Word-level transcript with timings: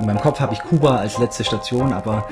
In 0.00 0.06
meinem 0.06 0.20
Kopf 0.20 0.38
habe 0.38 0.54
ich 0.54 0.60
Kuba 0.60 0.96
als 0.98 1.18
letzte 1.18 1.42
Station, 1.42 1.92
aber 1.92 2.28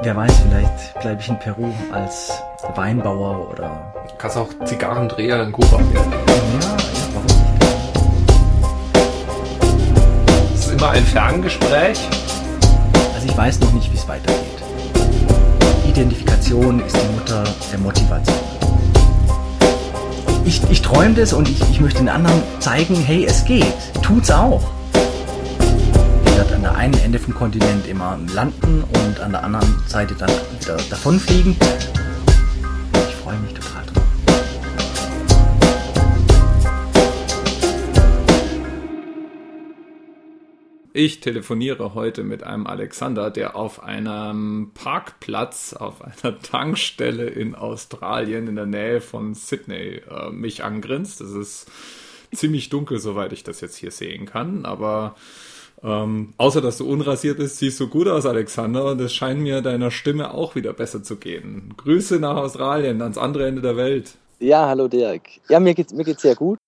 wer 0.00 0.16
weiß, 0.16 0.32
vielleicht 0.42 0.98
bleibe 1.00 1.20
ich 1.20 1.28
in 1.28 1.38
Peru 1.38 1.70
als 1.92 2.32
Weinbauer 2.74 3.50
oder. 3.50 3.92
Du 4.08 4.14
kannst 4.16 4.38
auch 4.38 4.48
Zigarrendreher 4.64 5.42
in 5.42 5.52
Kuba 5.52 5.78
werden. 5.78 5.90
Ja, 5.92 6.76
warum 7.12 7.26
nicht? 7.26 7.58
Das 10.52 10.66
ist 10.66 10.72
immer 10.72 10.90
ein 10.90 11.04
Ferngespräch. 11.04 12.00
Also 13.14 13.26
ich 13.26 13.36
weiß 13.36 13.60
noch 13.60 13.72
nicht, 13.72 13.92
wie 13.92 13.96
es 13.96 14.08
weitergeht. 14.08 14.40
Identifikation 15.86 16.80
ist 16.80 16.96
die 16.96 17.14
Mutter 17.14 17.44
der 17.70 17.78
Motivation. 17.78 18.38
Ich, 20.46 20.62
ich 20.70 20.80
träume 20.80 21.12
das 21.12 21.34
und 21.34 21.46
ich, 21.46 21.60
ich 21.70 21.80
möchte 21.80 21.98
den 21.98 22.08
anderen 22.08 22.42
zeigen, 22.58 22.96
hey, 22.96 23.26
es 23.26 23.44
geht. 23.44 23.74
Tut's 24.02 24.30
auch. 24.30 24.62
An 26.60 26.64
der 26.64 26.76
einen 26.76 26.98
Ende 26.98 27.18
vom 27.18 27.32
Kontinent 27.32 27.88
immer 27.88 28.18
landen 28.34 28.84
und 28.84 29.18
an 29.18 29.32
der 29.32 29.44
anderen 29.44 29.82
Seite 29.88 30.14
dann 30.14 30.28
wieder 30.28 30.76
davonfliegen. 30.90 31.56
Ich 32.92 33.14
freue 33.14 33.38
mich 33.38 33.54
total 33.54 33.86
drauf. 33.86 34.04
Ich 40.92 41.20
telefoniere 41.20 41.94
heute 41.94 42.24
mit 42.24 42.42
einem 42.42 42.66
Alexander, 42.66 43.30
der 43.30 43.56
auf 43.56 43.82
einem 43.82 44.72
Parkplatz, 44.74 45.72
auf 45.72 46.02
einer 46.02 46.38
Tankstelle 46.42 47.24
in 47.24 47.54
Australien 47.54 48.48
in 48.48 48.56
der 48.56 48.66
Nähe 48.66 49.00
von 49.00 49.32
Sydney 49.32 50.02
äh, 50.10 50.28
mich 50.28 50.62
angrinst. 50.62 51.22
Es 51.22 51.32
ist 51.32 51.70
ziemlich 52.34 52.68
dunkel, 52.68 52.98
soweit 52.98 53.32
ich 53.32 53.44
das 53.44 53.62
jetzt 53.62 53.76
hier 53.76 53.92
sehen 53.92 54.26
kann, 54.26 54.66
aber 54.66 55.14
ähm, 55.82 56.34
außer 56.36 56.60
dass 56.60 56.78
du 56.78 56.90
unrasiert 56.90 57.38
bist, 57.38 57.58
siehst 57.58 57.80
du 57.80 57.88
gut 57.88 58.08
aus, 58.08 58.26
Alexander, 58.26 58.84
und 58.86 59.00
es 59.00 59.14
scheint 59.14 59.40
mir 59.40 59.62
deiner 59.62 59.90
Stimme 59.90 60.34
auch 60.34 60.54
wieder 60.54 60.72
besser 60.72 61.02
zu 61.02 61.16
gehen. 61.16 61.74
Grüße 61.76 62.18
nach 62.18 62.36
Australien, 62.36 63.00
ans 63.02 63.18
andere 63.18 63.46
Ende 63.46 63.62
der 63.62 63.76
Welt. 63.76 64.16
Ja, 64.40 64.66
hallo 64.66 64.88
Dirk. 64.88 65.22
Ja, 65.48 65.60
mir 65.60 65.74
geht's, 65.74 65.92
mir 65.92 66.04
geht's 66.04 66.22
sehr 66.22 66.34
gut. 66.34 66.58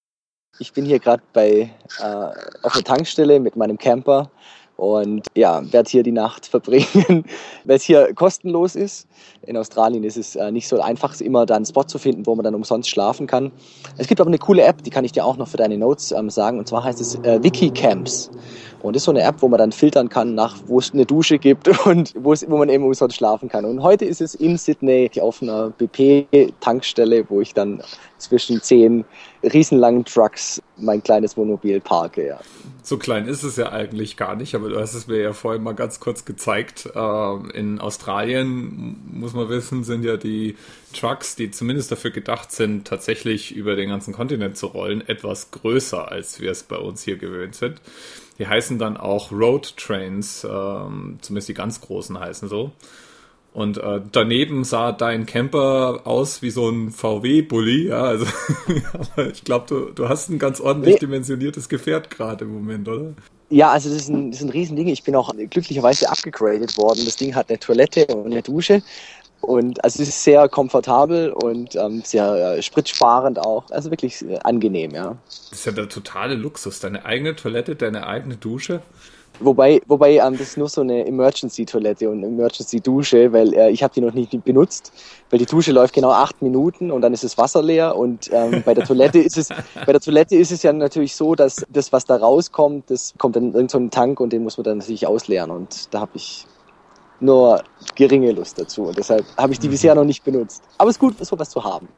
Ich 0.58 0.72
bin 0.72 0.84
hier 0.84 0.98
gerade 0.98 1.22
bei 1.32 1.70
äh, 1.98 2.26
auf 2.62 2.74
der 2.74 2.84
Tankstelle 2.84 3.40
mit 3.40 3.56
meinem 3.56 3.78
Camper 3.78 4.30
und 4.76 5.26
ja, 5.36 5.62
werde 5.72 5.88
hier 5.88 6.02
die 6.02 6.12
Nacht 6.12 6.46
verbringen, 6.48 7.24
weil 7.64 7.76
es 7.76 7.82
hier 7.82 8.12
kostenlos 8.14 8.74
ist. 8.74 9.06
In 9.42 9.56
Australien 9.56 10.04
ist 10.04 10.16
es 10.16 10.36
äh, 10.36 10.50
nicht 10.50 10.68
so 10.68 10.80
einfach, 10.80 11.18
immer 11.20 11.46
da 11.46 11.56
einen 11.56 11.64
Spot 11.64 11.84
zu 11.84 11.98
finden, 11.98 12.26
wo 12.26 12.34
man 12.34 12.44
dann 12.44 12.54
umsonst 12.54 12.90
schlafen 12.90 13.26
kann. 13.26 13.52
Es 13.96 14.06
gibt 14.06 14.20
aber 14.20 14.28
eine 14.28 14.38
coole 14.38 14.62
App, 14.62 14.82
die 14.82 14.90
kann 14.90 15.04
ich 15.04 15.12
dir 15.12 15.24
auch 15.24 15.36
noch 15.36 15.48
für 15.48 15.56
deine 15.56 15.78
Notes 15.78 16.12
ähm, 16.12 16.30
sagen, 16.30 16.58
und 16.58 16.68
zwar 16.68 16.84
heißt 16.84 17.00
es 17.00 17.14
äh, 17.16 17.42
Wikicamps. 17.42 18.30
Und 18.82 18.96
das 18.96 19.02
ist 19.02 19.04
so 19.04 19.12
eine 19.12 19.22
App, 19.22 19.36
wo 19.38 19.48
man 19.48 19.58
dann 19.58 19.72
filtern 19.72 20.08
kann, 20.08 20.34
nach 20.34 20.56
wo 20.66 20.78
es 20.78 20.92
eine 20.92 21.06
Dusche 21.06 21.38
gibt 21.38 21.68
und 21.86 22.12
wo, 22.18 22.32
es, 22.32 22.48
wo 22.48 22.58
man 22.58 22.68
eben 22.68 22.84
umsonst 22.84 23.16
schlafen 23.16 23.48
kann. 23.48 23.64
Und 23.64 23.82
heute 23.82 24.04
ist 24.04 24.20
es 24.20 24.34
in 24.34 24.58
Sydney 24.58 25.10
auf 25.20 25.40
einer 25.40 25.70
BP-Tankstelle, 25.70 27.24
wo 27.28 27.40
ich 27.40 27.54
dann 27.54 27.82
zwischen 28.18 28.60
zehn 28.62 29.04
riesenlangen 29.42 30.04
Trucks 30.04 30.62
mein 30.76 31.02
kleines 31.02 31.36
Wohnmobil 31.36 31.80
parke. 31.80 32.26
Ja. 32.26 32.40
So 32.82 32.96
klein 32.96 33.26
ist 33.26 33.42
es 33.42 33.56
ja 33.56 33.70
eigentlich 33.70 34.16
gar 34.16 34.36
nicht, 34.36 34.54
aber 34.54 34.68
du 34.68 34.80
hast 34.80 34.94
es 34.94 35.06
mir 35.06 35.20
ja 35.20 35.32
vorhin 35.32 35.62
mal 35.62 35.74
ganz 35.74 36.00
kurz 36.00 36.24
gezeigt. 36.24 36.88
Ähm, 36.94 37.50
in 37.52 37.80
Australien, 37.80 39.00
muss 39.12 39.32
man 39.34 39.48
wissen, 39.48 39.84
sind 39.84 40.04
ja 40.04 40.16
die 40.16 40.56
Trucks, 40.92 41.36
die 41.36 41.50
zumindest 41.50 41.90
dafür 41.90 42.10
gedacht 42.10 42.52
sind, 42.52 42.86
tatsächlich 42.86 43.54
über 43.54 43.76
den 43.76 43.88
ganzen 43.88 44.12
Kontinent 44.12 44.56
zu 44.56 44.66
rollen, 44.66 45.06
etwas 45.06 45.50
größer, 45.50 46.10
als 46.10 46.40
wir 46.40 46.50
es 46.50 46.62
bei 46.62 46.76
uns 46.76 47.02
hier 47.02 47.16
gewöhnt 47.16 47.54
sind. 47.54 47.80
Die 48.42 48.48
heißen 48.48 48.76
dann 48.76 48.96
auch 48.96 49.30
Road 49.30 49.76
Trains, 49.76 50.42
ähm, 50.42 51.18
zumindest 51.20 51.48
die 51.48 51.54
ganz 51.54 51.80
großen 51.80 52.18
heißen 52.18 52.48
so. 52.48 52.72
Und 53.52 53.78
äh, 53.78 54.00
daneben 54.10 54.64
sah 54.64 54.90
dein 54.90 55.26
Camper 55.26 56.00
aus 56.02 56.42
wie 56.42 56.50
so 56.50 56.68
ein 56.68 56.90
VW-Bully, 56.90 57.86
ja, 57.86 58.02
also 58.02 58.26
ich 59.32 59.44
glaube, 59.44 59.66
du, 59.68 59.92
du 59.92 60.08
hast 60.08 60.28
ein 60.28 60.40
ganz 60.40 60.60
ordentlich 60.60 60.98
dimensioniertes 60.98 61.68
Gefährt 61.68 62.10
gerade 62.10 62.46
im 62.46 62.52
Moment, 62.52 62.88
oder? 62.88 63.12
Ja, 63.48 63.70
also 63.70 63.90
das 63.90 63.98
ist 63.98 64.08
ein, 64.08 64.32
das 64.32 64.40
ist 64.40 64.46
ein 64.46 64.50
Riesending. 64.50 64.88
Ich 64.88 65.04
bin 65.04 65.14
auch 65.14 65.32
glücklicherweise 65.36 66.10
abgegradet 66.10 66.76
worden. 66.76 67.04
Das 67.04 67.14
Ding 67.14 67.36
hat 67.36 67.48
eine 67.48 67.60
Toilette 67.60 68.06
und 68.06 68.32
eine 68.32 68.42
Dusche. 68.42 68.82
Und 69.42 69.84
also 69.84 70.02
es 70.02 70.08
ist 70.08 70.24
sehr 70.24 70.48
komfortabel 70.48 71.32
und 71.32 71.74
ähm, 71.74 72.02
sehr 72.04 72.56
äh, 72.56 72.62
spritsparend 72.62 73.38
auch. 73.40 73.64
Also 73.70 73.90
wirklich 73.90 74.22
äh, 74.22 74.38
angenehm, 74.44 74.92
ja. 74.92 75.16
Das 75.26 75.58
ist 75.58 75.66
ja 75.66 75.72
der 75.72 75.88
totale 75.88 76.34
Luxus. 76.34 76.80
Deine 76.80 77.04
eigene 77.04 77.34
Toilette, 77.36 77.74
deine 77.76 78.06
eigene 78.06 78.36
Dusche. 78.36 78.82
Wobei, 79.40 79.80
wobei 79.86 80.18
ähm, 80.18 80.32
das 80.32 80.48
ist 80.48 80.58
nur 80.58 80.68
so 80.68 80.82
eine 80.82 81.06
Emergency-Toilette 81.06 82.08
und 82.08 82.22
Emergency-Dusche, 82.22 83.32
weil 83.32 83.52
äh, 83.54 83.70
ich 83.70 83.82
habe 83.82 83.92
die 83.92 84.00
noch 84.00 84.12
nicht 84.12 84.44
benutzt, 84.44 84.92
weil 85.30 85.38
die 85.38 85.46
Dusche 85.46 85.72
läuft 85.72 85.94
genau 85.94 86.10
acht 86.10 86.42
Minuten 86.42 86.90
und 86.90 87.00
dann 87.02 87.12
ist 87.12 87.24
das 87.24 87.38
Wasser 87.38 87.62
leer 87.62 87.96
und 87.96 88.30
ähm, 88.32 88.62
bei 88.64 88.74
der 88.74 88.84
Toilette 88.84 89.18
ist 89.18 89.38
es 89.38 89.48
bei 89.86 89.92
der 89.92 90.00
Toilette 90.00 90.36
ist 90.36 90.52
es 90.52 90.62
ja 90.62 90.72
natürlich 90.72 91.16
so, 91.16 91.34
dass 91.34 91.64
das, 91.68 91.92
was 91.92 92.04
da 92.04 92.16
rauskommt, 92.16 92.90
das 92.90 93.14
kommt 93.18 93.36
dann 93.36 93.44
in 93.44 93.48
irgendeinen 93.48 93.68
so 93.68 93.78
einen 93.78 93.90
Tank 93.90 94.20
und 94.20 94.32
den 94.32 94.42
muss 94.42 94.58
man 94.58 94.64
dann 94.64 94.78
natürlich 94.78 95.06
ausleeren 95.06 95.50
und 95.50 95.92
da 95.92 96.00
habe 96.00 96.12
ich 96.14 96.46
nur 97.22 97.62
geringe 97.94 98.32
Lust 98.32 98.58
dazu 98.58 98.84
und 98.84 98.98
deshalb 98.98 99.24
habe 99.36 99.52
ich 99.52 99.58
die 99.58 99.68
bisher 99.68 99.94
noch 99.94 100.04
nicht 100.04 100.24
benutzt. 100.24 100.62
Aber 100.78 100.90
es 100.90 100.96
ist 100.96 101.00
gut, 101.00 101.24
sowas 101.24 101.50
zu 101.50 101.62
haben. 101.62 101.88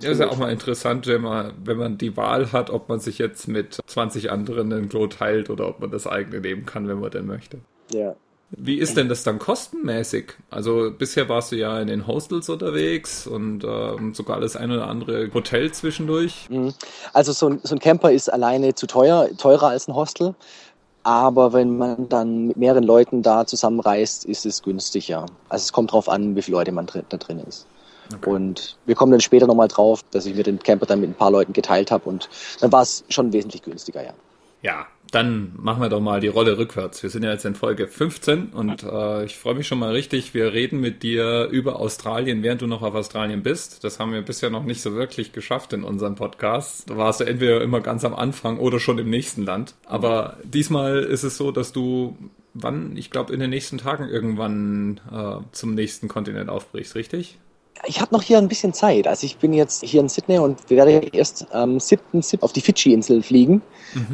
Ja, 0.00 0.10
ist 0.10 0.18
ja 0.18 0.28
auch 0.28 0.36
mal 0.36 0.50
interessant, 0.50 1.06
wenn 1.06 1.20
man, 1.20 1.52
wenn 1.64 1.76
man 1.76 1.98
die 1.98 2.16
Wahl 2.16 2.50
hat, 2.50 2.70
ob 2.70 2.88
man 2.88 2.98
sich 2.98 3.18
jetzt 3.18 3.46
mit 3.46 3.78
20 3.86 4.32
anderen 4.32 4.72
ein 4.72 4.88
Klo 4.88 5.06
teilt 5.06 5.48
oder 5.48 5.68
ob 5.68 5.80
man 5.80 5.90
das 5.90 6.06
eigene 6.06 6.40
nehmen 6.40 6.66
kann, 6.66 6.88
wenn 6.88 6.98
man 6.98 7.10
denn 7.10 7.26
möchte. 7.26 7.58
Ja. 7.92 8.16
Wie 8.54 8.78
ist 8.78 8.96
denn 8.98 9.08
das 9.08 9.22
dann 9.22 9.38
kostenmäßig? 9.38 10.34
Also 10.50 10.90
bisher 10.96 11.28
warst 11.28 11.52
du 11.52 11.56
ja 11.56 11.80
in 11.80 11.86
den 11.86 12.06
Hostels 12.06 12.50
unterwegs 12.50 13.26
und 13.26 13.64
ähm, 13.64 14.12
sogar 14.12 14.40
das 14.40 14.56
ein 14.56 14.70
oder 14.70 14.88
andere 14.88 15.32
Hotel 15.32 15.72
zwischendurch. 15.72 16.48
Mhm. 16.50 16.74
Also 17.14 17.32
so 17.32 17.48
ein, 17.48 17.60
so 17.62 17.74
ein 17.74 17.78
Camper 17.78 18.12
ist 18.12 18.30
alleine 18.30 18.74
zu 18.74 18.86
teuer, 18.86 19.28
teurer 19.38 19.68
als 19.68 19.88
ein 19.88 19.94
Hostel. 19.94 20.34
Aber 21.04 21.52
wenn 21.52 21.76
man 21.76 22.08
dann 22.08 22.46
mit 22.46 22.56
mehreren 22.56 22.84
Leuten 22.84 23.22
da 23.22 23.44
zusammenreist, 23.46 24.24
ist 24.24 24.46
es 24.46 24.62
günstiger. 24.62 25.26
Also 25.48 25.64
es 25.64 25.72
kommt 25.72 25.92
drauf 25.92 26.08
an, 26.08 26.36
wie 26.36 26.42
viele 26.42 26.58
Leute 26.58 26.72
man 26.72 26.86
drin, 26.86 27.04
da 27.08 27.16
drin 27.16 27.40
ist. 27.40 27.66
Okay. 28.14 28.30
Und 28.30 28.76
wir 28.86 28.94
kommen 28.94 29.12
dann 29.12 29.20
später 29.20 29.46
nochmal 29.46 29.68
drauf, 29.68 30.04
dass 30.10 30.26
ich 30.26 30.34
mir 30.34 30.42
den 30.42 30.58
Camper 30.58 30.86
dann 30.86 31.00
mit 31.00 31.10
ein 31.10 31.14
paar 31.14 31.30
Leuten 31.30 31.52
geteilt 31.52 31.90
habe 31.90 32.08
und 32.08 32.28
dann 32.60 32.70
war 32.70 32.82
es 32.82 33.04
schon 33.08 33.32
wesentlich 33.32 33.62
günstiger, 33.62 34.04
ja. 34.04 34.12
Ja, 34.62 34.86
dann 35.12 35.52
machen 35.58 35.82
wir 35.82 35.90
doch 35.90 36.00
mal 36.00 36.20
die 36.20 36.28
Rolle 36.28 36.56
rückwärts. 36.56 37.02
Wir 37.02 37.10
sind 37.10 37.22
ja 37.22 37.32
jetzt 37.32 37.44
in 37.44 37.54
Folge 37.54 37.86
15 37.86 38.46
und 38.46 38.82
äh, 38.82 39.24
ich 39.24 39.36
freue 39.36 39.54
mich 39.54 39.68
schon 39.68 39.78
mal 39.78 39.92
richtig. 39.92 40.32
Wir 40.32 40.54
reden 40.54 40.80
mit 40.80 41.02
dir 41.02 41.48
über 41.50 41.78
Australien, 41.78 42.42
während 42.42 42.62
du 42.62 42.66
noch 42.66 42.80
auf 42.80 42.94
Australien 42.94 43.42
bist. 43.42 43.84
Das 43.84 44.00
haben 44.00 44.12
wir 44.12 44.22
bisher 44.22 44.48
noch 44.48 44.64
nicht 44.64 44.80
so 44.80 44.94
wirklich 44.94 45.32
geschafft 45.32 45.74
in 45.74 45.84
unserem 45.84 46.14
Podcast. 46.14 46.88
Da 46.88 46.96
warst 46.96 47.20
du 47.20 47.24
entweder 47.24 47.60
immer 47.60 47.82
ganz 47.82 48.06
am 48.06 48.14
Anfang 48.14 48.58
oder 48.58 48.80
schon 48.80 48.98
im 48.98 49.10
nächsten 49.10 49.44
Land. 49.44 49.74
Aber 49.84 50.38
diesmal 50.44 51.00
ist 51.00 51.24
es 51.24 51.36
so, 51.36 51.52
dass 51.52 51.72
du 51.72 52.16
wann, 52.54 52.96
ich 52.96 53.10
glaube 53.10 53.34
in 53.34 53.40
den 53.40 53.50
nächsten 53.50 53.78
Tagen 53.78 54.08
irgendwann 54.08 55.00
äh, 55.12 55.36
zum 55.52 55.74
nächsten 55.74 56.08
Kontinent 56.08 56.48
aufbrichst, 56.48 56.94
richtig? 56.94 57.38
Ich 57.86 58.00
habe 58.00 58.14
noch 58.14 58.22
hier 58.22 58.38
ein 58.38 58.46
bisschen 58.48 58.72
Zeit. 58.74 59.08
Also 59.08 59.24
ich 59.26 59.38
bin 59.38 59.52
jetzt 59.52 59.82
hier 59.84 60.00
in 60.00 60.08
Sydney 60.08 60.38
und 60.38 60.70
werde 60.70 60.92
erst 61.12 61.52
am 61.52 61.80
7. 61.80 62.22
Sep- 62.22 62.42
auf 62.42 62.52
die 62.52 62.60
Fidschi-Insel 62.60 63.22
fliegen. 63.22 63.60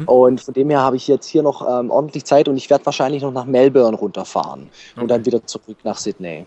Und 0.07 0.41
von 0.41 0.53
dem 0.53 0.69
her 0.71 0.81
habe 0.81 0.95
ich 0.95 1.07
jetzt 1.07 1.27
hier 1.27 1.43
noch 1.43 1.61
ähm, 1.67 1.91
ordentlich 1.91 2.25
Zeit 2.25 2.47
und 2.47 2.57
ich 2.57 2.69
werde 2.69 2.85
wahrscheinlich 2.85 3.21
noch 3.21 3.31
nach 3.31 3.45
Melbourne 3.45 3.95
runterfahren 3.95 4.69
Okay. 4.93 5.01
und 5.01 5.07
dann 5.09 5.25
wieder 5.25 5.45
zurück 5.45 5.77
nach 5.83 5.97
Sydney. 5.97 6.45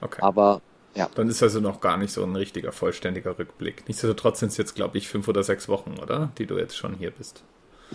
Okay. 0.00 0.22
Aber 0.22 0.60
ja, 0.94 1.08
Dann 1.14 1.28
ist 1.28 1.42
also 1.42 1.60
noch 1.60 1.80
gar 1.80 1.96
nicht 1.98 2.12
so 2.12 2.24
ein 2.24 2.34
richtiger, 2.34 2.72
vollständiger 2.72 3.38
Rückblick. 3.38 3.84
Nichtsdestotrotz 3.86 4.40
sind 4.40 4.50
es 4.52 4.56
jetzt, 4.56 4.74
glaube 4.74 4.96
ich, 4.98 5.06
fünf 5.08 5.28
oder 5.28 5.42
sechs 5.44 5.68
Wochen, 5.68 5.96
oder? 6.02 6.30
Die 6.38 6.46
du 6.46 6.56
jetzt 6.58 6.76
schon 6.76 6.94
hier 6.94 7.10
bist. 7.10 7.42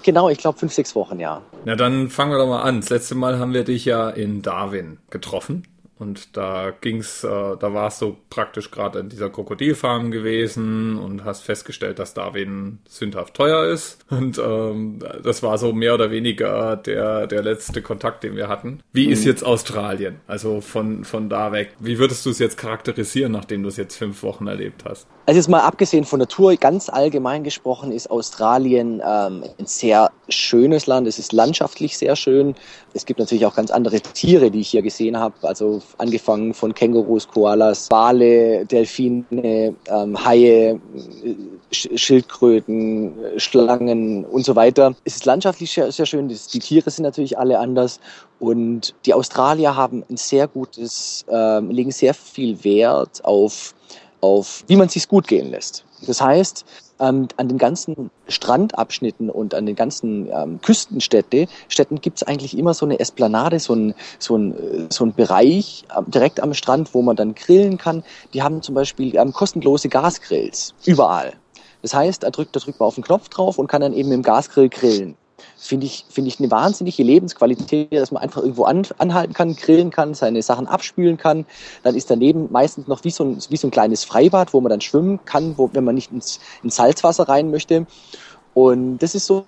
genau, 0.04 0.30
ich 0.30 0.38
glaube 0.38 0.58
fünf, 0.60 0.72
sechs 0.74 0.96
Wochen, 0.96 1.20
ja. 1.20 1.42
Na, 1.66 1.76
dann 1.76 2.10
fangen 2.10 2.32
wir 2.32 2.38
doch 2.38 2.48
mal 2.48 2.62
an. 2.62 2.80
Das 2.82 2.90
letzte 2.90 3.16
Mal 3.16 3.40
haben 3.40 3.54
wir 3.54 3.64
dich 3.64 3.84
ja 3.86 4.10
in 4.10 4.42
Darwin 4.42 5.00
getroffen. 5.10 5.68
Und 6.04 6.36
da 6.36 6.74
ging's, 6.82 7.24
äh, 7.24 7.28
da 7.30 7.74
warst 7.74 8.02
du 8.02 8.18
praktisch 8.30 8.72
gerade 8.72 9.00
in 9.00 9.08
dieser 9.08 9.30
Krokodilfarm 9.30 10.12
gewesen 10.12 10.98
und 10.98 11.24
hast 11.24 11.44
festgestellt, 11.44 11.98
dass 11.98 12.14
Darwin 12.14 12.80
sündhaft 12.90 13.34
teuer 13.34 13.66
ist. 13.68 14.00
Und 14.10 14.38
ähm, 14.38 15.00
das 15.24 15.44
war 15.44 15.58
so 15.58 15.72
mehr 15.72 15.94
oder 15.94 16.12
weniger 16.12 16.76
der, 16.76 17.26
der 17.28 17.42
letzte 17.42 17.82
Kontakt, 17.82 18.26
den 18.26 18.36
wir 18.36 18.50
hatten. 18.50 18.82
Wie 18.92 19.06
ist 19.06 19.24
jetzt 19.24 19.46
Australien? 19.46 20.20
Also 20.28 20.60
von, 20.60 21.06
von 21.06 21.30
da 21.30 21.54
weg. 21.54 21.74
Wie 21.80 21.98
würdest 22.00 22.26
du 22.26 22.32
es 22.32 22.40
jetzt 22.40 22.58
charakterisieren, 22.58 23.32
nachdem 23.32 23.64
du 23.64 23.70
es 23.70 23.78
jetzt 23.78 23.96
fünf 23.96 24.24
Wochen 24.24 24.48
erlebt 24.48 24.84
hast? 24.84 25.08
Also 25.26 25.38
jetzt 25.38 25.48
mal 25.48 25.62
abgesehen 25.62 26.04
von 26.04 26.20
der 26.20 26.28
Tour, 26.28 26.58
ganz 26.58 26.90
allgemein 26.90 27.46
gesprochen, 27.46 27.94
ist 27.94 28.12
Australien 28.12 29.02
ähm, 29.06 29.46
ein 29.58 29.66
sehr 29.66 30.12
schönes 30.28 30.86
Land. 30.86 31.08
Es 31.08 31.18
ist 31.18 31.32
landschaftlich 31.32 31.98
sehr 31.98 32.18
schön. 32.18 32.56
Es 32.96 33.06
gibt 33.06 33.20
natürlich 33.20 33.46
auch 33.46 33.56
ganz 33.56 33.72
andere 33.72 34.00
Tiere, 34.00 34.52
die 34.52 34.60
ich 34.60 34.70
hier 34.70 34.84
gesehen 34.84 35.18
habe. 35.18 35.36
Also 35.42 35.82
angefangen 35.98 36.54
von 36.54 36.74
Kängurus, 36.74 37.28
Koalas, 37.28 37.90
Wale, 37.90 38.66
Delfine, 38.66 39.76
ähm, 39.88 40.26
Haie, 40.26 40.80
Schildkröten, 41.72 43.14
Schlangen 43.38 44.26
und 44.26 44.46
so 44.46 44.56
weiter. 44.56 44.96
Es 45.06 45.16
ist 45.16 45.26
landschaftlich 45.26 45.72
sehr, 45.72 45.92
sehr 45.92 46.06
schön. 46.06 46.28
Die 46.28 46.60
Tiere 46.60 46.90
sind 46.92 47.04
natürlich 47.04 47.38
alle 47.38 47.60
anders. 47.60 48.00
Und 48.40 48.94
die 49.06 49.14
Australier 49.14 49.76
haben 49.76 50.04
ein 50.10 50.18
sehr 50.18 50.48
gutes, 50.48 51.26
äh, 51.30 51.60
legen 51.60 51.92
sehr 51.92 52.14
viel 52.14 52.64
Wert 52.64 53.26
auf, 53.26 53.74
auf, 54.22 54.64
wie 54.68 54.76
man 54.76 54.88
es 54.88 54.94
sich 54.94 55.08
gut 55.08 55.28
gehen 55.28 55.50
lässt. 55.50 55.84
Das 56.06 56.22
heißt, 56.22 56.66
ähm, 57.00 57.28
an 57.38 57.48
den 57.48 57.58
ganzen 57.58 58.10
Strandabschnitten 58.28 59.30
und 59.30 59.54
an 59.54 59.66
den 59.66 59.76
ganzen 59.76 60.30
ähm, 60.32 60.60
Küstenstädten 60.62 61.48
Städten 61.68 62.02
gibt 62.02 62.18
es 62.18 62.24
eigentlich 62.24 62.58
immer 62.58 62.74
so 62.74 62.86
eine 62.86 63.00
Esplanade, 63.00 63.60
so 63.60 63.74
ein, 63.74 63.94
so 64.20 64.38
ein, 64.38 64.88
so 64.90 65.06
ein 65.06 65.14
Bereich 65.14 65.86
äh, 65.96 66.02
direkt 66.10 66.42
am 66.42 66.54
Strand, 66.54 66.94
wo 66.94 67.02
man 67.02 67.16
dann 67.16 67.36
grillen 67.36 67.78
kann. 67.78 68.04
Die 68.34 68.42
haben 68.42 68.62
zum 68.62 68.76
Beispiel 68.76 69.16
ähm, 69.16 69.34
kostenlose 69.34 69.90
Gasgrills, 69.90 70.74
überall. 70.86 71.34
Das 71.82 71.94
heißt, 71.94 72.24
da 72.24 72.30
drückt, 72.30 72.56
da 72.56 72.60
drückt 72.60 72.80
man 72.80 72.88
auf 72.88 72.96
den 72.96 73.04
Knopf 73.04 73.30
drauf 73.30 73.58
und 73.58 73.68
kann 73.68 73.82
dann 73.82 73.94
eben 73.94 74.12
im 74.12 74.24
Gasgrill 74.24 74.70
grillen 74.70 75.16
finde 75.58 75.86
ich, 75.86 76.06
finde 76.10 76.30
ich 76.30 76.40
eine 76.40 76.52
wahnsinnige 76.52 77.04
Lebensqualität, 77.04 77.94
dass 77.94 78.12
man 78.12 78.22
einfach 78.22 78.42
irgendwo 78.42 78.64
an, 78.66 78.84
anhalten 78.98 79.34
kann, 79.34 79.56
grillen 79.56 79.92
kann, 79.92 80.14
seine 80.14 80.42
Sachen 80.42 80.68
abspülen 80.68 81.18
kann. 81.18 81.46
Dann 81.84 81.96
ist 81.96 82.10
daneben 82.10 82.52
meistens 82.52 82.88
noch 82.88 83.04
wie 83.04 83.12
so 83.12 83.24
ein, 83.24 83.38
wie 83.50 83.58
so 83.58 83.68
ein 83.68 83.72
kleines 83.72 84.04
Freibad, 84.04 84.54
wo 84.54 84.62
man 84.62 84.70
dann 84.70 84.82
schwimmen 84.82 85.20
kann, 85.26 85.58
wo, 85.58 85.70
wenn 85.74 85.84
man 85.84 85.96
nicht 85.96 86.12
ins, 86.12 86.40
ins 86.64 86.76
Salzwasser 86.76 87.28
rein 87.30 87.52
möchte. 87.52 87.86
Und 88.54 89.00
das 89.00 89.16
ist 89.16 89.26
so, 89.26 89.46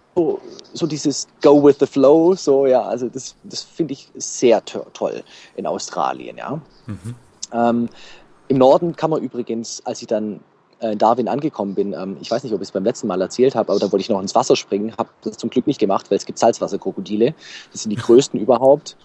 so 0.74 0.88
dieses 0.88 1.28
Go 1.42 1.64
with 1.64 1.78
the 1.80 1.86
Flow, 1.86 2.34
so, 2.36 2.66
ja, 2.66 2.82
also 2.82 3.08
das, 3.08 3.36
das 3.44 3.62
finde 3.62 3.94
ich 3.94 4.10
sehr 4.16 4.64
toll 4.66 5.24
in 5.56 5.68
Australien, 5.68 6.38
ja. 6.38 6.60
Mhm. 6.88 7.16
Ähm, 7.52 7.90
Im 8.48 8.58
Norden 8.58 8.96
kann 8.96 9.12
man 9.12 9.22
übrigens, 9.22 9.86
als 9.86 10.02
ich 10.02 10.08
dann 10.08 10.40
in 10.92 10.98
Darwin 10.98 11.28
angekommen 11.28 11.76
bin, 11.76 11.94
ähm, 11.94 12.18
ich 12.22 12.30
weiß 12.32 12.44
nicht, 12.44 12.54
ob 12.54 12.62
ich 12.62 12.68
es 12.68 12.72
beim 12.72 12.84
letzten 12.84 13.08
Mal 13.08 13.22
erzählt 13.22 13.56
habe, 13.56 13.72
aber 13.72 13.80
da 13.80 13.92
wollte 13.92 14.02
ich 14.02 14.10
noch 14.10 14.22
ins 14.22 14.36
Wasser 14.36 14.56
springen, 14.56 14.94
habe 14.98 15.10
das 15.24 15.38
zum 15.38 15.50
Glück 15.50 15.68
nicht 15.68 15.80
gemacht, 15.80 16.10
weil 16.10 16.18
es 16.18 16.26
gibt 16.26 16.40
Salzwasserkrokodile. 16.40 17.34
Das 17.72 17.84
sind 17.84 17.92
die 17.92 17.98
größten 17.98 18.40
überhaupt. 18.40 18.96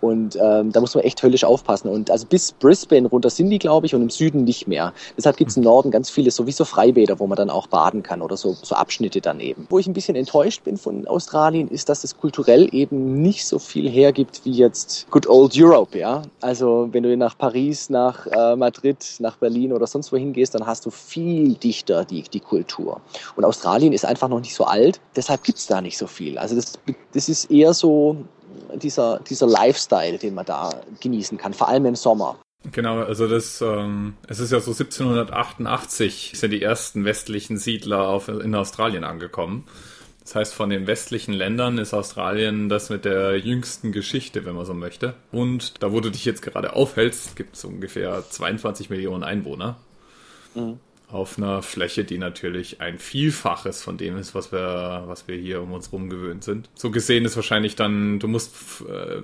Und 0.00 0.36
ähm, 0.40 0.72
da 0.72 0.80
muss 0.80 0.94
man 0.94 1.04
echt 1.04 1.22
höllisch 1.22 1.44
aufpassen. 1.44 1.88
Und 1.88 2.10
also 2.10 2.26
bis 2.26 2.52
Brisbane 2.52 3.08
runter 3.08 3.30
sind 3.30 3.50
die, 3.50 3.58
glaube 3.58 3.86
ich, 3.86 3.94
und 3.94 4.02
im 4.02 4.10
Süden 4.10 4.44
nicht 4.44 4.68
mehr. 4.68 4.92
Deshalb 5.16 5.36
gibt 5.36 5.50
es 5.50 5.56
im 5.56 5.62
Norden 5.62 5.90
ganz 5.90 6.10
viele 6.10 6.30
sowieso 6.30 6.64
Freibäder, 6.64 7.18
wo 7.18 7.26
man 7.26 7.36
dann 7.36 7.50
auch 7.50 7.66
baden 7.66 8.02
kann 8.02 8.22
oder 8.22 8.36
so, 8.36 8.52
so 8.52 8.74
Abschnitte 8.74 9.20
daneben. 9.20 9.66
Wo 9.70 9.78
ich 9.78 9.86
ein 9.86 9.92
bisschen 9.92 10.16
enttäuscht 10.16 10.64
bin 10.64 10.76
von 10.76 11.06
Australien, 11.06 11.68
ist, 11.68 11.88
dass 11.88 12.04
es 12.04 12.16
kulturell 12.16 12.68
eben 12.72 13.22
nicht 13.22 13.46
so 13.46 13.58
viel 13.58 13.88
hergibt 13.88 14.42
wie 14.44 14.52
jetzt 14.52 15.06
Good 15.10 15.28
Old 15.28 15.52
Europe, 15.56 15.98
ja. 15.98 16.22
Also 16.40 16.88
wenn 16.92 17.02
du 17.02 17.16
nach 17.16 17.36
Paris, 17.36 17.90
nach 17.90 18.26
äh, 18.26 18.56
Madrid, 18.56 19.04
nach 19.18 19.36
Berlin 19.36 19.72
oder 19.72 19.86
sonst 19.86 20.12
wohin 20.12 20.32
gehst, 20.32 20.54
dann 20.54 20.66
hast 20.66 20.86
du 20.86 20.90
viel 20.90 21.54
dichter 21.54 22.04
die, 22.04 22.22
die 22.22 22.40
Kultur. 22.40 23.00
Und 23.36 23.44
Australien 23.44 23.92
ist 23.92 24.04
einfach 24.04 24.28
noch 24.28 24.40
nicht 24.40 24.54
so 24.54 24.64
alt, 24.64 25.00
deshalb 25.16 25.42
gibt 25.44 25.58
es 25.58 25.66
da 25.66 25.80
nicht 25.80 25.98
so 25.98 26.06
viel. 26.06 26.38
Also 26.38 26.54
das, 26.56 26.78
das 27.12 27.28
ist 27.28 27.50
eher 27.50 27.74
so 27.74 28.16
dieser, 28.76 29.20
dieser 29.20 29.46
Lifestyle, 29.46 30.18
den 30.18 30.34
man 30.34 30.46
da 30.46 30.70
genießen 31.00 31.38
kann, 31.38 31.54
vor 31.54 31.68
allem 31.68 31.86
im 31.86 31.96
Sommer. 31.96 32.38
Genau, 32.72 32.98
also 32.98 33.28
das, 33.28 33.60
ähm, 33.60 34.14
es 34.26 34.40
ist 34.40 34.50
ja 34.50 34.60
so 34.60 34.72
1788 34.72 36.32
sind 36.34 36.50
die 36.50 36.62
ersten 36.62 37.04
westlichen 37.04 37.56
Siedler 37.56 38.08
auf, 38.08 38.28
in 38.28 38.54
Australien 38.54 39.04
angekommen. 39.04 39.64
Das 40.22 40.34
heißt, 40.34 40.54
von 40.54 40.68
den 40.68 40.86
westlichen 40.86 41.32
Ländern 41.32 41.78
ist 41.78 41.94
Australien 41.94 42.68
das 42.68 42.90
mit 42.90 43.04
der 43.04 43.38
jüngsten 43.38 43.92
Geschichte, 43.92 44.44
wenn 44.44 44.56
man 44.56 44.66
so 44.66 44.74
möchte. 44.74 45.14
Und 45.32 45.82
da, 45.82 45.92
wo 45.92 46.00
du 46.00 46.10
dich 46.10 46.24
jetzt 46.24 46.42
gerade 46.42 46.74
aufhältst, 46.74 47.36
gibt 47.36 47.56
es 47.56 47.64
ungefähr 47.64 48.22
22 48.28 48.90
Millionen 48.90 49.24
Einwohner. 49.24 49.76
Mhm 50.54 50.80
auf 51.10 51.38
einer 51.38 51.62
Fläche, 51.62 52.04
die 52.04 52.18
natürlich 52.18 52.82
ein 52.82 52.98
Vielfaches 52.98 53.82
von 53.82 53.96
dem 53.96 54.18
ist, 54.18 54.34
was 54.34 54.52
wir, 54.52 55.04
was 55.06 55.26
wir 55.26 55.36
hier 55.36 55.62
um 55.62 55.72
uns 55.72 55.90
rum 55.90 56.10
gewöhnt 56.10 56.44
sind. 56.44 56.68
So 56.74 56.90
gesehen 56.90 57.24
ist 57.24 57.34
wahrscheinlich 57.34 57.76
dann, 57.76 58.18
du 58.18 58.28
musst 58.28 58.54
äh, 58.82 59.22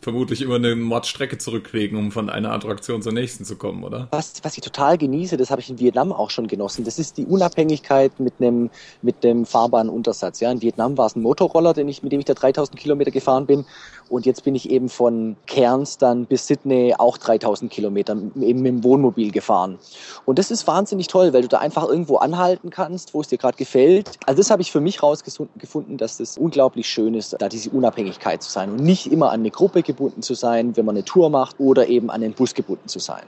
vermutlich 0.00 0.40
immer 0.40 0.54
eine 0.54 0.74
Mordstrecke 0.74 1.36
zurücklegen, 1.36 1.98
um 1.98 2.10
von 2.10 2.30
einer 2.30 2.52
Attraktion 2.52 3.02
zur 3.02 3.12
nächsten 3.12 3.44
zu 3.44 3.56
kommen, 3.56 3.84
oder? 3.84 4.08
Was, 4.12 4.34
was 4.44 4.56
ich 4.56 4.62
total 4.62 4.96
genieße, 4.96 5.36
das 5.36 5.50
habe 5.50 5.60
ich 5.60 5.68
in 5.68 5.78
Vietnam 5.78 6.10
auch 6.10 6.30
schon 6.30 6.46
genossen, 6.46 6.84
das 6.84 6.98
ist 6.98 7.18
die 7.18 7.26
Unabhängigkeit 7.26 8.18
mit 8.18 8.34
einem 8.40 8.70
mit 9.02 9.22
dem 9.22 9.44
fahrbaren 9.44 9.90
Untersatz. 9.90 10.40
Ja, 10.40 10.50
in 10.50 10.62
Vietnam 10.62 10.96
war 10.96 11.06
es 11.06 11.16
ein 11.16 11.22
Motorroller, 11.22 11.74
den 11.74 11.88
ich, 11.88 12.02
mit 12.02 12.12
dem 12.12 12.20
ich 12.20 12.26
da 12.26 12.32
3000 12.34 12.78
Kilometer 12.78 13.10
gefahren 13.10 13.44
bin 13.44 13.66
und 14.08 14.26
jetzt 14.26 14.44
bin 14.44 14.54
ich 14.54 14.70
eben 14.70 14.88
von 14.88 15.36
Cairns 15.46 15.98
dann 15.98 16.26
bis 16.26 16.46
Sydney 16.46 16.94
auch 16.96 17.18
3000 17.18 17.70
Kilometer 17.70 18.12
eben 18.12 18.62
mit 18.62 18.66
dem 18.66 18.84
Wohnmobil 18.84 19.30
gefahren. 19.30 19.78
Und 20.24 20.38
das 20.38 20.50
ist 20.50 20.66
wahnsinnig 20.66 21.08
toll, 21.08 21.32
weil 21.32 21.42
du 21.42 21.48
da 21.48 21.58
einfach 21.58 21.88
irgendwo 21.88 22.16
anhalten 22.16 22.70
kannst, 22.70 23.14
wo 23.14 23.20
es 23.20 23.28
dir 23.28 23.38
gerade 23.38 23.56
gefällt. 23.56 24.10
Also 24.26 24.40
das 24.40 24.50
habe 24.50 24.62
ich 24.62 24.72
für 24.72 24.80
mich 24.80 25.02
rausgefunden, 25.02 25.96
dass 25.98 26.18
das 26.18 26.38
unglaublich 26.38 26.88
schön 26.88 27.14
ist, 27.14 27.36
da 27.38 27.48
diese 27.48 27.70
Unabhängigkeit 27.70 28.42
zu 28.42 28.50
sein 28.50 28.70
und 28.70 28.80
nicht 28.80 29.10
immer 29.10 29.30
an 29.30 29.40
eine 29.40 29.50
Gruppe 29.50 29.82
gebunden 29.82 30.22
zu 30.22 30.34
sein, 30.34 30.76
wenn 30.76 30.84
man 30.84 30.96
eine 30.96 31.04
Tour 31.04 31.30
macht 31.30 31.58
oder 31.58 31.88
eben 31.88 32.10
an 32.10 32.20
den 32.20 32.32
Bus 32.32 32.54
gebunden 32.54 32.88
zu 32.88 32.98
sein. 32.98 33.24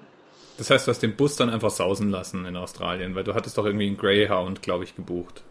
Das 0.58 0.70
heißt, 0.70 0.86
du 0.86 0.90
hast 0.90 1.02
den 1.02 1.14
Bus 1.14 1.36
dann 1.36 1.50
einfach 1.50 1.70
sausen 1.70 2.10
lassen 2.10 2.44
in 2.44 2.56
Australien, 2.56 3.14
weil 3.14 3.24
du 3.24 3.34
hattest 3.34 3.56
doch 3.58 3.64
irgendwie 3.64 3.86
einen 3.86 3.96
Greyhound, 3.96 4.60
glaube 4.60 4.84
ich, 4.84 4.96
gebucht. 4.96 5.42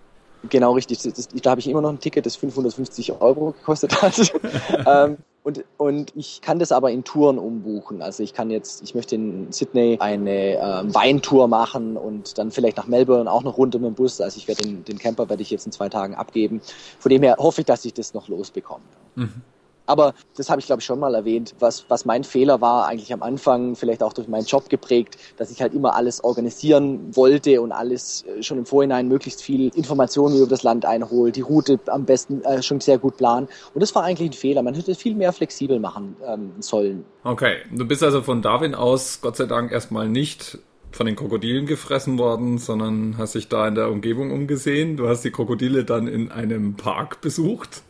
Genau, 0.50 0.74
richtig. 0.74 1.02
Das, 1.02 1.28
da 1.28 1.50
habe 1.52 1.60
ich 1.60 1.68
immer 1.68 1.82
noch 1.82 1.90
ein 1.90 2.00
Ticket, 2.00 2.26
das 2.26 2.36
550 2.36 3.22
Euro 3.22 3.52
gekostet 3.52 4.02
hat. 4.02 4.34
ähm, 4.86 5.18
und, 5.44 5.64
und 5.78 6.12
ich 6.16 6.42
kann 6.42 6.60
das 6.60 6.74
aber 6.74 6.92
in 6.92 7.06
Touren 7.06 7.40
umbuchen. 7.40 8.02
Also 8.02 8.22
ich 8.22 8.34
kann 8.34 8.52
jetzt, 8.52 8.84
ich 8.84 8.96
möchte 8.96 9.16
in 9.16 9.52
Sydney 9.52 9.98
eine 10.00 10.56
ähm, 10.56 10.94
Weintour 10.94 11.48
machen 11.48 11.96
und 11.96 12.38
dann 12.38 12.52
vielleicht 12.52 12.76
nach 12.76 12.88
Melbourne 12.88 13.32
auch 13.32 13.44
noch 13.44 13.58
runter 13.58 13.80
mit 13.80 13.88
dem 13.88 13.96
Bus. 13.96 14.20
Also 14.20 14.38
ich 14.38 14.48
werde 14.50 14.64
den, 14.64 14.84
den 14.84 15.00
Camper 15.00 15.30
werde 15.30 15.42
ich 15.42 15.50
jetzt 15.50 15.66
in 15.66 15.72
zwei 15.72 15.88
Tagen 15.88 16.16
abgeben. 16.16 16.60
Von 17.00 17.10
dem 17.10 17.24
her 17.24 17.38
hoffe 17.40 17.62
ich, 17.62 17.66
dass 17.66 17.86
ich 17.86 17.94
das 17.94 18.14
noch 18.14 18.28
losbekomme. 18.28 18.84
Mhm. 19.16 19.42
Aber 19.88 20.14
das 20.36 20.50
habe 20.50 20.60
ich, 20.60 20.68
glaube 20.68 20.82
ich, 20.82 20.86
schon 20.86 21.00
mal 21.00 21.16
erwähnt, 21.16 21.56
was, 21.60 21.86
was 21.88 22.06
mein 22.06 22.24
Fehler 22.24 22.62
war, 22.62 22.88
eigentlich 22.88 23.12
am 23.14 23.24
Anfang, 23.24 23.76
vielleicht 23.76 24.04
auch 24.04 24.14
durch 24.14 24.28
meinen 24.28 24.46
Job 24.46 24.70
geprägt, 24.70 25.18
dass 25.38 25.50
ich 25.50 25.62
halt 25.62 25.74
immer 25.74 25.96
alles 25.96 26.24
organisieren 26.24 27.16
wollte 27.16 27.62
und 27.62 27.72
alles 27.72 28.26
äh, 28.26 28.44
schon 28.44 28.60
im 28.60 28.66
Vorhinein 28.66 29.08
möglichst 29.08 29.42
viel 29.42 29.70
Informationen 29.76 30.38
über 30.38 30.48
das 30.48 30.64
Land 30.64 30.86
einholt, 30.86 31.36
die 31.36 31.42
Route 31.42 31.80
am 31.88 32.06
besten 32.06 32.44
äh, 32.44 32.62
schon 32.62 32.80
sehr 32.82 32.98
gut 33.00 33.18
planen. 33.18 33.48
Und 33.74 33.82
das 33.82 33.96
war 33.96 34.04
eigentlich 34.04 34.30
ein 34.30 34.34
Fehler. 34.34 34.62
Man 34.62 34.76
hätte 34.76 34.94
viel 34.94 35.16
mehr 35.16 35.34
flexibel 35.34 35.80
machen 35.80 36.18
ähm, 36.26 36.52
sollen. 36.60 37.06
Okay, 37.24 37.58
du 37.72 37.86
bist 37.86 38.04
also 38.04 38.22
von 38.22 38.42
Darwin 38.42 38.76
aus, 38.76 39.20
Gott 39.22 39.38
sei 39.38 39.46
Dank, 39.46 39.72
erstmal 39.72 40.10
nicht 40.10 40.60
von 40.92 41.06
den 41.06 41.16
Krokodilen 41.16 41.66
gefressen 41.66 42.18
worden, 42.18 42.58
sondern 42.58 43.18
hast 43.18 43.36
dich 43.36 43.48
da 43.50 43.68
in 43.68 43.76
der 43.76 43.90
Umgebung 43.90 44.32
umgesehen. 44.32 44.98
Du 44.98 45.08
hast 45.08 45.24
die 45.24 45.32
Krokodile 45.32 45.86
dann 45.86 46.08
in 46.08 46.32
einem 46.32 46.76
Park 46.76 47.22
besucht. 47.22 47.84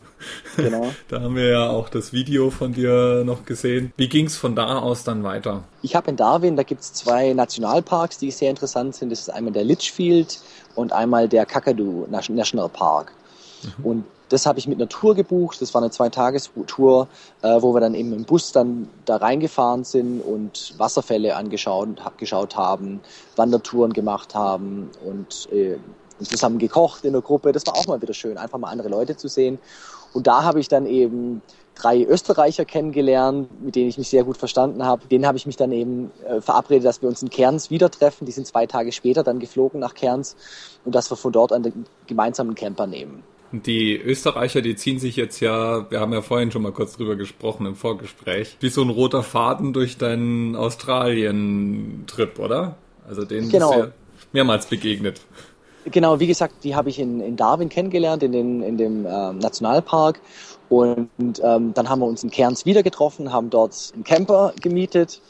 Genau. 0.56 0.92
da 1.08 1.20
haben 1.20 1.36
wir 1.36 1.48
ja 1.48 1.70
auch 1.70 1.88
das 1.88 2.12
Video 2.12 2.50
von 2.50 2.72
dir 2.72 3.22
noch 3.24 3.44
gesehen. 3.44 3.92
Wie 3.96 4.08
ging 4.08 4.26
es 4.26 4.36
von 4.36 4.56
da 4.56 4.78
aus 4.78 5.04
dann 5.04 5.22
weiter? 5.22 5.64
Ich 5.82 5.94
habe 5.94 6.10
in 6.10 6.16
Darwin, 6.16 6.56
da 6.56 6.62
gibt 6.62 6.82
es 6.82 6.92
zwei 6.92 7.32
Nationalparks, 7.32 8.18
die 8.18 8.30
sehr 8.30 8.50
interessant 8.50 8.94
sind. 8.94 9.10
Das 9.10 9.20
ist 9.20 9.30
einmal 9.30 9.52
der 9.52 9.64
Litchfield 9.64 10.40
und 10.74 10.92
einmal 10.92 11.28
der 11.28 11.46
Kakadu 11.46 12.06
National 12.10 12.68
Park. 12.68 13.12
Mhm. 13.62 13.84
Und 13.84 14.04
das 14.28 14.46
habe 14.46 14.58
ich 14.58 14.68
mit 14.68 14.78
einer 14.78 14.88
Tour 14.88 15.14
gebucht. 15.14 15.60
Das 15.60 15.72
war 15.74 15.80
eine 15.80 15.90
Zweitagestour, 15.90 17.08
äh, 17.42 17.62
wo 17.62 17.74
wir 17.74 17.80
dann 17.80 17.94
eben 17.94 18.12
im 18.12 18.24
Bus 18.24 18.52
dann 18.52 18.88
da 19.04 19.16
reingefahren 19.16 19.84
sind 19.84 20.20
und 20.20 20.74
Wasserfälle 20.76 21.36
angeschaut 21.36 21.88
geschaut 22.18 22.56
haben, 22.56 23.00
Wandertouren 23.36 23.92
gemacht 23.92 24.34
haben 24.34 24.90
und 25.04 25.48
äh, 25.52 25.78
zusammen 26.22 26.58
gekocht 26.58 27.04
in 27.04 27.12
der 27.12 27.22
Gruppe. 27.22 27.52
Das 27.52 27.66
war 27.66 27.76
auch 27.76 27.86
mal 27.86 28.00
wieder 28.02 28.14
schön, 28.14 28.38
einfach 28.38 28.58
mal 28.58 28.70
andere 28.70 28.88
Leute 28.88 29.16
zu 29.16 29.28
sehen. 29.28 29.58
Und 30.12 30.26
da 30.26 30.42
habe 30.42 30.60
ich 30.60 30.68
dann 30.68 30.86
eben 30.86 31.42
drei 31.74 32.02
Österreicher 32.02 32.64
kennengelernt, 32.64 33.48
mit 33.62 33.76
denen 33.76 33.88
ich 33.88 33.98
mich 33.98 34.08
sehr 34.08 34.24
gut 34.24 34.36
verstanden 34.36 34.84
habe. 34.84 35.06
Denen 35.06 35.26
habe 35.26 35.38
ich 35.38 35.46
mich 35.46 35.56
dann 35.56 35.72
eben 35.72 36.10
äh, 36.26 36.40
verabredet, 36.40 36.84
dass 36.84 37.02
wir 37.02 37.08
uns 37.08 37.22
in 37.22 37.30
Kerns 37.30 37.70
wieder 37.70 37.90
treffen. 37.90 38.24
Die 38.26 38.32
sind 38.32 38.46
zwei 38.46 38.66
Tage 38.66 38.92
später 38.92 39.22
dann 39.22 39.38
geflogen 39.38 39.80
nach 39.80 39.94
Kerns 39.94 40.36
und 40.84 40.94
dass 40.94 41.10
wir 41.10 41.16
von 41.16 41.32
dort 41.32 41.52
einen 41.52 41.86
gemeinsamen 42.06 42.54
Camper 42.54 42.86
nehmen. 42.86 43.22
Die 43.52 43.96
Österreicher, 43.96 44.60
die 44.60 44.76
ziehen 44.76 44.98
sich 44.98 45.16
jetzt 45.16 45.40
ja, 45.40 45.90
wir 45.90 46.00
haben 46.00 46.12
ja 46.12 46.20
vorhin 46.20 46.50
schon 46.50 46.62
mal 46.62 46.72
kurz 46.72 46.96
drüber 46.96 47.16
gesprochen 47.16 47.64
im 47.64 47.76
Vorgespräch, 47.76 48.56
wie 48.60 48.68
so 48.68 48.82
ein 48.82 48.90
roter 48.90 49.22
Faden 49.22 49.72
durch 49.72 49.96
deinen 49.96 50.54
Australien-Trip, 50.54 52.38
oder? 52.38 52.76
Also 53.08 53.24
den 53.24 53.48
genau. 53.48 53.68
bist 53.70 53.80
du 53.80 53.84
ja 53.86 53.92
mehrmals 54.32 54.66
begegnet. 54.66 55.20
Genau, 55.90 56.20
wie 56.20 56.26
gesagt, 56.26 56.64
die 56.64 56.74
habe 56.74 56.88
ich 56.88 56.98
in, 56.98 57.20
in 57.20 57.36
Darwin 57.36 57.68
kennengelernt, 57.68 58.22
in, 58.22 58.32
den, 58.32 58.62
in 58.62 58.76
dem 58.76 59.06
äh, 59.06 59.32
Nationalpark. 59.32 60.20
Und 60.68 61.08
ähm, 61.42 61.72
dann 61.74 61.88
haben 61.88 62.00
wir 62.00 62.06
uns 62.06 62.22
in 62.22 62.30
Cairns 62.30 62.66
wieder 62.66 62.82
getroffen, 62.82 63.32
haben 63.32 63.50
dort 63.50 63.92
einen 63.94 64.04
Camper 64.04 64.52
gemietet 64.60 65.20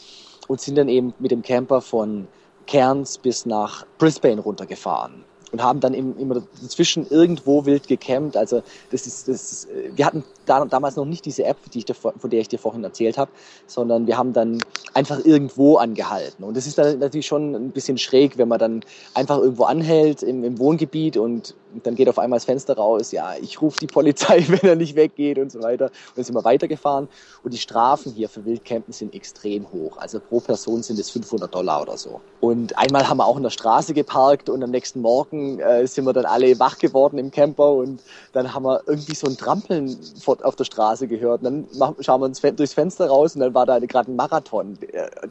und 0.48 0.60
sind 0.60 0.76
dann 0.76 0.88
eben 0.88 1.14
mit 1.18 1.30
dem 1.30 1.42
Camper 1.42 1.80
von 1.80 2.26
Cairns 2.66 3.18
bis 3.18 3.46
nach 3.46 3.86
Brisbane 3.98 4.40
runtergefahren. 4.40 5.24
Und 5.52 5.62
haben 5.62 5.80
dann 5.80 5.94
eben 5.94 6.16
immer 6.18 6.42
dazwischen 6.62 7.06
irgendwo 7.08 7.64
wild 7.64 7.88
gecampt. 7.88 8.36
Also 8.36 8.62
das 8.90 9.06
ist, 9.06 9.28
das 9.28 9.52
ist, 9.52 9.68
wir 9.94 10.04
hatten 10.04 10.24
da, 10.46 10.64
damals 10.64 10.96
noch 10.96 11.04
nicht 11.04 11.24
diese 11.24 11.44
App, 11.44 11.56
die 11.72 11.78
ich 11.78 11.84
dir, 11.84 11.94
von 11.94 12.12
der 12.30 12.40
ich 12.40 12.48
dir 12.48 12.58
vorhin 12.58 12.84
erzählt 12.84 13.18
habe, 13.18 13.30
sondern 13.66 14.06
wir 14.06 14.16
haben 14.16 14.32
dann 14.32 14.58
einfach 14.94 15.24
irgendwo 15.24 15.76
angehalten. 15.76 16.44
Und 16.44 16.56
das 16.56 16.66
ist 16.66 16.78
dann 16.78 16.98
natürlich 16.98 17.26
schon 17.26 17.54
ein 17.54 17.70
bisschen 17.70 17.98
schräg, 17.98 18.38
wenn 18.38 18.48
man 18.48 18.58
dann 18.58 18.84
einfach 19.14 19.38
irgendwo 19.38 19.64
anhält 19.64 20.22
im, 20.22 20.44
im 20.44 20.58
Wohngebiet 20.58 21.16
und 21.16 21.54
dann 21.82 21.94
geht 21.94 22.08
auf 22.08 22.18
einmal 22.18 22.38
das 22.38 22.44
Fenster 22.44 22.76
raus, 22.76 23.12
ja, 23.12 23.34
ich 23.40 23.60
rufe 23.60 23.78
die 23.80 23.86
Polizei, 23.86 24.44
wenn 24.48 24.68
er 24.68 24.76
nicht 24.76 24.96
weggeht 24.96 25.38
und 25.38 25.52
so 25.52 25.62
weiter. 25.62 25.86
Und 25.86 26.16
dann 26.16 26.24
sind 26.24 26.34
wir 26.34 26.44
weitergefahren. 26.44 27.08
Und 27.42 27.52
die 27.52 27.58
Strafen 27.58 28.12
hier 28.12 28.28
für 28.28 28.44
Wildcampen 28.44 28.92
sind 28.92 29.14
extrem 29.14 29.70
hoch. 29.72 29.96
Also 29.98 30.20
pro 30.20 30.40
Person 30.40 30.82
sind 30.82 30.98
es 30.98 31.10
500 31.10 31.54
Dollar 31.54 31.82
oder 31.82 31.96
so. 31.96 32.20
Und 32.40 32.76
einmal 32.78 33.08
haben 33.08 33.18
wir 33.18 33.26
auch 33.26 33.36
in 33.36 33.42
der 33.42 33.50
Straße 33.50 33.94
geparkt 33.94 34.48
und 34.48 34.62
am 34.62 34.70
nächsten 34.70 35.00
Morgen 35.00 35.58
äh, 35.58 35.86
sind 35.86 36.04
wir 36.04 36.12
dann 36.12 36.24
alle 36.24 36.58
wach 36.58 36.78
geworden 36.78 37.18
im 37.18 37.30
Camper 37.30 37.72
und 37.72 38.00
dann 38.32 38.54
haben 38.54 38.64
wir 38.64 38.82
irgendwie 38.86 39.14
so 39.14 39.26
ein 39.26 39.36
Trampeln 39.36 39.98
auf 40.42 40.56
der 40.56 40.64
Straße 40.64 41.08
gehört. 41.08 41.42
Und 41.42 41.66
dann 41.72 41.94
schauen 42.00 42.20
wir 42.20 42.26
uns 42.26 42.40
durchs 42.40 42.74
Fenster 42.74 43.08
raus 43.08 43.34
und 43.34 43.40
dann 43.40 43.54
war 43.54 43.66
da 43.66 43.78
gerade 43.78 44.10
ein 44.10 44.16
Marathon, 44.16 44.78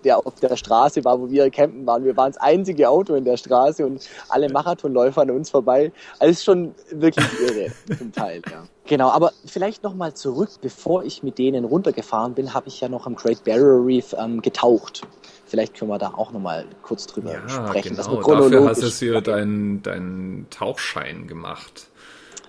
der 0.03 0.25
auf 0.25 0.35
der 0.35 0.55
Straße 0.55 1.03
war, 1.05 1.19
wo 1.19 1.29
wir 1.29 1.49
campen 1.49 1.85
waren. 1.85 2.03
Wir 2.03 2.15
waren 2.17 2.31
das 2.31 2.41
einzige 2.41 2.89
Auto 2.89 3.15
in 3.15 3.25
der 3.25 3.37
Straße 3.37 3.85
und 3.85 4.07
alle 4.29 4.49
Marathonläufer 4.49 5.21
an 5.21 5.31
uns 5.31 5.49
vorbei. 5.49 5.91
Also 6.19 6.26
ist 6.27 6.43
schon 6.43 6.75
wirklich 6.91 7.25
irre 7.41 7.71
zum 7.97 8.11
Teil, 8.11 8.41
ja. 8.51 8.63
Genau, 8.85 9.09
aber 9.09 9.33
vielleicht 9.45 9.83
nochmal 9.83 10.13
zurück, 10.13 10.49
bevor 10.61 11.03
ich 11.03 11.23
mit 11.23 11.37
denen 11.37 11.65
runtergefahren 11.65 12.35
bin, 12.35 12.53
habe 12.53 12.69
ich 12.69 12.79
ja 12.79 12.89
noch 12.89 13.05
am 13.05 13.15
Great 13.15 13.43
Barrier 13.43 13.85
Reef 13.85 14.15
ähm, 14.17 14.41
getaucht. 14.41 15.01
Vielleicht 15.45 15.75
können 15.75 15.91
wir 15.91 15.97
da 15.97 16.13
auch 16.13 16.31
nochmal 16.31 16.65
kurz 16.81 17.05
drüber 17.05 17.33
ja, 17.33 17.49
sprechen. 17.49 17.95
Genau. 17.95 18.21
Dafür 18.21 18.69
hast 18.69 18.81
du 18.81 18.87
hier 18.87 19.21
deinen 19.21 19.81
dein 19.83 20.47
Tauchschein 20.49 21.27
gemacht. 21.27 21.87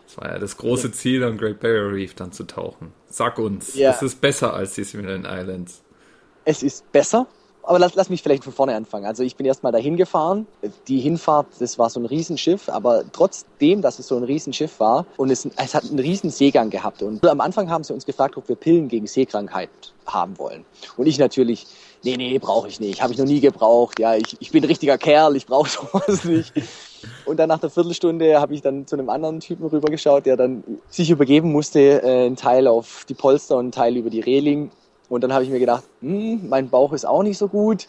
Das 0.07 0.17
war 0.17 0.33
ja 0.33 0.39
das 0.39 0.57
große 0.57 0.93
Ziel, 0.93 1.23
am 1.25 1.39
Great 1.39 1.61
Barrier 1.61 1.93
Reef 1.93 2.15
dann 2.15 2.33
zu 2.33 2.45
tauchen. 2.45 2.93
Sag 3.09 3.39
uns, 3.39 3.75
ja. 3.75 3.91
ist 3.91 4.03
es 4.03 4.15
besser 4.15 4.55
als 4.55 4.75
die 4.75 4.85
Similan 4.85 5.25
Islands? 5.25 5.83
Es 6.45 6.63
ist 6.63 6.91
besser, 6.93 7.27
aber 7.69 7.79
lass, 7.79 7.95
lass 7.95 8.09
mich 8.09 8.23
vielleicht 8.23 8.45
von 8.45 8.53
vorne 8.55 8.75
anfangen. 8.75 9.05
Also 9.05 9.23
ich 9.23 9.37
bin 9.37 9.45
erstmal 9.45 9.73
dahin 9.73 9.99
gefahren. 9.99 10.47
Die 10.89 11.01
Hinfahrt, 11.01 11.49
das 11.59 11.79
war 11.79 11.91
so 11.91 12.01
ein 12.01 12.07
Riesenschiff, 12.07 12.71
aber 12.71 13.05
trotzdem, 13.13 13.83
dass 13.83 13.99
es 13.99 14.09
so 14.09 14.17
ein 14.17 14.25
Riesenschiff 14.25 14.81
war 14.81 15.05
und 15.19 15.31
es, 15.31 15.45
es 15.45 15.75
hat 15.75 15.85
einen 15.85 15.99
riesen 15.99 16.31
Seegang 16.31 16.71
gehabt. 16.71 17.03
Und 17.03 17.25
am 17.27 17.43
Anfang 17.43 17.69
haben 17.69 17.85
sie 17.85 17.93
uns 17.93 18.07
gefragt, 18.07 18.39
ob 18.39 18.49
wir 18.49 18.57
Pillen 18.57 18.89
gegen 18.89 19.07
Seekrankheit 19.07 19.69
haben 20.07 20.39
wollen. 20.39 20.65
Und 20.97 21.09
ich 21.09 21.19
natürlich, 21.19 21.67
nee, 22.03 22.17
nee, 22.17 22.39
brauche 22.39 22.69
ich 22.69 22.81
nicht. 22.81 23.03
Habe 23.03 23.13
ich 23.13 23.19
noch 23.19 23.27
nie 23.27 23.41
gebraucht. 23.41 24.01
Ja, 24.01 24.15
ich, 24.15 24.39
ich 24.41 24.51
bin 24.51 24.63
ein 24.65 24.69
richtiger 24.69 24.97
Kerl, 24.97 25.37
ich 25.37 25.45
brauche 25.45 25.69
sowas 25.93 26.25
nicht. 26.25 26.55
Und 27.27 27.39
dann 27.39 27.51
nach 27.51 27.61
der 27.61 27.69
Viertelstunde 27.69 28.41
habe 28.41 28.55
ich 28.55 28.63
dann 28.63 28.87
zu 28.87 28.97
einem 28.97 29.11
anderen 29.11 29.41
Typen 29.41 29.67
rübergeschaut, 29.67 30.25
der 30.25 30.39
dann 30.39 30.65
sich 30.89 31.11
übergeben 31.11 31.53
musste, 31.53 32.03
äh, 32.03 32.27
einen 32.27 32.37
Teil 32.37 32.67
auf 32.67 33.05
die 33.07 33.15
Polster 33.15 33.57
und 33.57 33.65
einen 33.67 33.73
Teil 33.73 33.97
über 33.99 34.09
die 34.09 34.21
Reling. 34.21 34.71
Und 35.09 35.23
dann 35.23 35.33
habe 35.33 35.45
ich 35.45 35.51
mir 35.51 35.59
gedacht, 35.59 35.85
hm, 36.01 36.49
mein 36.49 36.69
Bauch 36.69 36.93
ist 36.93 37.07
auch 37.07 37.23
nicht 37.23 37.39
so 37.39 37.49
gut. 37.49 37.89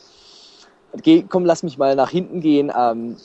Geh, 1.02 1.24
komm, 1.28 1.46
lass 1.46 1.64
mich 1.64 1.78
mal 1.78 1.96
nach 1.96 2.10
hinten 2.10 2.42
gehen. 2.42 2.72
Ähm, 2.76 3.18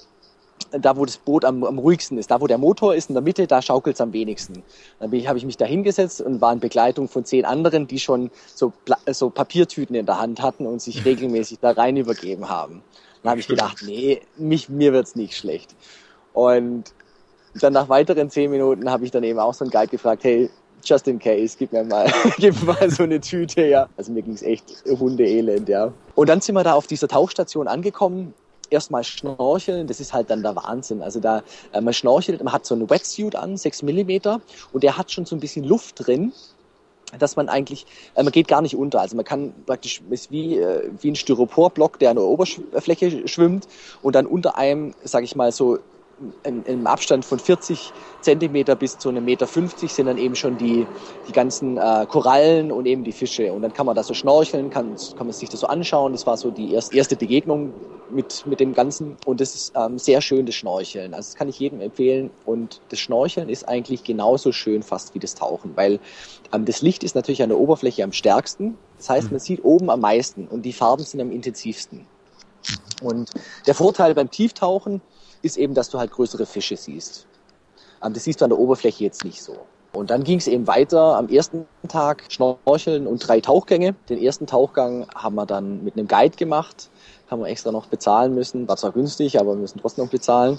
da, 0.71 0.97
wo 0.97 1.05
das 1.05 1.19
Boot 1.19 1.45
am, 1.45 1.65
am, 1.65 1.79
ruhigsten 1.79 2.19
ist, 2.19 2.31
da, 2.31 2.41
wo 2.41 2.47
der 2.47 2.59
Motor 2.59 2.95
ist 2.95 3.09
in 3.09 3.15
der 3.15 3.23
Mitte, 3.23 3.47
da 3.47 3.63
schaukelt 3.63 3.95
es 3.95 4.01
am 4.01 4.13
wenigsten. 4.13 4.63
Dann 4.99 5.11
habe 5.27 5.39
ich 5.39 5.45
mich 5.45 5.57
da 5.57 5.65
hingesetzt 5.65 6.21
und 6.21 6.41
war 6.41 6.53
in 6.53 6.61
Begleitung 6.61 7.09
von 7.09 7.25
zehn 7.25 7.45
anderen, 7.45 7.87
die 7.87 8.01
schon 8.01 8.31
so, 8.55 8.73
so 9.07 9.31
Papiertüten 9.31 9.95
in 9.95 10.07
der 10.07 10.19
Hand 10.19 10.43
hatten 10.43 10.67
und 10.67 10.83
sich 10.83 11.05
regelmäßig 11.05 11.61
da 11.61 11.71
rein 11.71 11.97
übergeben 11.97 12.49
haben. 12.49 12.83
Dann 13.23 13.31
habe 13.31 13.41
ich 13.41 13.49
gedacht, 13.49 13.79
nee, 13.85 14.21
mich, 14.37 14.69
mir 14.69 14.93
wird's 14.93 15.17
nicht 15.17 15.37
schlecht. 15.37 15.75
Und 16.33 16.93
dann 17.61 17.73
nach 17.73 17.89
weiteren 17.89 18.31
zehn 18.31 18.51
Minuten 18.51 18.91
habe 18.91 19.05
ich 19.05 19.11
dann 19.11 19.23
eben 19.23 19.39
auch 19.39 19.55
so 19.55 19.65
einen 19.65 19.71
Guide 19.71 19.89
gefragt, 19.89 20.25
hey, 20.25 20.51
just 20.89 21.09
in 21.09 21.19
case, 21.19 21.57
gib 21.59 21.73
mir 21.73 21.85
mal, 21.85 22.11
gib 22.39 22.63
mal 22.63 22.91
so 22.91 23.03
eine 23.03 23.21
Tüte, 23.21 23.67
ja. 23.67 23.89
Also 23.97 24.13
mir 24.13 24.23
ging's 24.23 24.43
echt 24.43 24.85
hundeelend, 24.87 25.69
ja. 25.69 25.93
Und 26.15 26.29
dann 26.29 26.41
sind 26.41 26.55
wir 26.55 26.65
da 26.65 26.75
auf 26.75 26.87
dieser 26.87 27.09
Tauchstation 27.09 27.69
angekommen. 27.69 28.35
Erstmal 28.71 29.05
schnorcheln, 29.05 29.87
das 29.87 30.01
ist 30.01 30.13
halt 30.13 30.31
dann 30.31 30.43
der 30.43 30.57
Wahnsinn. 30.57 31.03
Also 31.03 31.21
da, 31.21 31.43
äh, 31.73 31.81
man 31.81 31.93
schnorchelt, 31.93 32.43
man 32.43 32.53
hat 32.53 32.67
so 32.67 32.75
einen 32.75 32.89
Wetsuit 32.89 33.37
an, 33.37 33.57
sechs 33.57 33.83
Millimeter, 33.83 34.41
und 34.73 34.83
der 34.83 34.97
hat 34.97 35.13
schon 35.13 35.27
so 35.27 35.37
ein 35.37 35.41
bisschen 35.41 35.65
Luft 35.65 36.07
drin 36.07 36.33
dass 37.19 37.37
man 37.37 37.49
eigentlich, 37.49 37.87
äh, 38.15 38.23
man 38.23 38.33
geht 38.33 38.49
gar 38.49 38.63
nicht 38.63 38.77
unter. 38.77 39.01
Also 39.01 39.17
man 39.17 39.25
kann 39.25 39.53
praktisch, 39.67 40.03
ist 40.11 40.31
wie, 40.31 40.59
äh, 40.59 40.91
wie 41.01 41.11
ein 41.11 41.17
Styroporblock, 41.17 41.99
der 41.99 42.11
an 42.11 42.17
der 42.17 42.25
Oberfläche 42.25 43.29
schwimmt 43.29 43.69
und 44.03 44.15
dann 44.15 44.27
unter 44.27 44.57
einem, 44.57 44.95
sag 45.05 45.23
ich 45.23 45.37
mal, 45.37 45.53
so 45.53 45.79
im 46.45 46.87
Abstand 46.87 47.25
von 47.25 47.39
40 47.39 47.93
Zentimeter 48.21 48.77
bis 48.77 48.99
zu 48.99 49.09
einem 49.09 49.25
Meter 49.25 49.47
50 49.47 49.93
sind 49.93 50.07
dann 50.07 50.19
eben 50.19 50.35
schon 50.35 50.57
die, 50.57 50.87
die 51.29 51.33
ganzen 51.33 51.77
äh, 51.77 52.07
Korallen 52.09 52.73
und 52.73 52.87
eben 52.87 53.05
die 53.05 53.13
Fische. 53.13 53.53
Und 53.53 53.63
dann 53.63 53.73
kann 53.73 53.87
man 53.87 53.95
da 53.95 54.03
so 54.03 54.15
schnorcheln, 54.15 54.71
kann, 54.71 54.97
kann 55.17 55.27
man 55.27 55.33
sich 55.33 55.49
das 55.49 55.61
so 55.61 55.67
anschauen. 55.67 56.13
Das 56.13 56.27
war 56.27 56.37
so 56.37 56.51
die 56.51 56.73
erste, 56.73 56.97
erste 56.97 57.17
Begegnung 57.17 57.73
mit, 58.11 58.47
mit 58.47 58.61
dem 58.61 58.75
Ganzen. 58.75 59.17
Und 59.27 59.41
das 59.41 59.55
ist 59.55 59.73
ähm, 59.77 59.99
sehr 59.99 60.21
schön, 60.21 60.47
das 60.47 60.55
Schnorcheln. 60.55 61.15
Also 61.15 61.31
das 61.31 61.35
kann 61.35 61.49
ich 61.49 61.59
jedem 61.59 61.81
empfehlen. 61.81 62.31
Und 62.45 62.81
das 62.91 63.01
Schnorcheln 63.01 63.49
ist 63.49 63.69
eigentlich 63.69 64.05
genauso 64.05 64.53
schön 64.53 64.83
fast 64.83 65.15
wie 65.15 65.19
das 65.19 65.35
Tauchen, 65.35 65.77
weil 65.77 66.01
ähm, 66.53 66.65
das 66.65 66.83
Licht 66.83 67.05
ist 67.05 67.15
natürlich 67.15 67.43
an 67.43 67.49
der 67.49 67.59
Oberfläche 67.59 68.05
am 68.05 68.13
stärksten. 68.13 68.79
Das 68.99 69.11
heißt, 69.11 69.31
man 69.31 69.41
sieht 69.41 69.65
oben 69.65 69.91
am 69.91 70.01
meisten 70.01 70.47
und 70.47 70.63
die 70.63 70.73
Farben 70.73 71.05
sind 71.05 71.21
am 71.21 71.31
intensivsten. 71.31 72.07
Und 73.03 73.31
der 73.67 73.75
Vorteil 73.75 74.15
beim 74.15 74.31
Tieftauchen 74.31 75.03
ist 75.45 75.57
eben, 75.57 75.75
dass 75.75 75.91
du 75.91 75.99
halt 75.99 76.11
größere 76.11 76.47
Fische 76.47 76.77
siehst. 76.77 77.27
Ähm, 78.03 78.13
das 78.13 78.25
siehst 78.25 78.41
du 78.41 78.45
an 78.45 78.51
der 78.51 78.59
Oberfläche 78.59 79.05
jetzt 79.05 79.25
nicht 79.25 79.43
so. 79.43 79.57
Und 79.93 80.11
dann 80.11 80.25
ging 80.25 80.39
es 80.39 80.49
eben 80.49 80.67
weiter 80.67 81.17
am 81.17 81.29
ersten 81.29 81.67
Tag 81.87 82.25
Schnorcheln 82.29 83.07
und 83.07 83.19
drei 83.19 83.41
Tauchgänge. 83.41 83.95
Den 84.09 84.21
ersten 84.21 84.47
Tauchgang 84.47 85.07
haben 85.15 85.37
wir 85.37 85.47
dann 85.47 85.85
mit 85.85 85.97
einem 85.97 86.09
Guide 86.09 86.37
gemacht, 86.37 86.91
haben 87.31 87.43
wir 87.43 87.47
extra 87.47 87.71
noch 87.71 87.87
bezahlen 87.87 88.35
müssen. 88.35 88.67
War 88.67 88.77
zwar 88.77 88.91
günstig, 88.91 89.39
aber 89.39 89.53
wir 89.53 89.61
müssen 89.61 89.79
trotzdem 89.81 90.05
noch 90.05 90.11
bezahlen. 90.11 90.59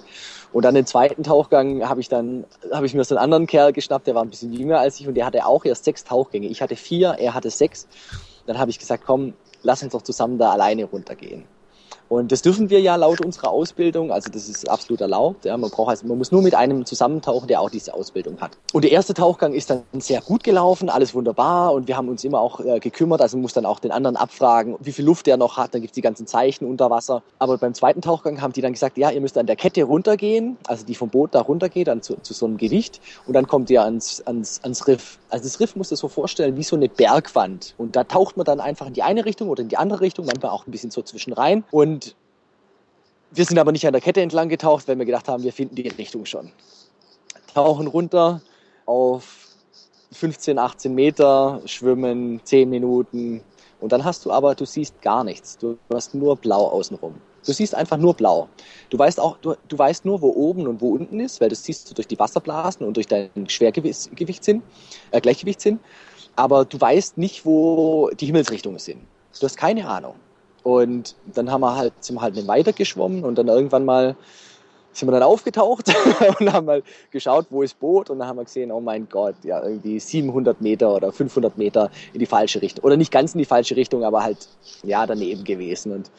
Und 0.53 0.63
dann 0.63 0.73
den 0.73 0.85
zweiten 0.85 1.23
Tauchgang 1.23 1.87
habe 1.87 1.99
ich 1.99 2.07
dann 2.07 2.45
habe 2.71 2.85
ich 2.85 2.93
mir 2.93 3.03
so 3.03 3.15
einen 3.15 3.23
anderen 3.23 3.45
Kerl 3.45 3.73
geschnappt, 3.73 4.07
der 4.07 4.15
war 4.15 4.23
ein 4.23 4.29
bisschen 4.29 4.53
jünger 4.53 4.79
als 4.79 5.01
ich 5.01 5.07
und 5.07 5.15
der 5.15 5.25
hatte 5.25 5.45
auch 5.45 5.65
erst 5.65 5.83
sechs 5.83 6.05
Tauchgänge. 6.05 6.47
Ich 6.47 6.61
hatte 6.61 6.77
vier, 6.77 7.17
er 7.19 7.33
hatte 7.33 7.49
sechs. 7.49 7.87
Dann 8.45 8.57
habe 8.57 8.71
ich 8.71 8.79
gesagt, 8.79 9.03
komm, 9.05 9.33
lass 9.63 9.83
uns 9.83 9.91
doch 9.91 10.01
zusammen 10.01 10.37
da 10.37 10.51
alleine 10.51 10.85
runtergehen. 10.85 11.43
Und 12.09 12.31
das 12.31 12.41
dürfen 12.41 12.69
wir 12.69 12.79
ja 12.81 12.95
laut 12.95 13.21
unserer 13.21 13.49
Ausbildung, 13.49 14.11
also 14.11 14.29
das 14.31 14.47
ist 14.47 14.69
absolut 14.69 15.01
erlaubt. 15.01 15.45
Ja, 15.45 15.57
man 15.57 15.69
braucht 15.71 15.89
also, 15.89 16.07
man 16.07 16.17
muss 16.17 16.31
nur 16.31 16.41
mit 16.41 16.53
einem 16.53 16.85
zusammentauchen, 16.85 17.47
der 17.47 17.61
auch 17.61 17.69
diese 17.69 17.93
Ausbildung 17.93 18.39
hat. 18.41 18.57
Und 18.73 18.83
der 18.83 18.91
erste 18.91 19.13
Tauchgang 19.13 19.53
ist 19.53 19.69
dann 19.69 19.83
sehr 19.93 20.21
gut 20.21 20.43
gelaufen, 20.43 20.89
alles 20.89 21.15
wunderbar 21.15 21.73
und 21.73 21.87
wir 21.87 21.97
haben 21.97 22.09
uns 22.09 22.23
immer 22.23 22.39
auch 22.39 22.59
äh, 22.59 22.79
gekümmert. 22.79 23.21
Also 23.21 23.37
man 23.37 23.43
muss 23.43 23.53
dann 23.53 23.65
auch 23.65 23.79
den 23.79 23.91
anderen 23.91 24.15
abfragen, 24.15 24.75
wie 24.79 24.91
viel 24.91 25.05
Luft 25.05 25.27
der 25.27 25.37
noch 25.37 25.57
hat. 25.57 25.73
Dann 25.73 25.81
gibt's 25.81 25.95
die 25.95 26.01
ganzen 26.01 26.27
Zeichen 26.27 26.65
unter 26.65 26.89
Wasser. 26.89 27.23
Aber 27.39 27.57
beim 27.57 27.73
zweiten 27.73 28.01
Tauchgang 28.01 28.41
haben 28.41 28.53
die 28.53 28.61
dann 28.61 28.73
gesagt, 28.73 28.97
ja, 28.97 29.09
ihr 29.09 29.21
müsst 29.21 29.37
an 29.37 29.47
der 29.47 29.55
Kette 29.55 29.83
runtergehen, 29.83 30.57
also 30.67 30.85
die 30.85 30.95
vom 30.95 31.09
Boot 31.09 31.33
da 31.33 31.41
runtergeht, 31.41 31.87
dann 31.87 32.01
zu, 32.01 32.15
zu 32.21 32.33
so 32.33 32.45
einem 32.45 32.57
Gewicht 32.57 33.01
und 33.25 33.33
dann 33.33 33.47
kommt 33.47 33.69
ihr 33.69 33.83
ans, 33.83 34.21
ans, 34.25 34.59
ans 34.63 34.87
Riff. 34.87 35.17
Also 35.35 35.49
das 35.49 35.59
Riff 35.59 35.75
musst 35.75 35.91
du 35.91 35.97
so 35.97 36.07
vorstellen 36.07 36.55
wie 36.55 36.63
so 36.63 36.77
eine 36.77 36.87
Bergwand. 36.87 37.75
Und 37.77 37.97
da 37.97 38.05
taucht 38.05 38.37
man 38.37 38.45
dann 38.45 38.61
einfach 38.61 38.87
in 38.87 38.93
die 38.93 39.03
eine 39.03 39.25
Richtung 39.25 39.49
oder 39.49 39.63
in 39.63 39.67
die 39.67 39.75
andere 39.75 39.99
Richtung, 39.99 40.25
manchmal 40.25 40.51
auch 40.51 40.65
ein 40.65 40.71
bisschen 40.71 40.91
so 40.91 41.01
zwischen 41.01 41.33
rein. 41.33 41.65
Und 41.71 42.15
wir 43.31 43.43
sind 43.43 43.59
aber 43.59 43.73
nicht 43.73 43.85
an 43.85 43.91
der 43.91 44.01
Kette 44.01 44.21
entlang 44.21 44.47
getaucht, 44.47 44.87
weil 44.87 44.97
wir 44.97 45.03
gedacht 45.03 45.27
haben, 45.27 45.43
wir 45.43 45.51
finden 45.51 45.75
die 45.75 45.89
Richtung 45.89 46.25
schon. 46.25 46.53
Tauchen 47.53 47.87
runter 47.87 48.43
auf 48.85 49.49
15, 50.13 50.57
18 50.57 50.95
Meter, 50.95 51.59
schwimmen 51.65 52.39
10 52.45 52.69
Minuten 52.69 53.41
und 53.81 53.91
dann 53.91 54.05
hast 54.05 54.23
du 54.23 54.31
aber, 54.31 54.55
du 54.55 54.63
siehst 54.65 55.01
gar 55.01 55.25
nichts. 55.25 55.57
Du 55.57 55.77
hast 55.93 56.15
nur 56.15 56.37
blau 56.37 56.65
außenrum. 56.69 57.15
Du 57.45 57.53
siehst 57.53 57.75
einfach 57.75 57.97
nur 57.97 58.13
blau. 58.13 58.49
Du 58.89 58.97
weißt 58.97 59.19
auch, 59.19 59.37
du, 59.37 59.55
du 59.67 59.77
weißt 59.77 60.05
nur, 60.05 60.21
wo 60.21 60.29
oben 60.29 60.67
und 60.67 60.81
wo 60.81 60.89
unten 60.89 61.19
ist, 61.19 61.41
weil 61.41 61.49
das 61.49 61.63
siehst 61.63 61.89
du 61.89 61.93
durch 61.93 62.07
die 62.07 62.17
Wasserblasen 62.17 62.85
und 62.85 62.97
durch 62.97 63.07
deinen 63.07 63.47
Schwergewichtssinn, 63.47 64.63
äh, 65.11 65.21
Gleichgewichtssinn. 65.21 65.79
Aber 66.35 66.65
du 66.65 66.79
weißt 66.79 67.17
nicht, 67.17 67.45
wo 67.45 68.09
die 68.19 68.25
Himmelsrichtungen 68.25 68.79
sind. 68.79 69.01
Du 69.39 69.45
hast 69.45 69.57
keine 69.57 69.87
Ahnung. 69.87 70.15
Und 70.63 71.15
dann 71.33 71.51
haben 71.51 71.61
wir 71.61 71.75
halt, 71.75 71.93
sind 71.99 72.15
wir 72.15 72.21
halt 72.21 72.35
nicht 72.35 72.47
weiter 72.47 72.73
geschwommen 72.73 73.23
und 73.23 73.37
dann 73.37 73.47
irgendwann 73.47 73.85
mal 73.85 74.15
sind 74.95 75.09
wir 75.09 75.11
dann 75.11 75.23
aufgetaucht 75.23 75.93
und 76.39 76.51
haben 76.51 76.65
mal 76.65 76.83
geschaut, 77.11 77.47
wo 77.49 77.61
ist 77.61 77.79
Boot 77.79 78.09
und 78.09 78.19
dann 78.19 78.27
haben 78.27 78.37
wir 78.37 78.45
gesehen, 78.45 78.71
oh 78.71 78.79
mein 78.79 79.07
Gott, 79.09 79.35
ja, 79.43 79.61
irgendwie 79.63 79.99
700 79.99 80.61
Meter 80.61 80.95
oder 80.95 81.11
500 81.11 81.57
Meter 81.57 81.91
in 82.13 82.19
die 82.19 82.25
falsche 82.25 82.61
Richtung. 82.61 82.83
Oder 82.85 82.97
nicht 82.97 83.11
ganz 83.11 83.35
in 83.35 83.39
die 83.39 83.45
falsche 83.45 83.75
Richtung, 83.75 84.03
aber 84.03 84.23
halt, 84.23 84.47
ja, 84.83 85.05
daneben 85.05 85.43
gewesen. 85.43 85.91
Und 85.91 86.09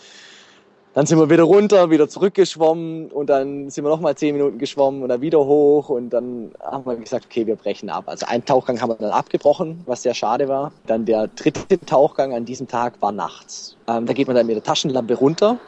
dann 0.96 1.04
sind 1.04 1.18
wir 1.18 1.28
wieder 1.28 1.42
runter, 1.42 1.90
wieder 1.90 2.08
zurückgeschwommen 2.08 3.10
und 3.12 3.26
dann 3.26 3.68
sind 3.68 3.84
wir 3.84 3.90
nochmal 3.90 4.14
zehn 4.14 4.34
Minuten 4.34 4.56
geschwommen 4.56 5.02
und 5.02 5.10
dann 5.10 5.20
wieder 5.20 5.40
hoch 5.40 5.90
und 5.90 6.08
dann 6.08 6.52
haben 6.58 6.86
wir 6.86 6.96
gesagt, 6.96 7.26
okay, 7.26 7.46
wir 7.46 7.56
brechen 7.56 7.90
ab. 7.90 8.04
Also 8.06 8.24
einen 8.24 8.46
Tauchgang 8.46 8.80
haben 8.80 8.88
wir 8.88 8.96
dann 8.96 9.10
abgebrochen, 9.10 9.82
was 9.84 10.04
sehr 10.04 10.14
schade 10.14 10.48
war. 10.48 10.72
Dann 10.86 11.04
der 11.04 11.28
dritte 11.28 11.78
Tauchgang 11.80 12.32
an 12.32 12.46
diesem 12.46 12.66
Tag 12.66 12.94
war 13.02 13.12
nachts. 13.12 13.76
Ähm, 13.86 14.06
da 14.06 14.14
geht 14.14 14.26
man 14.26 14.36
dann 14.36 14.46
mit 14.46 14.56
der 14.56 14.62
Taschenlampe 14.62 15.12
runter 15.16 15.58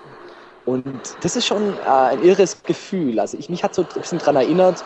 Und 0.64 0.86
das 1.20 1.36
ist 1.36 1.44
schon 1.44 1.74
äh, 1.74 1.90
ein 1.90 2.22
irres 2.22 2.62
Gefühl. 2.62 3.20
Also 3.20 3.36
ich, 3.36 3.50
mich 3.50 3.62
hat 3.62 3.74
so 3.74 3.82
ein 3.82 3.88
bisschen 4.00 4.20
daran 4.20 4.36
erinnert, 4.36 4.82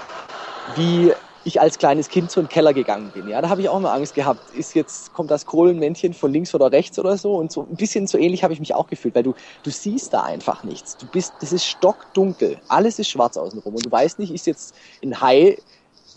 wie 0.74 1.12
ich 1.44 1.60
als 1.60 1.78
kleines 1.78 2.08
Kind 2.08 2.36
in 2.36 2.44
den 2.44 2.48
Keller 2.48 2.72
gegangen 2.72 3.10
bin. 3.12 3.28
Ja, 3.28 3.40
da 3.42 3.48
habe 3.48 3.60
ich 3.60 3.68
auch 3.68 3.80
mal 3.80 3.92
Angst 3.92 4.14
gehabt. 4.14 4.50
Ist 4.50 4.74
jetzt 4.74 5.12
kommt 5.12 5.30
das 5.30 5.46
Kohlenmännchen 5.46 6.14
von 6.14 6.32
links 6.32 6.54
oder 6.54 6.70
rechts 6.70 6.98
oder 6.98 7.16
so 7.16 7.36
und 7.36 7.52
so 7.52 7.62
ein 7.62 7.76
bisschen 7.76 8.06
so 8.06 8.18
ähnlich 8.18 8.44
habe 8.44 8.52
ich 8.52 8.60
mich 8.60 8.74
auch 8.74 8.86
gefühlt, 8.86 9.14
weil 9.14 9.22
du 9.22 9.34
du 9.62 9.70
siehst 9.70 10.12
da 10.12 10.22
einfach 10.22 10.64
nichts. 10.64 10.96
Du 10.96 11.06
bist, 11.06 11.34
das 11.40 11.52
ist 11.52 11.66
stockdunkel. 11.66 12.60
Alles 12.68 12.98
ist 12.98 13.08
schwarz 13.08 13.36
außenrum 13.36 13.74
und 13.74 13.86
du 13.86 13.90
weißt 13.90 14.18
nicht, 14.18 14.32
ist 14.32 14.46
jetzt 14.46 14.74
ein 15.02 15.20
Hai 15.20 15.58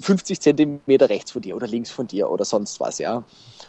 50 0.01 0.41
Zentimeter 0.41 1.09
rechts 1.09 1.31
von 1.31 1.41
dir 1.41 1.55
oder 1.55 1.67
links 1.67 1.89
von 1.91 2.07
dir 2.07 2.29
oder 2.29 2.45
sonst 2.45 2.79
was, 2.79 2.97
ja. 2.99 3.23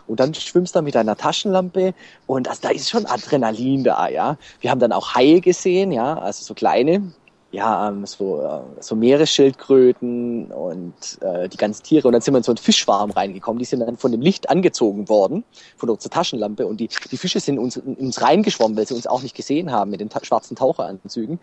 Und 0.07 0.21
dann 0.21 0.35
schwimmst 0.35 0.75
du 0.75 0.83
mit 0.83 0.95
deiner 0.95 1.17
Taschenlampe 1.17 1.95
und 2.27 2.49
also, 2.49 2.63
da 2.63 2.71
ist 2.71 2.91
schon 2.91 3.07
Adrenalin 3.07 3.85
da, 3.85 4.09
ja. 4.09 4.37
Wir 4.61 4.71
haben 4.71 4.81
dann 4.81 4.93
auch 4.93 5.15
Haie 5.15 5.41
gesehen, 5.41 5.93
ja, 5.93 6.19
also 6.19 6.45
so 6.45 6.55
kleine, 6.55 7.13
ja, 7.53 7.89
ähm, 7.89 8.05
so, 8.07 8.43
äh, 8.43 8.83
so 8.83 8.97
Meeresschildkröten 8.97 10.51
und 10.51 10.95
äh, 11.21 11.49
die 11.49 11.57
ganzen 11.57 11.85
Tiere. 11.85 12.09
Und 12.09 12.13
dann 12.13 12.21
sind 12.21 12.35
wir 12.35 12.39
in 12.39 12.45
so 12.45 12.53
einen 12.53 12.59
Fischwarm 12.59 13.11
reingekommen. 13.11 13.59
Die 13.59 13.65
sind 13.65 13.81
dann 13.81 13.97
von 13.97 14.13
dem 14.13 14.21
Licht 14.21 14.51
angezogen 14.51 15.09
worden, 15.09 15.45
von 15.77 15.89
unserer 15.89 16.11
Taschenlampe. 16.11 16.67
Und 16.67 16.79
die, 16.79 16.89
die 17.11 17.17
Fische 17.17 17.41
sind 17.41 17.59
uns, 17.59 17.77
uns 17.77 18.21
reingeschwommen, 18.21 18.77
weil 18.77 18.87
sie 18.87 18.95
uns 18.95 19.07
auch 19.07 19.23
nicht 19.23 19.37
gesehen 19.37 19.71
haben 19.71 19.91
mit 19.91 20.01
den 20.01 20.09
ta 20.09 20.25
schwarzen 20.25 20.57
Taucheranzügen. 20.57 21.39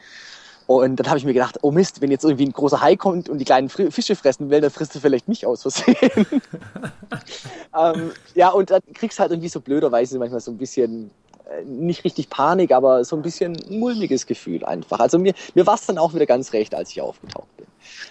Und 0.65 0.97
dann 0.97 1.07
habe 1.07 1.17
ich 1.17 1.25
mir 1.25 1.33
gedacht, 1.33 1.59
oh 1.61 1.71
Mist, 1.71 2.01
wenn 2.01 2.11
jetzt 2.11 2.23
irgendwie 2.23 2.45
ein 2.45 2.53
großer 2.53 2.79
Hai 2.79 2.95
kommt 2.95 3.27
und 3.27 3.37
die 3.37 3.45
kleinen 3.45 3.69
Fische 3.69 4.15
fressen 4.15 4.49
will, 4.49 4.61
dann 4.61 4.71
frisst 4.71 4.95
du 4.95 4.99
vielleicht 4.99 5.27
mich 5.27 5.45
aus 5.45 5.61
Versehen. 5.61 5.97
ähm, 7.77 8.11
ja, 8.33 8.49
und 8.49 8.69
dann 8.69 8.81
kriegst 8.93 9.19
du 9.19 9.21
halt 9.21 9.31
irgendwie 9.31 9.49
so 9.49 9.59
blöderweise 9.59 10.17
manchmal 10.19 10.39
so 10.39 10.51
ein 10.51 10.57
bisschen 10.57 11.11
nicht 11.65 12.03
richtig 12.03 12.29
Panik, 12.29 12.71
aber 12.71 13.03
so 13.05 13.15
ein 13.15 13.21
bisschen 13.21 13.57
mulmiges 13.69 14.25
Gefühl 14.25 14.63
einfach. 14.65 14.99
Also 14.99 15.19
mir, 15.19 15.33
mir 15.53 15.65
war 15.67 15.75
es 15.75 15.85
dann 15.85 15.97
auch 15.97 16.13
wieder 16.13 16.25
ganz 16.25 16.53
recht, 16.53 16.75
als 16.75 16.91
ich 16.91 17.01
aufgetaucht 17.01 17.55
bin. 17.57 17.67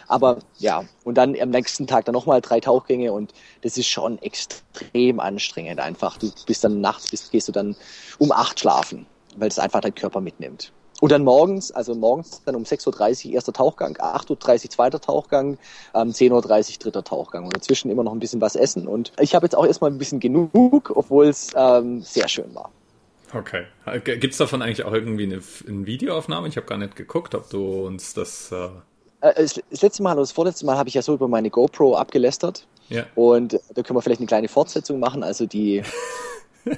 Aber 0.09 0.39
ja, 0.59 0.85
und 1.05 1.17
dann 1.17 1.39
am 1.41 1.51
nächsten 1.51 1.87
Tag 1.87 2.05
dann 2.05 2.13
nochmal 2.13 2.41
drei 2.41 2.61
Tauchgänge 2.61 3.13
und 3.13 3.33
das 3.63 3.77
ist 3.77 3.89
schon 3.89 4.21
extrem 4.21 5.21
anstrengend 5.21 5.81
einfach. 5.81 6.19
Du 6.19 6.31
bist 6.47 6.65
dann 6.65 6.81
nachts, 6.81 7.11
bist, 7.11 7.31
gehst 7.31 7.49
du 7.49 7.53
dann 7.53 7.77
um 8.19 8.33
acht 8.33 8.61
schlafen, 8.61 9.07
weil 9.37 9.49
es 9.49 9.59
einfach 9.59 9.81
dein 9.81 9.95
Körper 9.95 10.21
mitnimmt. 10.21 10.73
Und 11.03 11.11
dann 11.11 11.25
morgens, 11.25 11.73
also 11.73 11.97
morgens 11.97 12.43
dann 12.45 12.55
um 12.55 12.63
6.30 12.63 13.27
Uhr 13.27 13.33
erster 13.35 13.53
Tauchgang, 13.53 13.97
8.30 13.97 14.31
Uhr 14.65 14.71
zweiter 14.71 15.01
Tauchgang, 15.01 15.59
ähm, 15.95 16.11
10.30 16.11 16.31
Uhr 16.31 16.79
dritter 16.79 17.03
Tauchgang. 17.03 17.43
Und 17.43 17.57
dazwischen 17.57 17.91
immer 17.91 18.05
noch 18.05 18.13
ein 18.13 18.21
bisschen 18.21 18.41
was 18.41 18.55
essen. 18.55 18.87
Und 18.87 19.11
ich 19.19 19.35
habe 19.35 19.45
jetzt 19.45 19.57
auch 19.57 19.67
erstmal 19.67 19.91
ein 19.91 19.99
bisschen 19.99 20.21
genug, 20.21 20.93
obwohl 20.95 21.27
es 21.27 21.49
ähm, 21.57 22.03
sehr 22.03 22.29
schön 22.29 22.55
war. 22.55 22.71
Okay. 23.35 23.65
Gibt 24.05 24.33
es 24.33 24.39
davon 24.39 24.63
eigentlich 24.63 24.85
auch 24.85 24.93
irgendwie 24.93 25.25
eine, 25.25 25.41
eine 25.69 25.87
Videoaufnahme? 25.87 26.49
Ich 26.49 26.57
habe 26.57 26.67
gar 26.67 26.79
nicht 26.79 26.97
geguckt, 26.97 27.35
ob 27.35 27.49
du 27.51 27.87
uns 27.87 28.15
das... 28.15 28.53
Äh, 28.53 28.69
äh 29.21 29.49
das 29.71 29.83
letzte 29.83 30.03
Mal 30.03 30.13
oder 30.13 30.23
das 30.23 30.33
vorletzte 30.33 30.67
Mal 30.67 30.77
habe 30.77 30.89
ich 30.89 30.95
ja 30.95 31.03
so 31.03 31.15
über 31.15 31.29
meine 31.29 31.51
GoPro 31.51 31.97
abgelästert. 31.97 32.67
Ja. 32.89 33.07
Und 33.15 33.59
da 33.75 33.83
können 33.83 33.97
wir 33.97 34.03
vielleicht 34.03 34.21
eine 34.21 34.27
kleine 34.27 34.49
Fortsetzung 34.49 35.01
machen. 35.01 35.23
Also 35.23 35.47
die, 35.47 35.83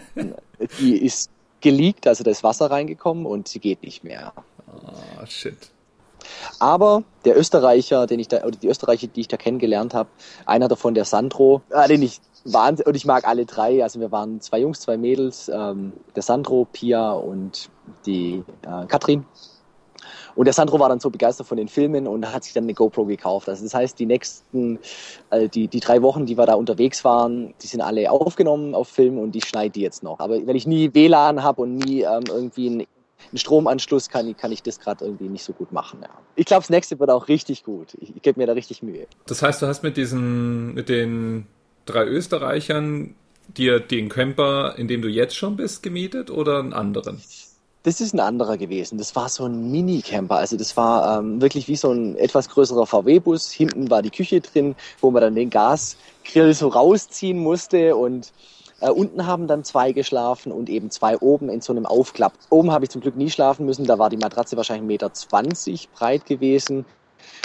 die 0.78 1.04
ist 1.04 1.30
geleakt, 1.60 2.06
also 2.06 2.22
da 2.22 2.30
ist 2.30 2.44
Wasser 2.44 2.70
reingekommen 2.70 3.26
und 3.26 3.48
sie 3.48 3.58
geht 3.58 3.82
nicht 3.82 4.04
mehr. 4.04 4.32
Ah, 4.68 5.22
oh, 5.22 5.26
shit. 5.26 5.56
Aber 6.58 7.02
der 7.24 7.38
Österreicher, 7.38 8.06
den 8.06 8.20
ich 8.20 8.28
da, 8.28 8.44
oder 8.44 8.56
die 8.56 8.68
Österreicher, 8.68 9.08
die 9.08 9.20
ich 9.20 9.28
da 9.28 9.36
kennengelernt 9.36 9.94
habe, 9.94 10.08
einer 10.46 10.68
davon, 10.68 10.94
der 10.94 11.04
Sandro, 11.04 11.62
äh, 11.70 11.88
den 11.88 12.02
ich 12.02 12.20
wahnsinnig, 12.44 12.86
und 12.86 12.96
ich 12.96 13.06
mag 13.06 13.26
alle 13.26 13.46
drei, 13.46 13.82
also 13.82 14.00
wir 14.00 14.12
waren 14.12 14.40
zwei 14.40 14.60
Jungs, 14.60 14.80
zwei 14.80 14.96
Mädels, 14.96 15.50
ähm, 15.52 15.92
der 16.14 16.22
Sandro, 16.22 16.66
Pia 16.70 17.12
und 17.12 17.70
die 18.06 18.42
äh, 18.62 18.86
Katrin. 18.86 19.24
Und 20.34 20.46
der 20.46 20.54
Sandro 20.54 20.80
war 20.80 20.88
dann 20.88 21.00
so 21.00 21.10
begeistert 21.10 21.46
von 21.46 21.56
den 21.56 21.68
Filmen 21.68 22.06
und 22.06 22.32
hat 22.32 22.44
sich 22.44 22.52
dann 22.52 22.64
eine 22.64 22.74
GoPro 22.74 23.04
gekauft. 23.04 23.48
Also 23.48 23.62
das 23.64 23.72
heißt, 23.72 23.98
die 23.98 24.06
nächsten, 24.06 24.78
äh, 25.30 25.48
die, 25.48 25.68
die 25.68 25.80
drei 25.80 26.02
Wochen, 26.02 26.26
die 26.26 26.36
wir 26.36 26.46
da 26.46 26.54
unterwegs 26.54 27.04
waren, 27.04 27.54
die 27.62 27.66
sind 27.66 27.80
alle 27.80 28.10
aufgenommen 28.10 28.74
auf 28.74 28.88
Film 28.88 29.18
und 29.18 29.36
ich 29.36 29.44
schneide 29.44 29.70
die 29.70 29.80
jetzt 29.80 30.02
noch. 30.02 30.18
Aber 30.18 30.44
wenn 30.46 30.56
ich 30.56 30.66
nie 30.66 30.92
WLAN 30.92 31.42
habe 31.42 31.62
und 31.62 31.76
nie 31.76 32.02
ähm, 32.02 32.24
irgendwie 32.28 32.66
einen, 32.66 32.80
einen 32.80 33.38
Stromanschluss, 33.38 34.08
kann, 34.08 34.36
kann 34.36 34.50
ich 34.50 34.62
das 34.62 34.80
gerade 34.80 35.04
irgendwie 35.04 35.28
nicht 35.28 35.44
so 35.44 35.52
gut 35.52 35.72
machen. 35.72 36.00
Ja. 36.02 36.10
Ich 36.34 36.46
glaube, 36.46 36.62
das 36.62 36.70
nächste 36.70 36.98
wird 36.98 37.10
auch 37.10 37.28
richtig 37.28 37.62
gut. 37.62 37.94
Ich, 38.00 38.16
ich 38.16 38.22
gebe 38.22 38.40
mir 38.40 38.46
da 38.46 38.54
richtig 38.54 38.82
Mühe. 38.82 39.06
Das 39.26 39.40
heißt, 39.40 39.62
du 39.62 39.66
hast 39.66 39.82
mit 39.82 39.96
diesen, 39.96 40.74
mit 40.74 40.88
den 40.88 41.46
drei 41.86 42.04
Österreichern 42.04 43.14
dir 43.48 43.80
den 43.80 44.08
Camper, 44.08 44.74
in 44.78 44.88
dem 44.88 45.02
du 45.02 45.08
jetzt 45.08 45.36
schon 45.36 45.56
bist, 45.56 45.82
gemietet 45.82 46.30
oder 46.30 46.58
einen 46.58 46.72
anderen? 46.72 47.20
Das 47.82 48.00
ist 48.00 48.14
ein 48.14 48.20
anderer 48.20 48.56
gewesen. 48.56 48.96
Das 48.96 49.14
war 49.14 49.28
so 49.28 49.44
ein 49.44 49.70
Mini-Camper. 49.70 50.36
Also 50.36 50.56
das 50.56 50.74
war 50.74 51.18
ähm, 51.18 51.42
wirklich 51.42 51.68
wie 51.68 51.76
so 51.76 51.92
ein 51.92 52.16
etwas 52.16 52.48
größerer 52.48 52.86
VW-Bus. 52.86 53.50
Hinten 53.50 53.90
war 53.90 54.00
die 54.00 54.10
Küche 54.10 54.40
drin, 54.40 54.74
wo 55.02 55.10
man 55.10 55.20
dann 55.20 55.34
den 55.34 55.50
Gasgrill 55.50 56.54
so 56.54 56.68
rausziehen 56.68 57.38
musste 57.38 57.94
und 57.94 58.32
äh, 58.80 58.88
unten 58.88 59.26
haben 59.26 59.46
dann 59.46 59.64
zwei 59.64 59.92
geschlafen 59.92 60.50
und 60.50 60.70
eben 60.70 60.90
zwei 60.90 61.18
oben 61.18 61.50
in 61.50 61.60
so 61.60 61.74
einem 61.74 61.84
Aufklapp. 61.84 62.32
Oben 62.48 62.70
habe 62.72 62.86
ich 62.86 62.90
zum 62.90 63.02
Glück 63.02 63.16
nie 63.16 63.28
schlafen 63.28 63.66
müssen. 63.66 63.84
Da 63.84 63.98
war 63.98 64.08
die 64.08 64.16
Matratze 64.16 64.56
wahrscheinlich 64.56 65.00
1,20 65.00 65.70
Meter 65.70 65.88
breit 65.94 66.24
gewesen. 66.24 66.86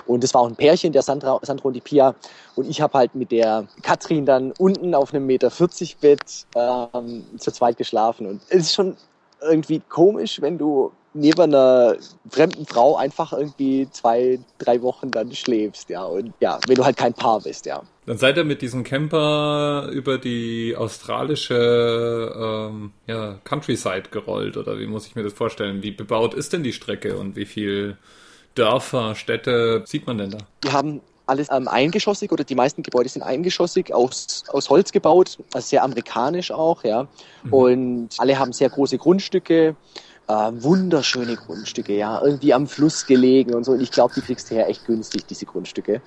Und 0.06 0.24
es 0.24 0.34
war 0.34 0.42
auch 0.42 0.48
ein 0.48 0.56
Pärchen, 0.56 0.92
der 0.92 1.02
Sandra, 1.02 1.40
Sandro 1.44 1.68
und 1.68 1.76
die 1.76 1.82
Pia. 1.82 2.16
Und 2.56 2.70
ich 2.70 2.82
habe 2.82 2.98
halt 2.98 3.16
mit 3.16 3.32
der 3.32 3.68
Katrin 3.82 4.26
dann 4.26 4.54
unten 4.58 4.96
auf 4.96 5.14
einem 5.14 5.26
Meter 5.26 5.52
40 5.52 5.98
Bett 5.98 6.46
ähm, 6.56 7.26
zu 7.38 7.52
zweit 7.52 7.78
geschlafen. 7.78 8.26
Und 8.26 8.42
es 8.50 8.62
ist 8.62 8.76
schon 8.76 8.96
irgendwie 9.42 9.82
komisch, 9.88 10.42
wenn 10.42 10.58
du 10.58 10.92
neben 11.14 11.42
einer 11.42 11.96
fremden 12.30 12.66
Frau 12.66 12.96
einfach 12.96 13.34
irgendwie 13.34 13.88
zwei, 13.92 14.40
drei 14.58 14.82
Wochen 14.82 15.12
dann 15.12 15.34
schläfst, 15.34 15.90
ja. 15.90 16.04
Und 16.04 16.34
ja, 16.40 16.60
wenn 16.68 16.76
du 16.76 16.86
halt 16.86 16.98
kein 16.98 17.14
Paar 17.14 17.42
bist, 17.42 17.66
ja. 17.66 17.82
Dann 18.06 18.18
seid 18.18 18.38
ihr 18.38 18.44
mit 18.44 18.62
diesem 18.62 18.84
Camper 18.84 19.90
über 19.92 20.18
die 20.18 20.76
australische 20.78 22.34
ähm, 22.36 22.92
ja, 23.08 23.40
Countryside 23.44 24.10
gerollt, 24.12 24.58
oder 24.58 24.80
wie 24.80 24.88
muss 24.88 25.08
ich 25.08 25.16
mir 25.16 25.24
das 25.24 25.34
vorstellen? 25.34 25.84
Wie 25.84 25.92
bebaut 25.92 26.34
ist 26.34 26.54
denn 26.54 26.64
die 26.64 26.74
Strecke 26.74 27.18
und 27.18 27.36
wie 27.36 27.46
viel 27.46 27.98
Dörfer, 28.56 29.16
Städte 29.16 29.84
sieht 29.86 30.08
man 30.08 30.18
denn 30.18 30.32
da? 30.32 30.38
Wir 30.62 30.74
haben 30.74 31.02
alles 31.30 31.48
ähm, 31.52 31.68
eingeschossig 31.68 32.32
oder 32.32 32.44
die 32.44 32.56
meisten 32.56 32.84
Gebäude 32.84 33.08
sind 33.08 33.22
eingeschossig 33.22 33.94
aus, 33.94 34.44
aus 34.50 34.70
Holz 34.70 34.92
gebaut, 34.92 35.38
also 35.54 35.68
sehr 35.68 35.84
amerikanisch 35.84 36.52
auch, 36.52 36.84
ja. 36.84 37.08
Mhm. 37.44 37.54
Und 37.54 38.10
alle 38.18 38.38
haben 38.38 38.52
sehr 38.52 38.70
große 38.70 38.98
Grundstücke, 38.98 39.76
äh, 40.28 40.34
wunderschöne 40.34 41.36
Grundstücke, 41.36 41.96
ja, 41.96 42.22
irgendwie 42.22 42.54
am 42.54 42.68
Fluss 42.68 43.06
gelegen 43.06 43.54
und 43.54 43.64
so. 43.64 43.74
Und 43.74 43.82
ich 43.82 43.92
glaube, 43.92 44.14
die 44.16 44.22
kriegst 44.22 44.50
du 44.50 44.56
her 44.56 44.68
echt 44.68 44.86
günstig, 44.86 45.28
diese 45.28 45.46
Grundstücke. 45.46 46.02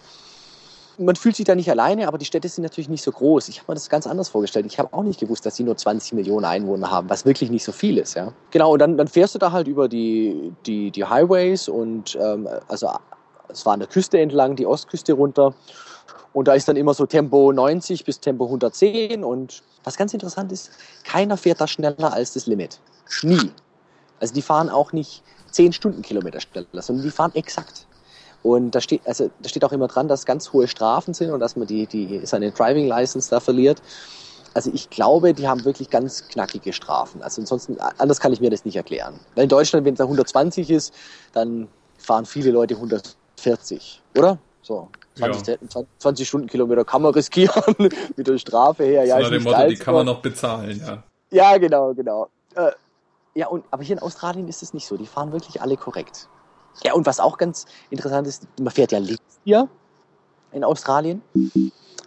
Man 0.98 1.16
fühlt 1.16 1.36
sich 1.36 1.46
da 1.46 1.54
nicht 1.54 1.70
alleine, 1.70 2.06
aber 2.06 2.18
die 2.18 2.24
Städte 2.24 2.48
sind 2.48 2.62
natürlich 2.62 2.88
nicht 2.88 3.02
so 3.02 3.12
groß. 3.12 3.48
Ich 3.48 3.58
habe 3.60 3.72
mir 3.72 3.74
das 3.74 3.88
ganz 3.88 4.06
anders 4.06 4.28
vorgestellt. 4.28 4.66
Ich 4.66 4.78
habe 4.78 4.92
auch 4.92 5.02
nicht 5.02 5.20
gewusst, 5.20 5.46
dass 5.46 5.56
sie 5.56 5.64
nur 5.64 5.76
20 5.76 6.12
Millionen 6.12 6.44
Einwohner 6.44 6.90
haben, 6.90 7.08
was 7.08 7.24
wirklich 7.24 7.50
nicht 7.50 7.64
so 7.64 7.72
viel 7.72 7.98
ist. 7.98 8.14
Ja. 8.14 8.32
Genau, 8.50 8.72
und 8.72 8.78
dann, 8.78 8.96
dann 8.96 9.08
fährst 9.08 9.34
du 9.34 9.38
da 9.38 9.52
halt 9.52 9.68
über 9.68 9.88
die, 9.88 10.52
die, 10.66 10.90
die 10.90 11.04
Highways 11.04 11.68
und 11.68 12.16
ähm, 12.20 12.48
also 12.68 12.90
es 13.48 13.64
war 13.66 13.74
an 13.74 13.80
der 13.80 13.88
Küste 13.88 14.18
entlang, 14.18 14.56
die 14.56 14.66
Ostküste 14.66 15.12
runter. 15.12 15.54
Und 16.32 16.48
da 16.48 16.54
ist 16.54 16.68
dann 16.68 16.76
immer 16.76 16.94
so 16.94 17.06
Tempo 17.06 17.52
90 17.52 18.04
bis 18.04 18.20
Tempo 18.20 18.46
110. 18.46 19.22
Und 19.22 19.62
was 19.84 19.96
ganz 19.96 20.14
interessant 20.14 20.50
ist, 20.52 20.70
keiner 21.04 21.36
fährt 21.36 21.60
da 21.60 21.66
schneller 21.66 22.12
als 22.12 22.32
das 22.32 22.46
Limit. 22.46 22.80
Nie. 23.22 23.50
Also 24.20 24.34
die 24.34 24.42
fahren 24.42 24.70
auch 24.70 24.92
nicht 24.92 25.22
10 25.50 25.72
Stundenkilometer 25.72 26.40
schneller, 26.40 26.66
sondern 26.80 27.04
die 27.04 27.10
fahren 27.10 27.32
exakt. 27.34 27.86
Und 28.42 28.72
da 28.74 28.80
steht, 28.80 29.06
also 29.06 29.30
da 29.40 29.48
steht 29.48 29.64
auch 29.64 29.72
immer 29.72 29.88
dran, 29.88 30.08
dass 30.08 30.26
ganz 30.26 30.52
hohe 30.52 30.66
Strafen 30.66 31.14
sind 31.14 31.30
und 31.30 31.40
dass 31.40 31.56
man 31.56 31.66
die, 31.66 31.86
die, 31.86 32.20
seine 32.24 32.50
Driving 32.50 32.86
License 32.86 33.30
da 33.30 33.40
verliert. 33.40 33.80
Also 34.54 34.70
ich 34.74 34.90
glaube, 34.90 35.32
die 35.32 35.48
haben 35.48 35.64
wirklich 35.64 35.88
ganz 35.90 36.28
knackige 36.28 36.72
Strafen. 36.72 37.22
Also 37.22 37.40
ansonsten, 37.40 37.78
anders 37.98 38.20
kann 38.20 38.32
ich 38.32 38.40
mir 38.40 38.50
das 38.50 38.64
nicht 38.64 38.76
erklären. 38.76 39.18
Weil 39.34 39.44
in 39.44 39.48
Deutschland, 39.48 39.86
wenn 39.86 39.94
es 39.94 39.98
da 39.98 40.04
120 40.04 40.70
ist, 40.70 40.92
dann 41.32 41.68
fahren 41.96 42.26
viele 42.26 42.50
Leute 42.50 42.74
100 42.74 43.16
40, 43.42 44.02
oder? 44.16 44.38
So. 44.62 44.88
20, 45.16 45.46
ja. 45.74 45.82
20 45.98 46.26
Stundenkilometer 46.26 46.84
kann 46.84 47.02
man 47.02 47.12
riskieren 47.12 47.74
mit 48.16 48.26
der 48.26 48.38
Strafe 48.38 48.84
her. 48.84 49.04
Ja, 49.04 49.22
so 49.22 49.28
dem 49.28 49.42
Motto, 49.42 49.68
die 49.68 49.76
kann 49.76 49.92
man 49.92 50.06
noch 50.06 50.22
bezahlen, 50.22 50.80
ja. 50.84 51.02
Ja, 51.30 51.58
genau, 51.58 51.92
genau. 51.92 52.28
Äh, 52.54 52.70
ja, 53.34 53.48
und, 53.48 53.64
aber 53.70 53.82
hier 53.82 53.96
in 53.96 54.02
Australien 54.02 54.48
ist 54.48 54.62
es 54.62 54.72
nicht 54.72 54.86
so. 54.86 54.96
Die 54.96 55.06
fahren 55.06 55.32
wirklich 55.32 55.60
alle 55.60 55.76
korrekt. 55.76 56.28
Ja, 56.84 56.94
und 56.94 57.06
was 57.06 57.20
auch 57.20 57.38
ganz 57.38 57.66
interessant 57.90 58.26
ist, 58.26 58.46
man 58.58 58.72
fährt 58.72 58.92
ja 58.92 58.98
links 58.98 59.22
hier 59.44 59.68
in 60.52 60.64
Australien. 60.64 61.22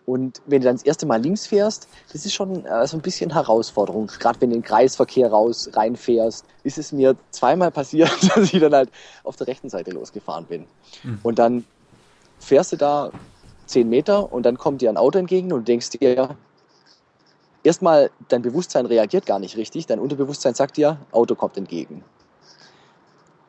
Und 0.06 0.42
wenn 0.46 0.62
du 0.62 0.66
dann 0.66 0.76
das 0.76 0.84
erste 0.84 1.06
Mal 1.06 1.22
links 1.22 1.48
fährst, 1.48 1.88
das 2.12 2.26
ist 2.26 2.34
schon 2.34 2.66
äh, 2.66 2.86
so 2.86 2.98
ein 2.98 3.02
bisschen 3.02 3.34
Herausforderung. 3.34 4.08
Gerade 4.08 4.40
wenn 4.40 4.52
du 4.52 4.56
in 4.56 4.62
den 4.62 4.68
Kreisverkehr 4.68 5.32
raus 5.32 5.70
reinfährst, 5.74 6.46
ist 6.64 6.78
es 6.78 6.92
mir 6.92 7.16
zweimal 7.32 7.72
passiert, 7.72 8.12
dass 8.36 8.54
ich 8.54 8.60
dann 8.60 8.74
halt 8.74 8.92
auf 9.24 9.36
der 9.36 9.48
rechten 9.48 9.70
Seite 9.70 9.92
losgefahren 9.92 10.46
bin. 10.46 10.68
Mhm. 11.04 11.20
Und 11.24 11.40
dann 11.40 11.66
fährst 12.40 12.72
du 12.72 12.78
da 12.78 13.12
zehn 13.66 13.90
Meter 13.90 14.32
und 14.32 14.46
dann 14.46 14.58
kommt 14.58 14.82
dir 14.82 14.90
ein 14.90 14.98
Auto 14.98 15.18
entgegen 15.18 15.52
und 15.52 15.68
denkst 15.68 15.90
dir, 15.92 16.36
erstmal 17.64 18.12
dein 18.28 18.44
Bewusstsein 18.44 18.86
reagiert 18.86 19.26
gar 19.26 19.40
nicht 19.40 19.58
richtig, 19.58 19.88
dein 19.88 20.00
Unterbewusstsein 20.00 20.54
sagt 20.54 20.78
dir, 20.78 21.00
Auto 21.12 21.34
kommt 21.34 21.58
entgegen. 21.58 22.04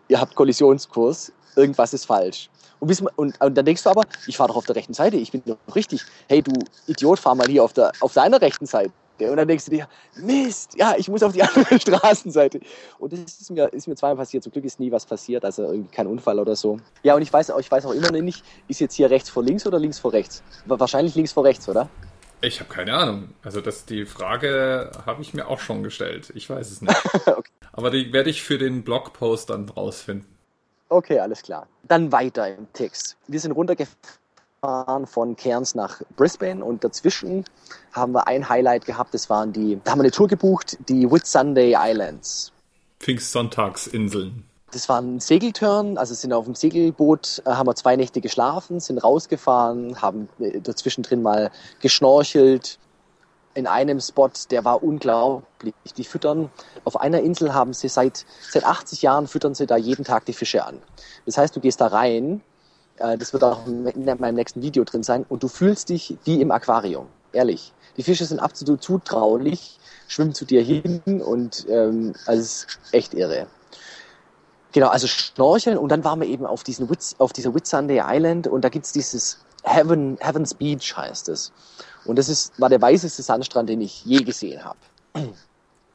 Ihr 0.09 0.21
habt 0.21 0.35
Kollisionskurs, 0.35 1.33
irgendwas 1.57 1.93
ist 1.95 2.07
falsch. 2.07 2.51
Und, 2.79 2.89
bis, 2.89 3.01
und, 3.01 3.41
und 3.41 3.55
dann 3.55 3.65
denkst 3.65 3.83
du 3.83 3.91
aber, 3.91 4.03
ich 4.27 4.37
fahre 4.37 4.49
doch 4.49 4.57
auf 4.57 4.67
der 4.67 4.77
rechten 4.77 4.95
Seite, 4.95 5.17
ich 5.17 5.33
bin 5.33 5.43
doch 5.47 5.57
richtig. 5.75 6.03
Hey, 6.29 6.43
du 6.43 6.53
Idiot, 6.87 7.19
fahr 7.19 7.35
mal 7.35 7.47
hier 7.47 7.65
auf, 7.65 7.73
der, 7.73 7.93
auf 8.01 8.13
deiner 8.13 8.41
rechten 8.41 8.67
Seite. 8.67 8.93
Und 9.19 9.37
dann 9.37 9.49
denkst 9.49 9.65
du 9.65 9.71
dir, 9.71 9.89
Mist, 10.17 10.75
ja, 10.77 10.95
ich 10.99 11.09
muss 11.09 11.23
auf 11.23 11.33
die 11.33 11.43
andere 11.43 11.81
Straßenseite. 11.81 12.61
Und 12.99 13.13
das 13.13 13.41
ist 13.41 13.51
mir, 13.51 13.65
ist 13.73 13.89
mir 13.89 13.95
zweimal 13.95 14.17
passiert. 14.17 14.43
Zum 14.43 14.53
Glück 14.53 14.65
ist 14.65 14.79
nie 14.79 14.93
was 14.93 15.07
passiert, 15.07 15.45
also 15.45 15.63
irgendwie 15.63 15.91
kein 15.91 16.07
Unfall 16.07 16.39
oder 16.39 16.55
so. 16.55 16.79
Ja, 17.03 17.15
und 17.15 17.23
ich 17.23 17.33
weiß, 17.33 17.53
ich 17.59 17.71
weiß 17.71 17.87
auch 17.87 17.93
immer 17.93 18.11
noch 18.11 18.21
nicht, 18.21 18.45
ist 18.69 18.81
jetzt 18.81 18.95
hier 18.95 19.09
rechts 19.09 19.31
vor 19.31 19.43
links 19.43 19.67
oder 19.67 19.79
links 19.79 19.99
vor 19.99 20.13
rechts? 20.13 20.43
Wahrscheinlich 20.67 21.15
links 21.15 21.33
vor 21.33 21.45
rechts, 21.45 21.67
oder? 21.69 21.89
Ich 22.41 22.61
habe 22.61 22.73
keine 22.73 22.95
Ahnung. 22.95 23.35
Also 23.43 23.61
das, 23.61 23.87
die 23.87 24.05
Frage 24.05 24.91
habe 25.07 25.23
ich 25.23 25.35
mir 25.35 25.49
auch 25.49 25.61
schon 25.61 25.83
gestellt. 25.83 26.33
Ich 26.35 26.49
weiß 26.49 26.71
es 26.71 26.83
nicht. 26.83 27.05
okay. 27.27 27.51
Aber 27.73 27.91
die 27.91 28.13
werde 28.13 28.31
ich 28.31 28.43
für 28.43 28.59
den 28.59 28.85
Blogpost 28.85 29.51
dann 29.51 29.69
rausfinden. 29.69 30.27
Okay, 30.89 31.19
alles 31.19 31.43
klar. 31.43 31.67
Dann 31.83 32.13
weiter 32.13 32.55
im 32.55 32.73
Text. 32.73 33.17
Wir 33.27 33.41
sind 33.41 33.53
runtergefahren 33.53 35.07
von 35.07 35.37
Cairns 35.37 35.75
nach 35.75 36.01
Brisbane 36.17 36.65
und 36.65 36.85
dazwischen 36.85 37.45
haben 37.93 38.13
wir 38.13 38.29
ein 38.29 38.49
Highlight 38.49 38.87
gehabt. 38.87 39.15
Das 39.15 39.29
waren 39.29 39.53
die, 39.53 39.81
da 39.83 39.93
haben 39.93 39.99
wir 39.99 40.05
eine 40.05 40.13
Tour 40.13 40.29
gebucht, 40.29 40.79
die 40.89 41.11
Whitsunday 41.11 41.75
Islands. 41.77 42.53
Pfingstsonntagsinseln. 43.01 44.45
Das 44.77 44.91
war 44.91 45.01
ein 45.01 45.21
Segeltörn, 45.21 45.97
also 45.97 46.13
sind 46.13 46.35
auf 46.35 46.45
dem 46.45 46.55
Segelboot, 46.55 47.41
äh, 47.47 47.51
haben 47.53 47.67
wir 47.67 47.75
zwei 47.77 47.97
Nächte 47.97 48.21
geschlafen, 48.21 48.79
sind 48.79 48.99
rausgefahren, 48.99 50.03
haben 50.03 50.29
äh, 50.39 50.61
dazwischen 50.61 51.03
drin 51.03 51.23
mal 51.23 51.51
geschnorchelt. 51.81 52.79
In 53.55 53.67
einem 53.67 54.01
Spot, 54.01 54.29
der 54.51 54.67
war 54.67 54.83
unglaublich. 54.83 55.73
Die 55.97 56.05
füttern, 56.05 56.51
auf 56.85 57.01
einer 57.01 57.21
Insel 57.23 57.55
haben 57.55 57.73
sie 57.73 57.89
seit, 57.89 58.27
seit 58.51 58.65
80 58.65 59.01
Jahren 59.01 59.27
füttern 59.29 59.55
sie 59.55 59.65
da 59.65 59.79
jeden 59.79 60.05
Tag 60.05 60.27
die 60.27 60.35
Fische 60.35 60.67
an. 60.67 60.77
Das 61.25 61.39
heißt, 61.39 61.57
du 61.57 61.61
gehst 61.61 61.81
da 61.81 61.87
rein, 61.87 62.43
äh, 62.99 63.17
das 63.17 63.33
wird 63.33 63.45
auch 63.45 63.67
in 63.67 64.05
meinem 64.05 64.35
nächsten 64.35 64.61
Video 64.61 64.85
drin 64.85 65.03
sein, 65.03 65.25
und 65.27 65.43
du 65.43 65.49
fühlst 65.49 65.89
dich 65.89 66.19
wie 66.25 66.43
im 66.43 66.51
Aquarium. 66.51 67.07
Ehrlich. 67.33 67.73
Die 67.97 68.03
Fische 68.03 68.27
sind 68.27 68.41
absolut 68.41 68.83
zutraulich, 68.83 69.79
schwimmen 70.07 70.35
zu 70.35 70.45
dir 70.45 70.61
hin 70.61 71.01
und 71.25 71.65
ähm, 71.71 72.13
also 72.27 72.43
es 72.43 72.65
ist 72.65 72.79
echt 72.93 73.15
irre. 73.15 73.47
Genau, 74.77 74.89
also 74.89 75.07
Schnorcheln 75.07 75.79
und 75.79 75.89
dann 75.89 76.05
waren 76.05 76.21
wir 76.21 76.29
eben 76.29 76.45
auf, 76.45 76.63
diesen 76.63 76.91
Whits, 76.91 77.17
auf 77.17 77.33
dieser 77.33 77.55
Whitsunday 77.55 78.03
Island 78.05 78.47
und 78.47 78.63
da 78.63 78.69
gibt's 78.69 78.93
dieses 78.93 79.39
Heaven, 79.63 80.19
Heaven's 80.21 80.53
Beach 80.53 80.95
heißt 80.95 81.31
es. 81.31 81.51
Und 82.05 82.19
das 82.19 82.29
ist, 82.29 82.61
war 82.61 82.69
der 82.69 82.83
weißeste 82.83 83.23
Sandstrand, 83.23 83.71
den 83.71 83.81
ich 83.81 84.05
je 84.05 84.19
gesehen 84.19 84.63
habe. 84.63 84.77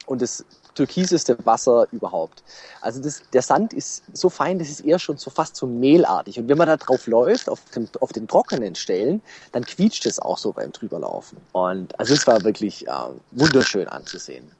Und 0.06 0.20
das 0.20 0.44
türkiseste 0.74 1.38
Wasser 1.46 1.86
überhaupt. 1.92 2.42
Also 2.80 3.00
das, 3.00 3.22
der 3.32 3.42
Sand 3.42 3.72
ist 3.72 4.02
so 4.14 4.28
fein, 4.28 4.58
das 4.58 4.68
ist 4.68 4.80
eher 4.80 4.98
schon 4.98 5.16
so 5.16 5.30
fast 5.30 5.54
so 5.54 5.68
mehlartig. 5.68 6.40
Und 6.40 6.48
wenn 6.48 6.58
man 6.58 6.66
da 6.66 6.76
drauf 6.76 7.06
läuft, 7.06 7.48
auf, 7.48 7.60
dem, 7.76 7.88
auf 8.00 8.12
den 8.12 8.26
trockenen 8.26 8.74
Stellen, 8.74 9.22
dann 9.52 9.64
quietscht 9.64 10.06
es 10.06 10.18
auch 10.18 10.38
so 10.38 10.52
beim 10.52 10.72
drüberlaufen. 10.72 11.38
Und 11.52 11.96
also 12.00 12.14
es 12.14 12.26
war 12.26 12.42
wirklich 12.42 12.88
äh, 12.88 12.90
wunderschön 13.30 13.86
anzusehen. 13.86 14.50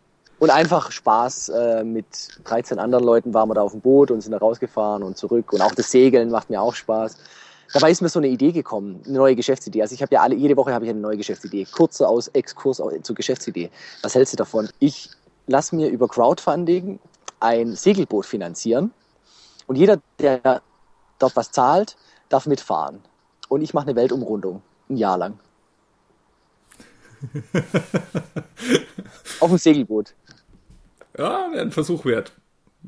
Und 0.42 0.50
einfach 0.50 0.90
Spaß 0.90 1.50
äh, 1.50 1.85
mit 1.85 2.05
13 2.42 2.81
anderen 2.81 3.05
Leuten 3.05 3.33
waren 3.33 3.48
wir 3.48 3.55
da 3.55 3.62
auf 3.62 3.70
dem 3.70 3.81
Boot 3.81 4.11
und 4.11 4.22
sind 4.22 4.33
da 4.33 4.38
rausgefahren 4.38 5.05
und 5.05 5.16
zurück. 5.16 5.52
Und 5.52 5.62
auch 5.62 5.72
das 5.72 5.88
Segeln 5.92 6.33
macht 6.33 6.50
mir 6.50 6.61
auch 6.61 6.74
Spaß. 6.74 7.16
Dabei 7.72 7.92
ist 7.92 8.02
mir 8.02 8.09
so 8.09 8.18
eine 8.18 8.26
Idee 8.26 8.50
gekommen, 8.50 9.00
eine 9.07 9.18
neue 9.18 9.37
Geschäftsidee. 9.37 9.83
Also 9.83 9.94
ich 9.94 10.02
habe 10.02 10.12
ja 10.12 10.20
alle, 10.20 10.35
jede 10.35 10.57
Woche 10.57 10.74
habe 10.74 10.85
ich 10.85 10.90
eine 10.90 10.98
neue 10.98 11.16
Geschäftsidee. 11.16 11.64
Kurzer 11.70 12.09
aus 12.09 12.26
Exkurs 12.26 12.83
zur 13.02 13.14
Geschäftsidee. 13.14 13.70
Was 14.02 14.16
hältst 14.16 14.33
du 14.33 14.37
davon? 14.37 14.68
Ich 14.81 15.11
lasse 15.46 15.76
mir 15.76 15.88
über 15.90 16.09
Crowdfunding 16.09 16.98
ein 17.38 17.76
Segelboot 17.76 18.26
finanzieren 18.26 18.90
und 19.68 19.76
jeder, 19.76 20.00
der 20.18 20.61
dort 21.20 21.37
was 21.37 21.52
zahlt, 21.52 21.96
darf 22.31 22.46
mitfahren. 22.46 22.98
Und 23.48 23.62
ich 23.62 23.74
mache 23.74 23.87
eine 23.87 23.94
Weltumrundung, 23.94 24.61
ein 24.90 24.96
Jahr 24.96 25.18
lang. 25.18 25.38
Auf 29.40 29.50
dem 29.50 29.58
Segelboot. 29.58 30.14
Ja, 31.18 31.48
wäre 31.52 31.62
ein 31.62 31.72
Versuch 31.72 32.04
wert. 32.04 32.32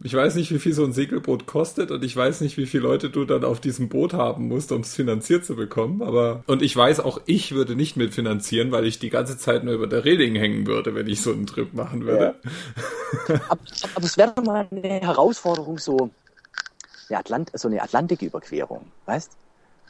Ich 0.02 0.12
weiß 0.12 0.34
nicht, 0.34 0.50
wie 0.50 0.58
viel 0.58 0.72
so 0.72 0.84
ein 0.84 0.92
Segelboot 0.92 1.46
kostet 1.46 1.92
und 1.92 2.02
ich 2.02 2.16
weiß 2.16 2.40
nicht, 2.40 2.56
wie 2.56 2.66
viele 2.66 2.82
Leute 2.82 3.10
du 3.10 3.24
dann 3.24 3.44
auf 3.44 3.60
diesem 3.60 3.88
Boot 3.88 4.12
haben 4.12 4.48
musst, 4.48 4.72
um 4.72 4.80
es 4.80 4.92
finanziert 4.92 5.44
zu 5.44 5.54
bekommen. 5.54 6.02
Aber 6.02 6.42
und 6.48 6.62
ich 6.62 6.76
weiß 6.76 6.98
auch, 6.98 7.20
ich 7.26 7.54
würde 7.54 7.76
nicht 7.76 7.96
mitfinanzieren, 7.96 8.72
weil 8.72 8.86
ich 8.86 8.98
die 8.98 9.10
ganze 9.10 9.38
Zeit 9.38 9.62
nur 9.62 9.74
über 9.74 9.86
der 9.86 10.04
Reling 10.04 10.34
hängen 10.34 10.66
würde, 10.66 10.96
wenn 10.96 11.06
ich 11.06 11.22
so 11.22 11.32
einen 11.32 11.46
Trip 11.46 11.72
machen 11.74 12.06
würde. 12.06 12.34
Ja. 13.28 13.34
aber, 13.48 13.60
aber 13.94 14.04
es 14.04 14.16
wäre 14.16 14.32
doch 14.34 14.42
mal 14.42 14.66
eine 14.68 15.00
Herausforderung, 15.00 15.78
so 15.78 16.10
eine, 17.08 17.18
Atlant 17.20 17.52
so 17.54 17.68
eine 17.68 17.80
Atlantiküberquerung, 17.80 18.86
weißt? 19.06 19.30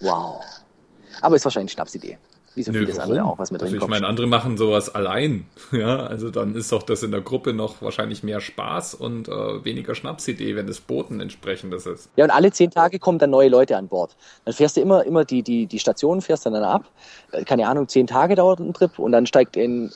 Wow. 0.00 0.44
Aber 1.22 1.36
ist 1.36 1.46
wahrscheinlich 1.46 1.72
eine 1.72 1.76
Schnapsidee. 1.76 2.18
Wie 2.54 2.62
so 2.62 2.70
Nö, 2.70 2.80
vieles 2.80 2.96
warum? 2.96 3.10
andere 3.10 3.26
auch, 3.26 3.38
was 3.38 3.50
mit 3.50 3.62
also 3.62 3.74
Ich 3.74 3.86
meine, 3.88 4.06
andere 4.06 4.26
machen 4.26 4.56
sowas 4.56 4.94
allein. 4.94 5.46
Ja, 5.72 6.06
also 6.06 6.30
dann 6.30 6.54
ist 6.54 6.70
doch 6.70 6.82
das 6.82 7.02
in 7.02 7.10
der 7.10 7.20
Gruppe 7.20 7.52
noch 7.52 7.82
wahrscheinlich 7.82 8.22
mehr 8.22 8.40
Spaß 8.40 8.94
und 8.94 9.28
äh, 9.28 9.64
weniger 9.64 9.94
Schnapsidee, 9.94 10.54
wenn 10.54 10.66
das 10.68 10.80
Booten 10.80 11.20
entsprechendes 11.20 11.86
ist. 11.86 12.08
Ja, 12.16 12.24
und 12.24 12.30
alle 12.30 12.52
zehn 12.52 12.70
Tage 12.70 12.98
kommen 13.00 13.18
dann 13.18 13.30
neue 13.30 13.48
Leute 13.48 13.76
an 13.76 13.88
Bord. 13.88 14.14
Dann 14.44 14.54
fährst 14.54 14.76
du 14.76 14.80
immer, 14.80 15.04
immer 15.04 15.24
die, 15.24 15.42
die, 15.42 15.66
die 15.66 15.78
Stationen 15.80 16.20
fährst 16.20 16.46
dann, 16.46 16.52
dann 16.52 16.62
ab. 16.62 16.84
Äh, 17.32 17.44
keine 17.44 17.66
Ahnung, 17.66 17.88
zehn 17.88 18.06
Tage 18.06 18.36
dauert 18.36 18.60
ein 18.60 18.72
Trip 18.72 18.98
und 18.98 19.10
dann 19.12 19.26
steigt 19.26 19.56
in, 19.56 19.90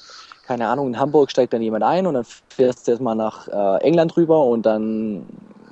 keine 0.47 0.67
Ahnung, 0.67 0.89
in 0.89 0.99
Hamburg 0.99 1.31
steigt 1.31 1.53
dann 1.53 1.63
jemand 1.63 1.85
ein 1.85 2.07
und 2.07 2.15
dann 2.15 2.25
fährst 2.49 2.87
du 2.87 2.93
erstmal 2.93 3.15
nach 3.15 3.47
äh, 3.49 3.85
England 3.85 4.17
rüber 4.17 4.45
und 4.45 4.67
dann 4.67 5.27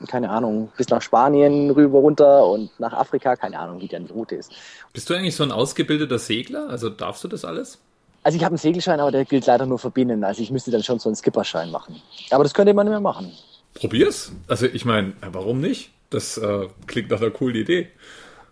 keine 0.07 0.31
Ahnung, 0.31 0.71
bis 0.77 0.89
nach 0.89 1.03
Spanien 1.03 1.71
rüber 1.71 1.99
runter 1.99 2.47
und 2.47 2.71
nach 2.79 2.93
Afrika, 2.93 3.37
keine 3.37 3.59
Ahnung, 3.59 3.81
wie 3.81 3.89
dann 3.89 4.07
die 4.07 4.13
Route 4.13 4.37
ist. 4.37 4.53
Bist 4.93 5.09
du 5.11 5.15
eigentlich 5.15 5.37
so 5.37 5.45
ein 5.45 5.53
ausgebildeter 5.53 6.19
Segler? 6.19 6.69
Also 6.69 6.91
darfst 6.91 7.25
du 7.25 7.29
das 7.29 7.45
alles? 7.45 7.79
Also 8.23 8.37
ich 8.37 8.45
habe 8.45 8.53
einen 8.53 8.59
Segelschein, 8.59 8.99
aber 8.99 9.13
der 9.13 9.25
gilt 9.25 9.47
leider 9.47 9.67
nur 9.67 9.79
verbinden. 9.79 10.25
Also 10.25 10.43
ich 10.43 10.51
müsste 10.51 10.71
dann 10.71 10.83
schon 10.83 10.99
so 10.99 11.09
einen 11.09 11.17
Skipperschein 11.17 11.71
machen. 11.71 12.03
Aber 12.31 12.43
das 12.43 12.55
könnte 12.55 12.75
man 12.75 12.87
nicht 12.87 12.91
mehr 12.91 13.01
machen. 13.01 13.33
Probier's. 13.75 14.33
Also 14.49 14.67
ich 14.67 14.85
meine, 14.85 15.13
warum 15.33 15.61
nicht? 15.61 15.91
Das 16.11 16.37
äh, 16.39 16.67
klingt 16.87 17.11
nach 17.11 17.21
einer 17.21 17.31
coolen 17.31 17.57
Idee. 17.57 17.89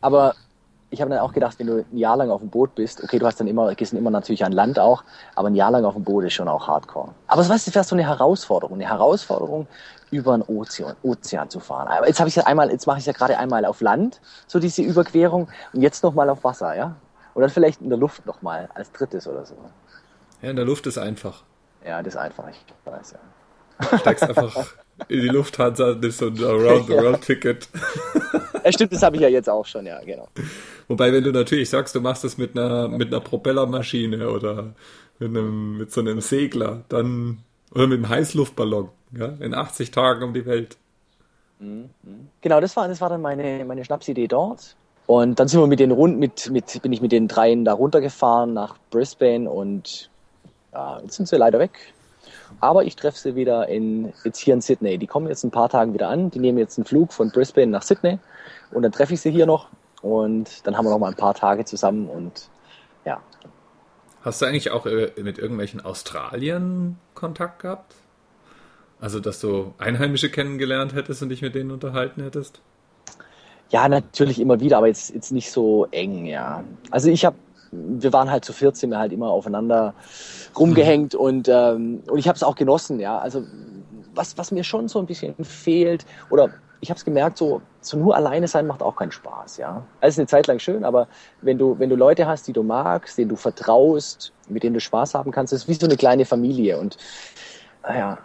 Aber 0.00 0.34
ich 0.94 1.00
habe 1.00 1.10
dann 1.10 1.18
auch 1.18 1.32
gedacht, 1.32 1.58
wenn 1.58 1.66
du 1.66 1.84
ein 1.90 1.98
Jahr 1.98 2.16
lang 2.16 2.30
auf 2.30 2.40
dem 2.40 2.50
Boot 2.50 2.74
bist, 2.74 3.02
okay, 3.02 3.18
du 3.18 3.26
hast 3.26 3.40
dann 3.40 3.46
immer, 3.46 3.74
gehst 3.74 3.92
dann 3.92 3.98
immer 3.98 4.10
natürlich 4.10 4.44
an 4.44 4.52
Land 4.52 4.78
auch, 4.78 5.02
aber 5.34 5.48
ein 5.48 5.54
Jahr 5.54 5.70
lang 5.70 5.84
auf 5.84 5.94
dem 5.94 6.04
Boot 6.04 6.24
ist 6.24 6.34
schon 6.34 6.48
auch 6.48 6.68
Hardcore. 6.68 7.08
Aber 7.26 7.48
was 7.48 7.64
du, 7.64 7.74
wäre 7.74 7.84
so 7.84 7.96
eine 7.96 8.06
Herausforderung, 8.06 8.74
eine 8.76 8.88
Herausforderung, 8.88 9.66
über 10.14 10.36
den 10.36 10.42
Ozean, 10.42 10.96
Ozean 11.02 11.50
zu 11.50 11.60
fahren. 11.60 11.88
Aber 11.88 12.06
jetzt 12.06 12.20
habe 12.20 12.28
ich 12.28 12.36
ja 12.36 12.44
einmal, 12.44 12.70
jetzt 12.70 12.86
mache 12.86 12.98
ich 12.98 13.06
ja 13.06 13.12
gerade 13.12 13.36
einmal 13.36 13.64
auf 13.64 13.80
Land, 13.80 14.20
so 14.46 14.58
diese 14.60 14.82
Überquerung, 14.82 15.48
und 15.72 15.82
jetzt 15.82 16.04
nochmal 16.04 16.30
auf 16.30 16.44
Wasser, 16.44 16.76
ja? 16.76 16.96
Dann 17.34 17.50
vielleicht 17.50 17.80
in 17.80 17.88
der 17.88 17.98
Luft 17.98 18.26
nochmal 18.26 18.68
als 18.74 18.92
drittes 18.92 19.26
oder 19.26 19.44
so. 19.44 19.56
Ja, 20.40 20.50
in 20.50 20.56
der 20.56 20.64
Luft 20.64 20.86
ist 20.86 20.98
einfach. 20.98 21.42
Ja, 21.84 22.00
das 22.00 22.14
ist 22.14 22.20
einfach, 22.20 22.44
ich 22.48 22.64
weiß, 22.84 23.12
ja. 23.12 23.88
Du 23.90 23.98
steigst 23.98 24.22
einfach 24.22 24.74
in 25.08 25.20
die 25.20 25.28
Lufthansa, 25.28 25.96
nimmst 26.00 26.18
so 26.18 26.26
ein 26.26 26.38
Around-the-World-Ticket. 26.42 27.68
Ja, 28.64 28.72
stimmt, 28.72 28.94
das 28.94 29.02
habe 29.02 29.16
ich 29.16 29.20
ja 29.20 29.28
jetzt 29.28 29.50
auch 29.50 29.66
schon, 29.66 29.84
ja, 29.84 30.00
genau. 30.00 30.26
Wobei, 30.88 31.12
wenn 31.12 31.22
du 31.22 31.32
natürlich 31.32 31.68
sagst, 31.68 31.94
du 31.94 32.00
machst 32.00 32.24
das 32.24 32.38
mit 32.38 32.58
einer, 32.58 32.88
mit 32.88 33.08
einer 33.08 33.20
Propellermaschine 33.20 34.30
oder 34.30 34.72
mit, 35.18 35.28
einem, 35.28 35.76
mit 35.76 35.92
so 35.92 36.00
einem 36.00 36.22
Segler, 36.22 36.82
dann, 36.88 37.40
oder 37.74 37.86
mit 37.86 37.98
einem 37.98 38.08
Heißluftballon, 38.08 38.88
ja, 39.12 39.26
in 39.40 39.54
80 39.54 39.90
Tagen 39.90 40.22
um 40.22 40.34
die 40.34 40.46
Welt. 40.46 40.76
Genau, 42.40 42.60
das 42.60 42.76
war, 42.76 42.88
das 42.88 43.00
war 43.00 43.08
dann 43.08 43.22
meine, 43.22 43.64
meine 43.64 43.84
Schnapsidee 43.84 44.28
dort. 44.28 44.76
Und 45.06 45.38
dann 45.38 45.48
sind 45.48 45.60
wir 45.60 45.66
mit 45.66 45.80
den 45.80 45.90
Runden, 45.90 46.18
mit, 46.18 46.50
mit, 46.50 46.80
bin 46.82 46.92
ich 46.92 47.02
mit 47.02 47.12
den 47.12 47.28
dreien 47.28 47.64
da 47.64 47.74
runtergefahren 47.74 48.54
nach 48.54 48.76
Brisbane 48.90 49.48
und 49.48 50.10
ja, 50.72 51.00
jetzt 51.00 51.16
sind 51.16 51.28
sie 51.28 51.36
leider 51.36 51.58
weg. 51.58 51.92
Aber 52.60 52.84
ich 52.84 52.96
treffe 52.96 53.18
sie 53.18 53.36
wieder 53.36 53.68
in, 53.68 54.12
jetzt 54.24 54.38
hier 54.38 54.54
in 54.54 54.60
Sydney. 54.60 54.96
Die 54.98 55.06
kommen 55.06 55.28
jetzt 55.28 55.44
ein 55.44 55.50
paar 55.50 55.68
Tagen 55.68 55.92
wieder 55.92 56.08
an. 56.08 56.30
Die 56.30 56.38
nehmen 56.38 56.58
jetzt 56.58 56.78
einen 56.78 56.84
Flug 56.84 57.12
von 57.12 57.30
Brisbane 57.30 57.70
nach 57.70 57.82
Sydney. 57.82 58.18
Und 58.70 58.82
dann 58.82 58.92
treffe 58.92 59.14
ich 59.14 59.20
sie 59.20 59.30
hier 59.30 59.46
noch. 59.46 59.68
Und 60.02 60.66
dann 60.66 60.76
haben 60.76 60.84
wir 60.84 60.90
noch 60.90 60.98
mal 60.98 61.08
ein 61.08 61.16
paar 61.16 61.34
Tage 61.34 61.64
zusammen 61.64 62.08
und 62.08 62.48
ja. 63.04 63.20
Hast 64.22 64.40
du 64.40 64.46
eigentlich 64.46 64.70
auch 64.70 64.86
äh, 64.86 65.12
mit 65.22 65.38
irgendwelchen 65.38 65.84
Australien 65.84 66.98
Kontakt 67.24 67.60
gehabt? 67.60 67.94
Also, 69.00 69.18
dass 69.18 69.40
du 69.40 69.72
Einheimische 69.78 70.30
kennengelernt 70.30 70.92
hättest 70.92 71.22
und 71.22 71.30
dich 71.30 71.40
mit 71.40 71.54
denen 71.54 71.70
unterhalten 71.70 72.22
hättest? 72.22 72.60
Ja, 73.70 73.88
natürlich 73.88 74.38
immer 74.38 74.60
wieder, 74.60 74.76
aber 74.76 74.88
jetzt, 74.88 75.14
jetzt 75.14 75.32
nicht 75.32 75.50
so 75.50 75.86
eng, 75.90 76.26
ja. 76.26 76.62
Also 76.90 77.08
ich 77.08 77.24
habe, 77.24 77.36
wir 77.72 78.12
waren 78.12 78.30
halt 78.30 78.44
zu 78.44 78.52
14, 78.52 78.90
wir 78.90 78.98
halt 78.98 79.12
immer 79.12 79.30
aufeinander 79.30 79.94
rumgehängt 80.54 81.14
mhm. 81.14 81.20
und, 81.20 81.48
ähm, 81.48 82.02
und 82.10 82.18
ich 82.18 82.28
habe 82.28 82.36
es 82.36 82.42
auch 82.42 82.56
genossen, 82.56 83.00
ja. 83.00 83.18
Also 83.18 83.42
was, 84.14 84.36
was 84.36 84.52
mir 84.52 84.64
schon 84.64 84.88
so 84.88 84.98
ein 84.98 85.06
bisschen 85.06 85.34
fehlt, 85.42 86.04
oder 86.28 86.50
ich 86.84 86.90
habe 86.90 86.98
es 86.98 87.04
gemerkt, 87.06 87.38
so, 87.38 87.62
so 87.80 87.96
nur 87.96 88.14
alleine 88.14 88.46
sein 88.46 88.66
macht 88.66 88.82
auch 88.82 88.94
keinen 88.94 89.10
Spaß, 89.10 89.56
ja. 89.56 89.86
Also 90.02 90.20
eine 90.20 90.26
Zeit 90.26 90.46
lang 90.46 90.58
schön, 90.58 90.84
aber 90.84 91.08
wenn 91.40 91.56
du, 91.56 91.78
wenn 91.78 91.88
du 91.88 91.96
Leute 91.96 92.26
hast, 92.26 92.46
die 92.46 92.52
du 92.52 92.62
magst, 92.62 93.16
denen 93.16 93.30
du 93.30 93.36
vertraust, 93.36 94.34
mit 94.50 94.62
denen 94.62 94.74
du 94.74 94.80
Spaß 94.80 95.14
haben 95.14 95.30
kannst, 95.30 95.54
ist 95.54 95.66
wie 95.66 95.72
so 95.72 95.86
eine 95.86 95.96
kleine 95.96 96.26
Familie 96.26 96.78
und 96.78 96.98
naja, 97.82 98.18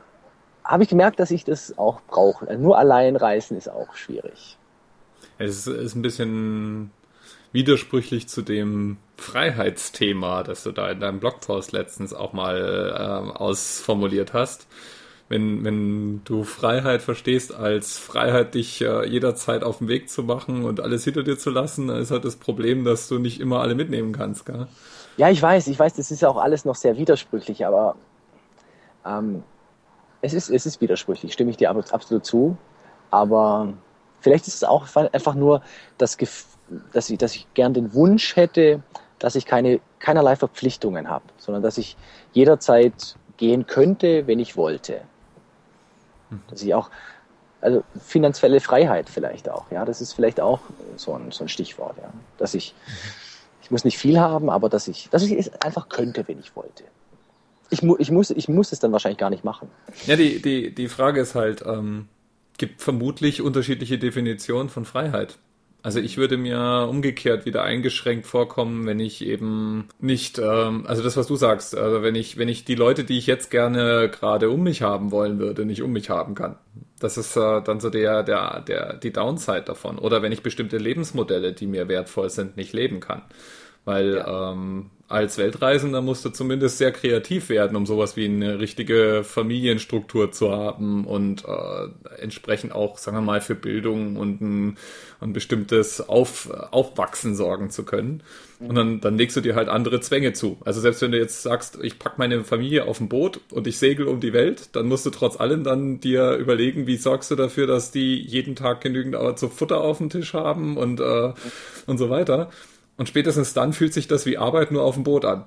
habe 0.66 0.84
ich 0.84 0.90
gemerkt, 0.90 1.22
dass 1.22 1.32
ich 1.32 1.46
das 1.46 1.78
auch 1.78 2.02
brauche. 2.02 2.50
Also 2.50 2.62
nur 2.62 2.78
allein 2.78 3.16
reisen 3.16 3.58
ist 3.58 3.70
auch 3.70 3.96
schwierig. 3.96 4.58
Es 5.38 5.66
ist 5.66 5.96
ein 5.96 6.02
bisschen 6.02 6.92
widersprüchlich 7.54 8.28
zu 8.28 8.42
dem 8.42 8.98
Freiheitsthema, 9.16 10.44
das 10.44 10.64
du 10.64 10.74
da 10.74 10.92
in 10.92 11.00
deinem 11.00 11.22
Blogpost 11.22 11.72
letztens 11.72 12.14
auch 12.14 12.34
mal 12.34 12.58
äh, 12.94 13.38
ausformuliert 13.38 14.34
hast. 14.34 14.68
Wenn, 15.30 15.64
wenn 15.64 16.22
du 16.26 16.44
Freiheit 16.44 17.04
verstehst 17.04 17.54
als 17.54 18.00
Freiheit, 18.00 18.56
dich 18.56 18.82
äh, 18.82 19.08
jederzeit 19.08 19.64
auf 19.64 19.78
den 19.78 19.88
Weg 19.88 20.10
zu 20.10 20.24
machen 20.24 20.66
und 20.66 20.82
alles 20.82 21.04
hinter 21.04 21.24
dir 21.24 21.38
zu 21.38 21.52
lassen, 21.52 21.88
dann 21.88 21.98
ist 21.98 22.10
halt 22.10 22.26
das 22.26 22.36
Problem, 22.36 22.84
dass 22.84 23.08
du 23.08 23.20
nicht 23.20 23.40
immer 23.40 23.62
alle 23.62 23.76
mitnehmen 23.76 24.12
kannst, 24.12 24.48
gell? 24.48 24.68
Ja, 25.18 25.30
ich 25.30 25.42
weiß, 25.42 25.68
ich 25.68 25.78
weiß, 25.78 25.94
das 25.94 26.12
ist 26.12 26.26
auch 26.26 26.38
alles 26.38 26.66
noch 26.66 26.76
sehr 26.76 26.98
widersprüchlich, 26.98 27.66
aber 27.66 27.96
ähm, 29.06 29.44
es, 30.22 30.34
ist, 30.34 30.50
es 30.50 30.66
ist 30.66 30.82
widersprüchlich, 30.82 31.34
stimme 31.34 31.52
ich 31.52 31.58
dir 31.58 31.70
absolut 31.70 32.26
zu. 32.26 32.58
Aber 33.12 33.74
vielleicht 34.20 34.48
ist 34.48 34.56
es 34.56 34.64
auch 34.64 34.88
einfach 34.96 35.36
nur 35.36 35.62
das 35.98 36.18
dass 36.94 37.10
ich, 37.10 37.18
dass 37.18 37.36
ich 37.36 37.48
gern 37.54 37.74
den 37.74 37.94
Wunsch 37.94 38.36
hätte, 38.36 38.82
dass 39.18 39.36
ich 39.36 39.46
keine, 39.46 39.80
keinerlei 40.00 40.36
Verpflichtungen 40.36 41.10
habe, 41.10 41.26
sondern 41.38 41.64
dass 41.64 41.78
ich 41.78 41.98
jederzeit 42.32 43.16
gehen 43.38 43.66
könnte, 43.66 44.28
wenn 44.28 44.40
ich 44.40 44.56
wollte. 44.56 45.02
Dass 46.50 46.62
ich 46.62 46.74
auch, 46.74 46.90
also 47.62 47.84
finanzielle 48.00 48.60
Freiheit 48.60 49.10
vielleicht 49.10 49.50
auch, 49.50 49.70
ja, 49.72 49.86
das 49.86 50.02
ist 50.02 50.14
vielleicht 50.14 50.40
auch 50.40 50.62
so 50.96 51.14
ein, 51.14 51.32
so 51.32 51.44
ein 51.44 51.50
Stichwort, 51.50 51.98
ja. 51.98 52.12
Dass 52.38 52.54
ich, 52.54 52.74
ich 53.62 53.72
muss 53.72 53.84
nicht 53.84 53.98
viel 53.98 54.20
haben, 54.20 54.50
aber 54.50 54.70
dass 54.70 54.88
ich, 54.88 55.10
dass 55.10 55.24
ich 55.24 55.32
es 55.34 55.52
einfach 55.62 55.90
könnte, 55.90 56.28
wenn 56.28 56.40
ich 56.40 56.56
wollte. 56.56 56.84
Ich, 57.72 57.84
mu 57.84 57.96
ich, 58.00 58.10
muss, 58.10 58.32
ich 58.32 58.48
muss 58.48 58.72
es 58.72 58.80
dann 58.80 58.92
wahrscheinlich 58.92 59.20
gar 59.20 59.30
nicht 59.30 59.44
machen. 59.44 59.70
Ja, 60.08 60.16
die, 60.16 60.42
die, 60.42 60.74
die 60.74 60.88
Frage 60.88 61.22
ist 61.22 61.36
halt, 61.36 61.64
ähm, 61.66 62.08
gibt 62.58 62.82
vermutlich 62.82 63.42
unterschiedliche 63.42 63.98
Definitionen 63.98 64.70
von 64.70 64.86
Freiheit. 64.86 65.38
Also 65.82 66.00
ich 66.00 66.18
würde 66.18 66.38
mir 66.38 66.88
umgekehrt 66.90 67.46
wieder 67.46 67.64
eingeschränkt 67.64 68.28
vorkommen, 68.28 68.86
wenn 68.86 69.00
ich 69.00 69.26
eben 69.26 69.88
nicht, 70.00 70.38
ähm, 70.38 70.86
also 70.86 71.02
das, 71.02 71.16
was 71.16 71.28
du 71.28 71.38
sagst, 71.38 71.76
also 71.78 72.02
wenn 72.02 72.16
ich, 72.16 72.38
wenn 72.38 72.50
ich 72.50 72.66
die 72.66 72.76
Leute, 72.76 73.06
die 73.06 73.18
ich 73.18 73.28
jetzt 73.28 73.50
gerne 73.50 74.10
gerade 74.10 74.50
um 74.50 74.62
mich 74.62 74.82
haben 74.82 75.12
wollen 75.12 75.40
würde, 75.40 75.66
nicht 75.66 75.82
um 75.82 75.94
mich 75.94 76.10
haben 76.10 76.36
kann. 76.36 76.58
Das 77.00 77.18
ist 77.18 77.38
äh, 77.38 77.62
dann 77.62 77.80
so 77.80 77.90
der, 77.90 78.24
der, 78.24 78.60
der, 78.60 78.96
die 78.96 79.14
Downside 79.14 79.62
davon. 79.62 79.98
Oder 80.00 80.22
wenn 80.22 80.34
ich 80.34 80.44
bestimmte 80.44 80.78
Lebensmodelle, 80.78 81.54
die 81.54 81.68
mir 81.68 81.88
wertvoll 81.88 82.30
sind, 82.30 82.58
nicht 82.58 82.74
leben 82.74 83.00
kann. 83.00 83.22
Weil 83.90 84.18
ja. 84.18 84.52
ähm, 84.52 84.92
als 85.08 85.40
Weltreisender 85.40 86.04
musst 86.04 86.24
du 86.24 86.30
zumindest 86.30 86.78
sehr 86.78 86.92
kreativ 86.92 87.50
werden, 87.50 87.76
um 87.76 87.88
sowas 87.88 88.16
wie 88.16 88.26
eine 88.26 88.60
richtige 88.60 89.24
Familienstruktur 89.24 90.32
zu 90.32 90.52
haben 90.52 91.06
und 91.06 91.44
äh, 91.46 92.22
entsprechend 92.22 92.72
auch, 92.72 93.00
sagen 93.00 93.18
wir 93.18 93.22
mal, 93.22 93.42
für 93.42 93.56
Bildung 93.56 94.18
und 94.18 94.42
ein, 94.42 94.78
ein 95.20 95.34
bestimmtes 95.34 96.08
Auf, 96.08 96.52
Aufwachsen 96.52 97.34
sorgen 97.34 97.72
zu 97.72 97.84
können. 97.84 98.22
Und 98.60 98.76
dann, 98.76 99.02
dann 99.02 99.18
legst 99.18 99.36
du 99.36 99.42
dir 99.42 99.56
halt 99.56 99.70
andere 99.70 100.00
Zwänge 100.02 100.34
zu. 100.34 100.58
Also 100.64 100.82
selbst 100.82 101.02
wenn 101.02 101.12
du 101.12 101.18
jetzt 101.18 101.42
sagst, 101.42 101.80
ich 101.82 101.98
pack 101.98 102.20
meine 102.20 102.44
Familie 102.44 102.86
auf 102.86 103.00
ein 103.00 103.10
Boot 103.10 103.40
und 103.50 103.66
ich 103.66 103.80
segel 103.80 104.06
um 104.08 104.20
die 104.20 104.34
Welt, 104.34 104.70
dann 104.74 104.88
musst 104.88 105.08
du 105.08 105.10
trotz 105.10 105.40
allem 105.40 105.64
dann 105.64 106.00
dir 106.00 106.36
überlegen, 106.36 106.86
wie 106.86 106.98
sorgst 106.98 107.32
du 107.32 107.36
dafür, 107.36 107.66
dass 107.66 107.90
die 107.90 108.22
jeden 108.22 108.56
Tag 108.56 108.82
genügend 108.82 109.16
aber 109.16 109.36
zu 109.36 109.50
Futter 109.50 109.82
auf 109.82 109.98
dem 109.98 110.12
Tisch 110.12 110.36
haben 110.36 110.78
und, 110.78 111.00
äh, 111.00 111.34
und 111.88 111.98
so 111.98 112.12
weiter. 112.12 112.52
Und 113.00 113.08
spätestens 113.08 113.54
dann 113.54 113.72
fühlt 113.72 113.94
sich 113.94 114.10
das 114.10 114.26
wie 114.26 114.38
Arbeit 114.38 114.72
nur 114.72 114.84
auf 114.84 114.96
dem 114.96 115.06
Boot 115.06 115.24
an. 115.24 115.46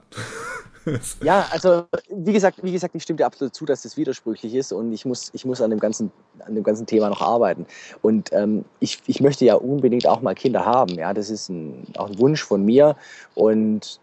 ja, 1.23 1.47
also 1.51 1.85
wie 2.09 2.33
gesagt, 2.33 2.61
wie 2.63 2.73
gesagt, 2.73 2.95
ich 2.95 3.03
stimme 3.03 3.19
dir 3.19 3.27
absolut 3.27 3.55
zu, 3.55 3.67
dass 3.67 3.83
das 3.83 3.99
widersprüchlich 3.99 4.55
ist 4.55 4.73
und 4.73 4.91
ich 4.91 5.05
muss, 5.05 5.29
ich 5.35 5.45
muss 5.45 5.61
an 5.61 5.69
dem 5.69 5.79
ganzen, 5.79 6.11
an 6.47 6.55
dem 6.55 6.65
ganzen 6.65 6.87
Thema 6.87 7.11
noch 7.11 7.21
arbeiten. 7.21 7.67
Und 8.01 8.33
ähm, 8.33 8.65
ich, 8.81 9.01
ich 9.07 9.21
möchte 9.21 9.45
ja 9.45 9.57
unbedingt 9.57 10.07
auch 10.07 10.23
mal 10.23 10.35
Kinder 10.35 10.65
haben. 10.65 10.95
Ja, 10.95 11.13
das 11.13 11.29
ist 11.29 11.51
ein, 11.51 11.87
auch 11.99 12.09
ein 12.09 12.19
Wunsch 12.19 12.43
von 12.43 12.65
mir 12.65 12.97
und 13.35 14.01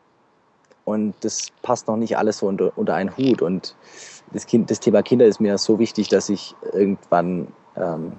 und 0.85 1.15
das 1.21 1.47
passt 1.63 1.87
noch 1.87 1.97
nicht 1.97 2.17
alles 2.17 2.37
so 2.39 2.47
unter, 2.47 2.75
unter 2.75 2.93
einen 2.93 3.17
Hut. 3.17 3.41
Und 3.41 3.75
das, 4.31 4.45
kind, 4.45 4.69
das 4.69 4.79
Thema 4.79 5.01
Kinder 5.01 5.25
ist 5.25 5.39
mir 5.39 5.57
so 5.57 5.79
wichtig, 5.79 6.07
dass 6.07 6.29
ich 6.29 6.55
irgendwann 6.71 7.47
ähm, 7.75 8.13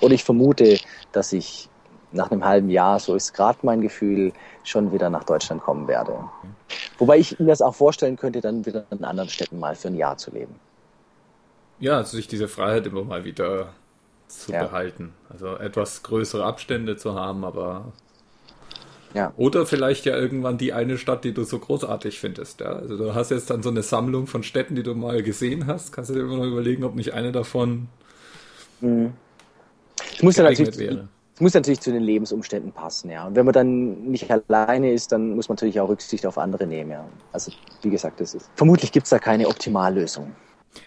oder 0.00 0.14
ich 0.14 0.22
vermute, 0.22 0.78
dass 1.10 1.32
ich 1.32 1.68
nach 2.12 2.30
einem 2.30 2.44
halben 2.44 2.70
Jahr, 2.70 2.98
so 2.98 3.14
ist 3.14 3.32
gerade 3.32 3.58
mein 3.62 3.80
Gefühl, 3.80 4.32
schon 4.64 4.92
wieder 4.92 5.10
nach 5.10 5.24
Deutschland 5.24 5.62
kommen 5.62 5.88
werde. 5.88 6.14
Wobei 6.98 7.18
ich 7.18 7.38
mir 7.38 7.46
das 7.46 7.62
auch 7.62 7.74
vorstellen 7.74 8.16
könnte, 8.16 8.40
dann 8.40 8.64
wieder 8.64 8.84
in 8.90 9.04
anderen 9.04 9.28
Städten 9.28 9.58
mal 9.58 9.74
für 9.74 9.88
ein 9.88 9.96
Jahr 9.96 10.16
zu 10.16 10.30
leben. 10.30 10.54
Ja, 11.80 11.96
also 11.96 12.16
sich 12.16 12.28
diese 12.28 12.48
Freiheit 12.48 12.86
immer 12.86 13.02
mal 13.02 13.24
wieder 13.24 13.70
zu 14.28 14.52
ja. 14.52 14.64
behalten. 14.64 15.12
Also 15.28 15.56
etwas 15.56 16.02
größere 16.02 16.44
Abstände 16.44 16.96
zu 16.96 17.14
haben, 17.14 17.44
aber. 17.44 17.92
Ja. 19.14 19.34
Oder 19.36 19.66
vielleicht 19.66 20.06
ja 20.06 20.16
irgendwann 20.16 20.56
die 20.56 20.72
eine 20.72 20.96
Stadt, 20.96 21.24
die 21.24 21.34
du 21.34 21.44
so 21.44 21.58
großartig 21.58 22.18
findest. 22.18 22.60
Ja? 22.60 22.72
Also 22.72 22.96
du 22.96 23.14
hast 23.14 23.30
jetzt 23.30 23.50
dann 23.50 23.62
so 23.62 23.68
eine 23.68 23.82
Sammlung 23.82 24.26
von 24.26 24.42
Städten, 24.42 24.74
die 24.74 24.82
du 24.82 24.94
mal 24.94 25.22
gesehen 25.22 25.66
hast. 25.66 25.92
Kannst 25.92 26.10
du 26.10 26.14
dir 26.14 26.20
immer 26.20 26.38
noch 26.38 26.46
überlegen, 26.46 26.82
ob 26.84 26.94
nicht 26.94 27.12
eine 27.12 27.30
davon. 27.30 27.88
Mhm. 28.80 29.12
Ich 30.12 30.22
muss 30.22 30.36
ja 30.36 30.44
natürlich. 30.44 30.78
Wäre 30.78 31.08
es 31.34 31.40
muss 31.40 31.54
natürlich 31.54 31.80
zu 31.80 31.92
den 31.92 32.02
Lebensumständen 32.02 32.72
passen, 32.72 33.10
ja. 33.10 33.26
Und 33.26 33.36
wenn 33.36 33.46
man 33.46 33.54
dann 33.54 34.02
nicht 34.02 34.30
alleine 34.30 34.92
ist, 34.92 35.12
dann 35.12 35.34
muss 35.34 35.48
man 35.48 35.56
natürlich 35.56 35.80
auch 35.80 35.88
Rücksicht 35.88 36.26
auf 36.26 36.36
andere 36.36 36.66
nehmen, 36.66 36.90
ja. 36.90 37.08
Also 37.32 37.52
wie 37.80 37.90
gesagt, 37.90 38.20
das 38.20 38.34
ist. 38.34 38.50
Vermutlich 38.54 38.92
gibt 38.92 39.04
es 39.04 39.10
da 39.10 39.18
keine 39.18 39.48
Optimallösung. 39.48 40.34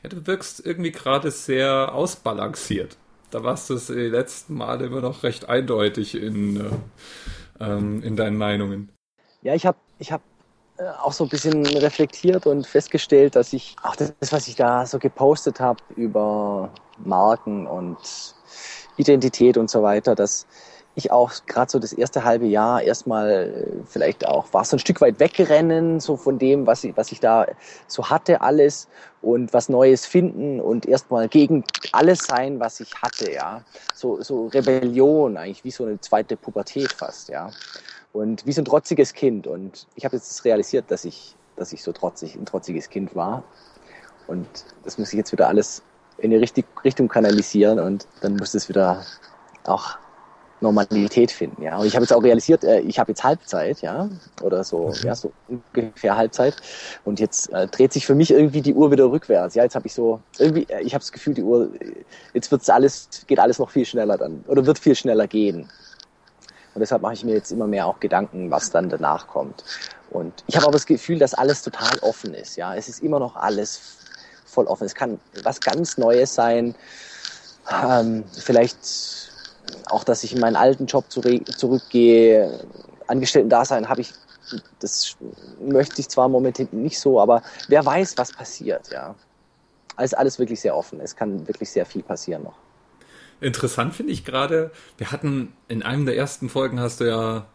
Ja, 0.04 0.10
du 0.10 0.26
wirkst 0.28 0.66
irgendwie 0.66 0.92
gerade 0.92 1.32
sehr 1.32 1.94
ausbalanciert. 1.94 2.98
Da 3.32 3.44
warst 3.44 3.70
du 3.70 3.74
es 3.74 3.88
die 3.88 3.94
letzten 3.94 4.54
Male 4.54 4.86
immer 4.86 5.02
noch 5.02 5.24
recht 5.24 5.50
eindeutig 5.50 6.16
in, 6.16 6.58
äh, 6.58 7.64
ähm, 7.64 8.04
in 8.04 8.16
deinen 8.16 8.38
Meinungen. 8.38 8.92
Ja, 9.42 9.56
ich 9.56 9.66
habe 9.66 9.78
ich 10.00 10.12
hab 10.12 10.22
äh, 10.78 10.84
auch 11.04 11.12
so 11.12 11.24
ein 11.24 11.30
bisschen 11.30 11.66
reflektiert 11.66 12.46
und 12.46 12.68
festgestellt, 12.68 13.36
dass 13.36 13.54
ich 13.54 13.76
auch 13.82 13.96
das, 13.96 14.14
was 14.30 14.48
ich 14.48 14.56
da 14.56 14.86
so 14.86 15.00
gepostet 15.00 15.60
habe 15.60 15.82
über 15.96 16.72
Marken 17.04 17.68
und 17.68 17.98
Identität 18.98 19.58
und 19.58 19.70
so 19.70 19.84
weiter, 19.84 20.16
dass 20.16 20.46
ich 20.96 21.12
auch 21.12 21.32
gerade 21.46 21.70
so 21.70 21.78
das 21.80 21.92
erste 21.92 22.24
halbe 22.24 22.46
Jahr 22.46 22.82
erstmal 22.82 23.30
äh, 23.30 23.84
vielleicht 23.86 24.26
auch 24.26 24.54
war 24.54 24.64
so 24.64 24.78
ein 24.78 24.80
Stück 24.80 25.02
weit 25.02 25.20
wegrennen, 25.20 26.00
so 26.00 26.16
von 26.16 26.40
dem, 26.40 26.66
was 26.66 26.84
ich, 26.86 26.96
was 26.96 27.12
ich 27.12 27.20
da 27.20 27.46
so 27.88 28.10
hatte, 28.10 28.42
alles 28.42 28.88
und 29.22 29.54
was 29.54 29.68
Neues 29.68 30.06
finden 30.06 30.62
und 30.62 30.86
erstmal 30.86 31.28
gegen 31.28 31.66
alles 31.92 32.20
sein, 32.20 32.60
was 32.60 32.80
ich 32.80 32.94
hatte, 33.02 33.32
ja. 33.32 33.64
So, 33.94 34.22
so 34.22 34.48
Rebellion, 34.48 35.36
eigentlich 35.36 35.66
wie 35.66 35.72
so 35.72 35.84
eine 35.86 36.00
zweite 36.00 36.38
Pubertät 36.38 36.94
fast, 36.94 37.30
ja. 37.30 37.52
Und 38.14 38.46
wie 38.46 38.54
so 38.54 38.62
ein 38.62 38.66
trotziges 38.66 39.14
Kind. 39.14 39.46
Und 39.48 39.88
ich 39.96 40.06
habe 40.06 40.16
jetzt 40.16 40.46
realisiert, 40.46 40.86
dass 40.90 41.04
ich, 41.04 41.36
dass 41.58 41.74
ich 41.74 41.84
so 41.84 41.92
trotzig, 41.92 42.36
ein 42.36 42.46
trotziges 42.46 42.90
Kind 42.90 43.16
war. 43.16 43.44
Und 44.28 44.48
das 44.84 44.98
muss 44.98 45.10
ich 45.10 45.18
jetzt 45.18 45.34
wieder 45.34 45.50
alles 45.50 45.84
in 46.18 46.32
die 46.32 46.66
Richtung 46.84 47.08
kanalisieren 47.08 47.80
und 47.80 48.08
dann 48.22 48.36
muss 48.36 48.54
es 48.54 48.70
wieder 48.70 49.04
auch 49.66 49.98
Normalität 50.62 51.32
finden, 51.32 51.62
ja. 51.64 51.78
Und 51.78 51.86
ich 51.86 51.96
habe 51.96 52.04
jetzt 52.04 52.14
auch 52.14 52.24
realisiert, 52.24 52.64
äh, 52.64 52.80
ich 52.80 52.98
habe 52.98 53.12
jetzt 53.12 53.24
Halbzeit, 53.24 53.82
ja, 53.82 54.10
oder 54.42 54.64
so, 54.64 54.88
mhm. 54.88 54.94
ja, 55.04 55.16
so 55.16 55.32
ungefähr 55.48 56.16
Halbzeit. 56.16 56.56
Und 57.04 57.20
jetzt 57.20 57.52
äh, 57.52 57.68
dreht 57.68 57.92
sich 57.92 58.06
für 58.06 58.16
mich 58.16 58.32
irgendwie 58.32 58.62
die 58.62 58.74
Uhr 58.74 58.90
wieder 58.92 59.12
rückwärts. 59.12 59.56
Ja, 59.56 59.64
jetzt 59.64 59.76
habe 59.76 59.88
ich 59.88 59.94
so 59.94 60.22
irgendwie, 60.40 60.66
äh, 60.70 60.82
ich 60.82 60.94
habe 60.94 61.02
das 61.02 61.12
Gefühl, 61.12 61.34
die 61.34 61.44
Uhr, 61.44 61.70
jetzt 62.34 62.52
wird's 62.52 62.70
alles, 62.70 63.10
geht 63.28 63.40
alles 63.40 63.60
noch 63.60 63.70
viel 63.70 63.86
schneller 63.86 64.18
dann 64.18 64.44
oder 64.48 64.66
wird 64.66 64.80
viel 64.80 64.96
schneller 64.96 65.28
gehen. 65.28 65.70
Und 66.74 66.80
deshalb 66.82 67.02
mache 67.02 67.14
ich 67.14 67.24
mir 67.24 67.34
jetzt 67.34 67.52
immer 67.52 67.68
mehr 67.68 67.86
auch 67.86 68.00
Gedanken, 68.00 68.52
was 68.52 68.70
dann 68.70 68.90
danach 68.90 69.28
kommt. 69.28 69.64
Und 70.10 70.44
ich 70.48 70.56
habe 70.56 70.66
aber 70.66 70.74
das 70.74 70.86
Gefühl, 70.86 71.20
dass 71.20 71.34
alles 71.34 71.62
total 71.62 72.00
offen 72.00 72.34
ist. 72.34 72.56
Ja, 72.56 72.76
es 72.76 72.88
ist 72.88 73.04
immer 73.04 73.20
noch 73.20 73.36
alles 73.36 73.98
voll 74.56 74.66
offen. 74.68 74.86
Es 74.86 74.96
kann 74.96 75.20
was 75.44 75.62
ganz 75.62 75.98
Neues 75.98 76.34
sein. 76.34 76.74
Ähm, 77.72 78.24
vielleicht 78.32 78.78
auch, 79.88 80.04
dass 80.04 80.24
ich 80.24 80.34
in 80.34 80.40
meinen 80.40 80.56
alten 80.56 80.86
Job 80.86 81.06
zurückgehe. 81.10 82.60
Angestellten-Dasein 83.08 83.88
habe 83.88 84.02
ich, 84.02 84.14
das 84.80 85.16
möchte 85.60 86.02
ich 86.02 86.10
zwar 86.10 86.28
momentan 86.30 86.68
nicht 86.72 87.00
so, 87.00 87.20
aber 87.20 87.44
wer 87.68 87.86
weiß, 87.86 88.18
was 88.18 88.32
passiert, 88.32 88.90
ja. 88.92 89.16
Ist 90.02 90.18
alles 90.18 90.40
wirklich 90.40 90.60
sehr 90.60 90.76
offen. 90.76 91.00
Es 91.00 91.16
kann 91.16 91.48
wirklich 91.48 91.72
sehr 91.72 91.86
viel 91.86 92.04
passieren 92.04 92.44
noch. 92.44 92.58
Interessant 93.40 93.94
finde 93.94 94.12
ich 94.12 94.26
gerade, 94.26 94.72
wir 94.98 95.12
hatten 95.12 95.54
in 95.68 95.84
einem 95.84 96.06
der 96.06 96.18
ersten 96.18 96.50
Folgen 96.50 96.80
hast 96.80 97.00
du 97.00 97.06
ja 97.06 97.46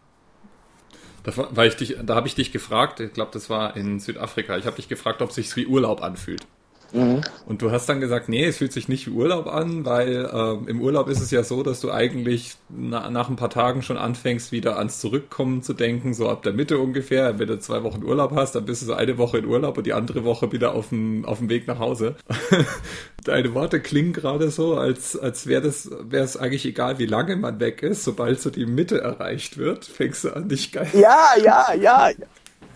da, 1.22 1.32
war 1.36 1.66
ich 1.66 1.76
dich, 1.76 1.96
da 2.02 2.14
habe 2.14 2.28
ich 2.28 2.34
dich 2.34 2.52
gefragt, 2.52 3.00
ich 3.00 3.12
glaube, 3.12 3.30
das 3.32 3.50
war 3.50 3.76
in 3.76 4.00
Südafrika, 4.00 4.56
ich 4.56 4.66
habe 4.66 4.76
dich 4.76 4.88
gefragt, 4.88 5.20
ob 5.20 5.32
sich 5.32 5.54
wie 5.56 5.66
Urlaub 5.66 6.02
anfühlt. 6.02 6.46
Mhm. 6.92 7.20
Und 7.46 7.62
du 7.62 7.70
hast 7.70 7.88
dann 7.88 8.00
gesagt, 8.00 8.28
nee, 8.28 8.44
es 8.44 8.58
fühlt 8.58 8.72
sich 8.72 8.88
nicht 8.88 9.06
wie 9.06 9.10
Urlaub 9.10 9.46
an, 9.46 9.84
weil 9.84 10.28
ähm, 10.32 10.68
im 10.68 10.80
Urlaub 10.80 11.08
ist 11.08 11.20
es 11.20 11.30
ja 11.30 11.42
so, 11.42 11.62
dass 11.62 11.80
du 11.80 11.90
eigentlich 11.90 12.56
na, 12.68 13.10
nach 13.10 13.28
ein 13.28 13.36
paar 13.36 13.50
Tagen 13.50 13.82
schon 13.82 13.96
anfängst, 13.96 14.52
wieder 14.52 14.78
ans 14.78 15.00
Zurückkommen 15.00 15.62
zu 15.62 15.72
denken, 15.72 16.14
so 16.14 16.28
ab 16.28 16.42
der 16.42 16.52
Mitte 16.52 16.78
ungefähr. 16.78 17.38
Wenn 17.38 17.48
du 17.48 17.58
zwei 17.58 17.82
Wochen 17.82 18.02
Urlaub 18.02 18.32
hast, 18.34 18.54
dann 18.54 18.64
bist 18.64 18.82
du 18.82 18.86
so 18.86 18.94
eine 18.94 19.18
Woche 19.18 19.38
in 19.38 19.46
Urlaub 19.46 19.78
und 19.78 19.86
die 19.86 19.92
andere 19.92 20.24
Woche 20.24 20.52
wieder 20.52 20.74
auf 20.74 20.88
dem, 20.88 21.24
auf 21.24 21.38
dem 21.38 21.48
Weg 21.48 21.66
nach 21.66 21.78
Hause. 21.78 22.16
Deine 23.24 23.54
Worte 23.54 23.80
klingen 23.80 24.12
gerade 24.12 24.50
so, 24.50 24.76
als, 24.76 25.16
als 25.16 25.46
wäre 25.46 25.62
das, 25.62 25.90
wäre 26.02 26.24
es 26.24 26.36
eigentlich 26.36 26.64
egal, 26.66 26.98
wie 26.98 27.06
lange 27.06 27.36
man 27.36 27.60
weg 27.60 27.82
ist. 27.82 28.04
Sobald 28.04 28.40
so 28.40 28.50
die 28.50 28.66
Mitte 28.66 29.00
erreicht 29.00 29.58
wird, 29.58 29.84
fängst 29.84 30.24
du 30.24 30.30
an, 30.30 30.48
dich 30.48 30.72
geil. 30.72 30.88
Ja, 30.94 31.34
ja, 31.42 31.74
ja. 31.74 32.10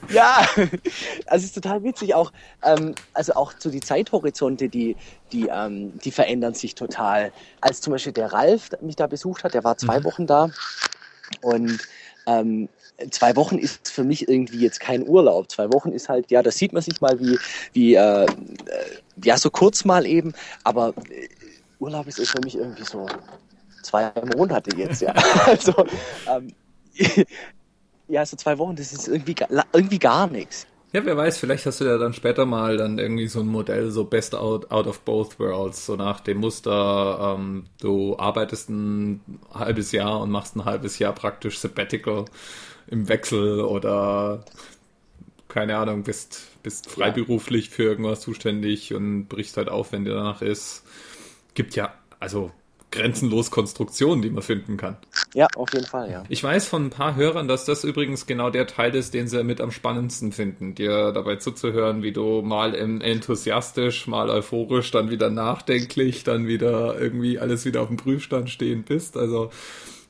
Ja, 0.11 0.47
also 1.27 1.37
es 1.37 1.45
ist 1.45 1.55
total 1.55 1.83
witzig 1.83 2.15
auch, 2.15 2.33
ähm, 2.63 2.95
also 3.13 3.35
auch 3.35 3.53
so 3.59 3.71
die 3.71 3.81
Zeithorizonte, 3.81 4.69
die, 4.69 4.97
die, 5.33 5.49
ähm, 5.49 5.99
die 6.01 6.11
verändern 6.11 6.55
sich 6.55 6.75
total. 6.75 7.33
Als 7.61 7.81
zum 7.81 7.93
Beispiel 7.93 8.13
der 8.13 8.33
Ralf 8.33 8.71
mich 8.81 8.97
da 8.97 9.07
besucht 9.07 9.45
hat, 9.45 9.55
der 9.55 9.65
war 9.65 9.77
zwei 9.77 10.01
mhm. 10.01 10.05
Wochen 10.05 10.27
da 10.27 10.51
und 11.43 11.79
ähm, 12.27 12.69
zwei 13.11 13.37
Wochen 13.37 13.59
ist 13.59 13.91
für 13.91 14.05
mich 14.05 14.29
irgendwie 14.29 14.59
jetzt 14.61 14.81
kein 14.81 15.07
Urlaub. 15.07 15.51
Zwei 15.51 15.73
Wochen 15.73 15.93
ist 15.93 16.09
halt, 16.09 16.31
ja, 16.31 16.43
da 16.43 16.51
sieht 16.51 16.73
man 16.73 16.83
sich 16.83 17.01
mal 17.01 17.19
wie, 17.21 17.39
wie 17.73 17.95
äh, 17.95 18.25
äh 18.25 18.29
ja, 19.23 19.37
so 19.37 19.51
kurz 19.51 19.85
mal 19.85 20.07
eben, 20.07 20.33
aber 20.65 20.95
äh, 21.11 21.29
Urlaub 21.79 22.07
ist 22.07 22.29
für 22.29 22.41
mich 22.43 22.57
irgendwie 22.57 22.85
so 22.85 23.07
zwei 23.83 24.13
Monate 24.37 24.77
jetzt, 24.77 25.03
ja. 25.03 25.13
also, 25.47 25.87
ähm, 26.29 26.55
ja, 28.15 28.25
so 28.25 28.37
zwei 28.37 28.57
Wochen, 28.59 28.77
das 28.77 28.93
ist 28.93 29.09
irgendwie, 29.09 29.35
irgendwie 29.73 29.99
gar 29.99 30.29
nichts. 30.29 30.67
Ja, 30.93 31.05
wer 31.05 31.17
weiß, 31.17 31.39
vielleicht 31.39 31.67
hast 31.67 31.81
du 31.81 31.85
ja 31.85 31.99
dann 31.99 32.13
später 32.15 32.47
mal 32.47 32.77
dann 32.77 33.01
irgendwie 33.01 33.27
so 33.27 33.41
ein 33.41 33.49
Modell, 33.49 33.91
so 33.91 34.05
Best 34.05 34.37
Out, 34.37 34.71
out 34.71 34.87
of 34.87 35.01
Both 35.01 35.41
Worlds, 35.41 35.87
so 35.87 35.97
nach 35.97 36.21
dem 36.21 36.39
Muster, 36.39 37.37
ähm, 37.37 37.65
du 37.81 38.17
arbeitest 38.17 38.71
ein 38.71 39.21
halbes 39.53 39.91
Jahr 39.91 40.21
und 40.21 40.31
machst 40.31 40.55
ein 40.55 40.65
halbes 40.65 41.01
Jahr 41.01 41.13
praktisch 41.13 41.59
Sabbatical 41.59 42.27
im 42.87 43.09
Wechsel 43.09 43.61
oder 43.63 44.45
keine 45.49 45.77
Ahnung, 45.77 46.05
bist, 46.05 46.63
bist 46.63 46.89
freiberuflich 46.89 47.71
für 47.71 47.83
irgendwas 47.83 48.21
zuständig 48.21 48.95
und 48.95 49.27
brichst 49.27 49.57
halt 49.57 49.69
auf, 49.69 49.91
wenn 49.91 50.05
dir 50.05 50.15
danach 50.15 50.43
ist. 50.43 50.85
Gibt 51.55 51.75
ja, 51.75 51.93
also 52.21 52.53
grenzenlos 52.95 53.51
Konstruktionen, 53.51 54.23
die 54.23 54.31
man 54.31 54.43
finden 54.43 54.77
kann. 54.77 54.97
Ja, 55.35 55.49
auf 55.57 55.73
jeden 55.75 55.87
Fall, 55.87 56.11
ja. 56.11 56.23
Ich 56.29 56.43
weiß 56.43 56.67
von 56.67 56.87
ein 56.87 56.91
paar 56.91 57.17
Hörern, 57.17 57.49
dass 57.49 57.65
das 57.65 57.85
übrigens 57.85 58.27
genau 58.27 58.51
der 58.51 58.67
Teil 58.67 58.95
ist, 58.95 59.15
den 59.15 59.27
sie 59.27 59.43
mit 59.43 59.61
am 59.61 59.73
spannendsten 59.73 60.33
finden, 60.33 60.75
dir 60.75 61.13
dabei 61.13 61.37
zuzuhören, 61.37 62.03
wie 62.03 62.13
du 62.13 62.43
mal 62.43 62.75
enthusiastisch, 62.75 64.07
mal 64.07 64.31
euphorisch, 64.31 64.91
dann 64.93 65.11
wieder 65.11 65.29
nachdenklich, 65.29 66.25
dann 66.25 66.47
wieder 66.47 66.99
irgendwie 66.99 67.39
alles 67.39 67.65
wieder 67.65 67.83
auf 67.83 67.89
dem 67.89 67.97
Prüfstand 67.97 68.49
stehen 68.49 68.85
bist. 68.85 69.17
Also 69.17 69.51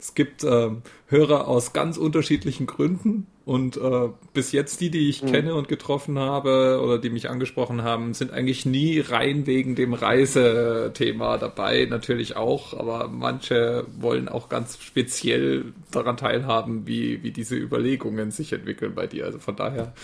es 0.05 0.13
gibt 0.13 0.45
ähm, 0.45 0.83
Hörer 1.07 1.49
aus 1.49 1.73
ganz 1.73 1.97
unterschiedlichen 1.97 2.67
Gründen 2.67 3.27
und 3.47 3.79
äh, 3.79 4.11
bis 4.35 4.53
jetzt 4.53 4.83
die, 4.83 4.91
die 4.91 5.09
ich 5.09 5.23
mhm. 5.23 5.33
kenne 5.33 5.55
und 5.55 5.67
getroffen 5.67 6.19
habe 6.19 6.83
oder 6.85 6.99
die 6.99 7.09
mich 7.09 7.31
angesprochen 7.31 7.85
haben, 7.85 8.13
sind 8.13 8.31
eigentlich 8.31 8.67
nie 8.67 9.01
rein 9.01 9.47
wegen 9.47 9.75
dem 9.77 9.95
Reisethema 9.95 11.39
dabei, 11.39 11.87
natürlich 11.89 12.37
auch, 12.37 12.79
aber 12.79 13.09
manche 13.09 13.87
wollen 13.99 14.29
auch 14.29 14.51
ganz 14.51 14.77
speziell 14.79 15.73
daran 15.91 16.19
teilhaben, 16.19 16.87
wie, 16.87 17.23
wie 17.23 17.31
diese 17.31 17.57
Überlegungen 17.57 18.31
sich 18.31 18.53
entwickeln 18.53 18.95
bei 18.95 19.07
dir. 19.07 19.25
Also 19.25 19.39
von 19.39 19.57
daher 19.57 19.95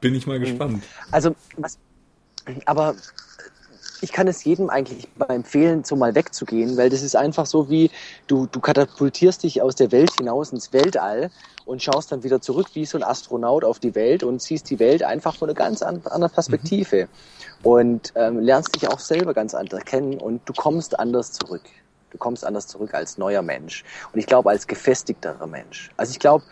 bin 0.00 0.14
ich 0.14 0.28
mal 0.28 0.38
mhm. 0.38 0.44
gespannt. 0.44 0.84
Also 1.10 1.34
was, 1.56 1.76
aber 2.66 2.94
ich 4.02 4.12
kann 4.12 4.28
es 4.28 4.44
jedem 4.44 4.70
eigentlich 4.70 5.08
mal 5.16 5.30
empfehlen, 5.30 5.84
so 5.84 5.96
mal 5.96 6.14
wegzugehen, 6.14 6.76
weil 6.76 6.90
das 6.90 7.02
ist 7.02 7.16
einfach 7.16 7.46
so 7.46 7.68
wie, 7.68 7.90
du, 8.26 8.46
du 8.46 8.60
katapultierst 8.60 9.42
dich 9.42 9.62
aus 9.62 9.74
der 9.74 9.92
Welt 9.92 10.12
hinaus 10.16 10.52
ins 10.52 10.72
Weltall 10.72 11.30
und 11.66 11.82
schaust 11.82 12.10
dann 12.12 12.22
wieder 12.22 12.40
zurück 12.40 12.68
wie 12.74 12.84
so 12.84 12.98
ein 12.98 13.04
Astronaut 13.04 13.64
auf 13.64 13.78
die 13.78 13.94
Welt 13.94 14.22
und 14.22 14.42
siehst 14.42 14.70
die 14.70 14.78
Welt 14.78 15.02
einfach 15.02 15.36
von 15.36 15.48
einer 15.48 15.56
ganz 15.56 15.82
anderen 15.82 16.30
Perspektive 16.30 17.04
mhm. 17.04 17.66
und 17.66 18.12
ähm, 18.14 18.40
lernst 18.40 18.74
dich 18.74 18.88
auch 18.88 18.98
selber 18.98 19.34
ganz 19.34 19.54
anders 19.54 19.84
kennen 19.84 20.18
und 20.18 20.40
du 20.46 20.52
kommst 20.52 20.98
anders 20.98 21.32
zurück. 21.32 21.62
Du 22.10 22.18
kommst 22.18 22.44
anders 22.44 22.66
zurück 22.66 22.92
als 22.92 23.18
neuer 23.18 23.42
Mensch 23.42 23.84
und 24.12 24.18
ich 24.18 24.26
glaube 24.26 24.50
als 24.50 24.66
gefestigterer 24.66 25.46
Mensch. 25.46 25.90
Also 25.96 26.10
ich 26.10 26.18
glaube, 26.18 26.44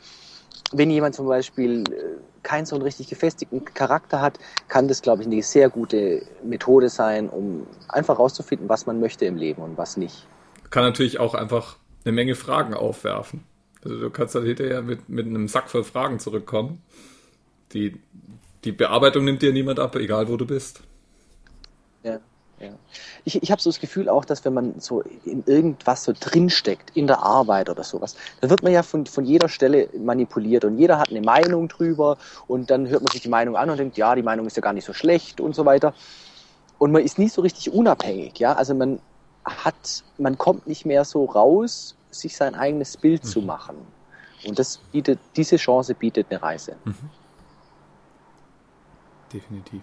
wenn 0.72 0.90
jemand 0.90 1.14
zum 1.14 1.26
Beispiel 1.26 1.82
äh, 1.90 2.27
keinen 2.42 2.66
so 2.66 2.76
einen 2.76 2.82
richtig 2.82 3.08
gefestigten 3.08 3.64
Charakter 3.64 4.20
hat, 4.20 4.38
kann 4.68 4.88
das, 4.88 5.02
glaube 5.02 5.22
ich, 5.22 5.28
eine 5.28 5.42
sehr 5.42 5.70
gute 5.70 6.22
Methode 6.42 6.88
sein, 6.88 7.28
um 7.28 7.66
einfach 7.88 8.18
rauszufinden, 8.18 8.68
was 8.68 8.86
man 8.86 9.00
möchte 9.00 9.24
im 9.24 9.36
Leben 9.36 9.62
und 9.62 9.78
was 9.78 9.96
nicht. 9.96 10.26
Kann 10.70 10.84
natürlich 10.84 11.18
auch 11.18 11.34
einfach 11.34 11.76
eine 12.04 12.12
Menge 12.12 12.34
Fragen 12.34 12.74
aufwerfen. 12.74 13.44
Also 13.84 13.98
du 13.98 14.10
kannst 14.10 14.34
dann 14.34 14.44
hinterher 14.44 14.82
mit, 14.82 15.08
mit 15.08 15.26
einem 15.26 15.48
Sack 15.48 15.70
voll 15.70 15.84
Fragen 15.84 16.18
zurückkommen. 16.18 16.82
Die, 17.72 18.00
die 18.64 18.72
Bearbeitung 18.72 19.24
nimmt 19.24 19.42
dir 19.42 19.52
niemand 19.52 19.78
ab, 19.78 19.96
egal 19.96 20.28
wo 20.28 20.36
du 20.36 20.46
bist. 20.46 20.82
Ja. 22.60 22.70
Ich, 23.24 23.40
ich 23.40 23.50
habe 23.52 23.62
so 23.62 23.70
das 23.70 23.78
Gefühl 23.78 24.08
auch, 24.08 24.24
dass 24.24 24.44
wenn 24.44 24.54
man 24.54 24.80
so 24.80 25.02
in 25.24 25.44
irgendwas 25.46 26.04
so 26.04 26.12
drinsteckt, 26.18 26.96
in 26.96 27.06
der 27.06 27.22
Arbeit 27.22 27.70
oder 27.70 27.84
sowas, 27.84 28.16
dann 28.40 28.50
wird 28.50 28.62
man 28.62 28.72
ja 28.72 28.82
von, 28.82 29.06
von 29.06 29.24
jeder 29.24 29.48
Stelle 29.48 29.88
manipuliert 29.96 30.64
und 30.64 30.76
jeder 30.76 30.98
hat 30.98 31.10
eine 31.10 31.20
Meinung 31.20 31.68
drüber 31.68 32.18
und 32.48 32.70
dann 32.70 32.88
hört 32.88 33.02
man 33.02 33.12
sich 33.12 33.22
die 33.22 33.28
Meinung 33.28 33.56
an 33.56 33.70
und 33.70 33.78
denkt, 33.78 33.96
ja, 33.96 34.14
die 34.14 34.22
Meinung 34.22 34.46
ist 34.46 34.56
ja 34.56 34.60
gar 34.60 34.72
nicht 34.72 34.84
so 34.84 34.92
schlecht 34.92 35.40
und 35.40 35.54
so 35.54 35.64
weiter. 35.64 35.94
Und 36.78 36.90
man 36.90 37.02
ist 37.02 37.18
nie 37.18 37.28
so 37.28 37.42
richtig 37.42 37.72
unabhängig, 37.72 38.38
ja. 38.38 38.54
Also 38.54 38.74
man 38.74 38.98
hat, 39.44 40.02
man 40.18 40.36
kommt 40.36 40.66
nicht 40.66 40.84
mehr 40.84 41.04
so 41.04 41.26
raus, 41.26 41.96
sich 42.10 42.36
sein 42.36 42.56
eigenes 42.56 42.96
Bild 42.96 43.22
mhm. 43.24 43.28
zu 43.28 43.42
machen. 43.42 43.76
Und 44.46 44.58
das 44.58 44.78
bietet, 44.92 45.20
diese 45.36 45.56
Chance 45.56 45.94
bietet 45.94 46.26
eine 46.30 46.42
Reise. 46.42 46.74
Mhm. 46.84 47.10
Definitiv 49.32 49.82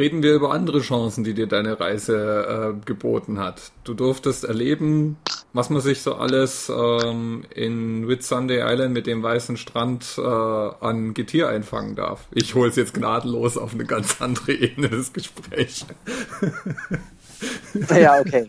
reden 0.00 0.22
wir 0.22 0.34
über 0.34 0.52
andere 0.52 0.80
Chancen, 0.80 1.22
die 1.24 1.34
dir 1.34 1.46
deine 1.46 1.78
Reise 1.78 2.74
äh, 2.74 2.86
geboten 2.86 3.38
hat. 3.38 3.70
Du 3.84 3.94
durftest 3.94 4.44
erleben, 4.44 5.18
was 5.52 5.68
man 5.68 5.82
sich 5.82 6.02
so 6.02 6.14
alles 6.14 6.72
ähm, 6.74 7.44
in 7.54 8.08
Whitsunday 8.08 8.62
Island 8.62 8.94
mit 8.94 9.06
dem 9.06 9.22
weißen 9.22 9.58
Strand 9.58 10.16
äh, 10.16 10.22
an 10.22 11.12
Getier 11.12 11.48
einfangen 11.48 11.96
darf. 11.96 12.26
Ich 12.32 12.54
hole 12.54 12.70
es 12.70 12.76
jetzt 12.76 12.94
gnadenlos 12.94 13.58
auf 13.58 13.74
eine 13.74 13.84
ganz 13.84 14.20
andere 14.20 14.52
Ebene 14.52 14.88
des 14.88 15.12
Gesprächs. 15.12 15.84
ja, 17.90 18.20
okay. 18.20 18.48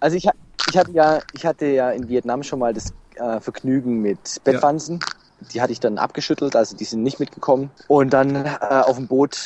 Also 0.00 0.16
ich, 0.16 0.26
ich, 0.70 0.76
hatte 0.76 0.92
ja, 0.92 1.20
ich 1.34 1.44
hatte 1.44 1.66
ja 1.66 1.90
in 1.90 2.08
Vietnam 2.08 2.42
schon 2.42 2.58
mal 2.58 2.72
das 2.72 2.94
äh, 3.16 3.40
Vergnügen 3.40 4.00
mit 4.00 4.40
Bettwanzen. 4.42 5.00
Ja. 5.00 5.48
Die 5.52 5.60
hatte 5.60 5.72
ich 5.72 5.80
dann 5.80 5.98
abgeschüttelt, 5.98 6.56
also 6.56 6.76
die 6.76 6.84
sind 6.84 7.02
nicht 7.02 7.20
mitgekommen. 7.20 7.70
Und 7.88 8.12
dann 8.12 8.36
äh, 8.36 8.58
auf 8.60 8.96
dem 8.96 9.08
Boot 9.08 9.38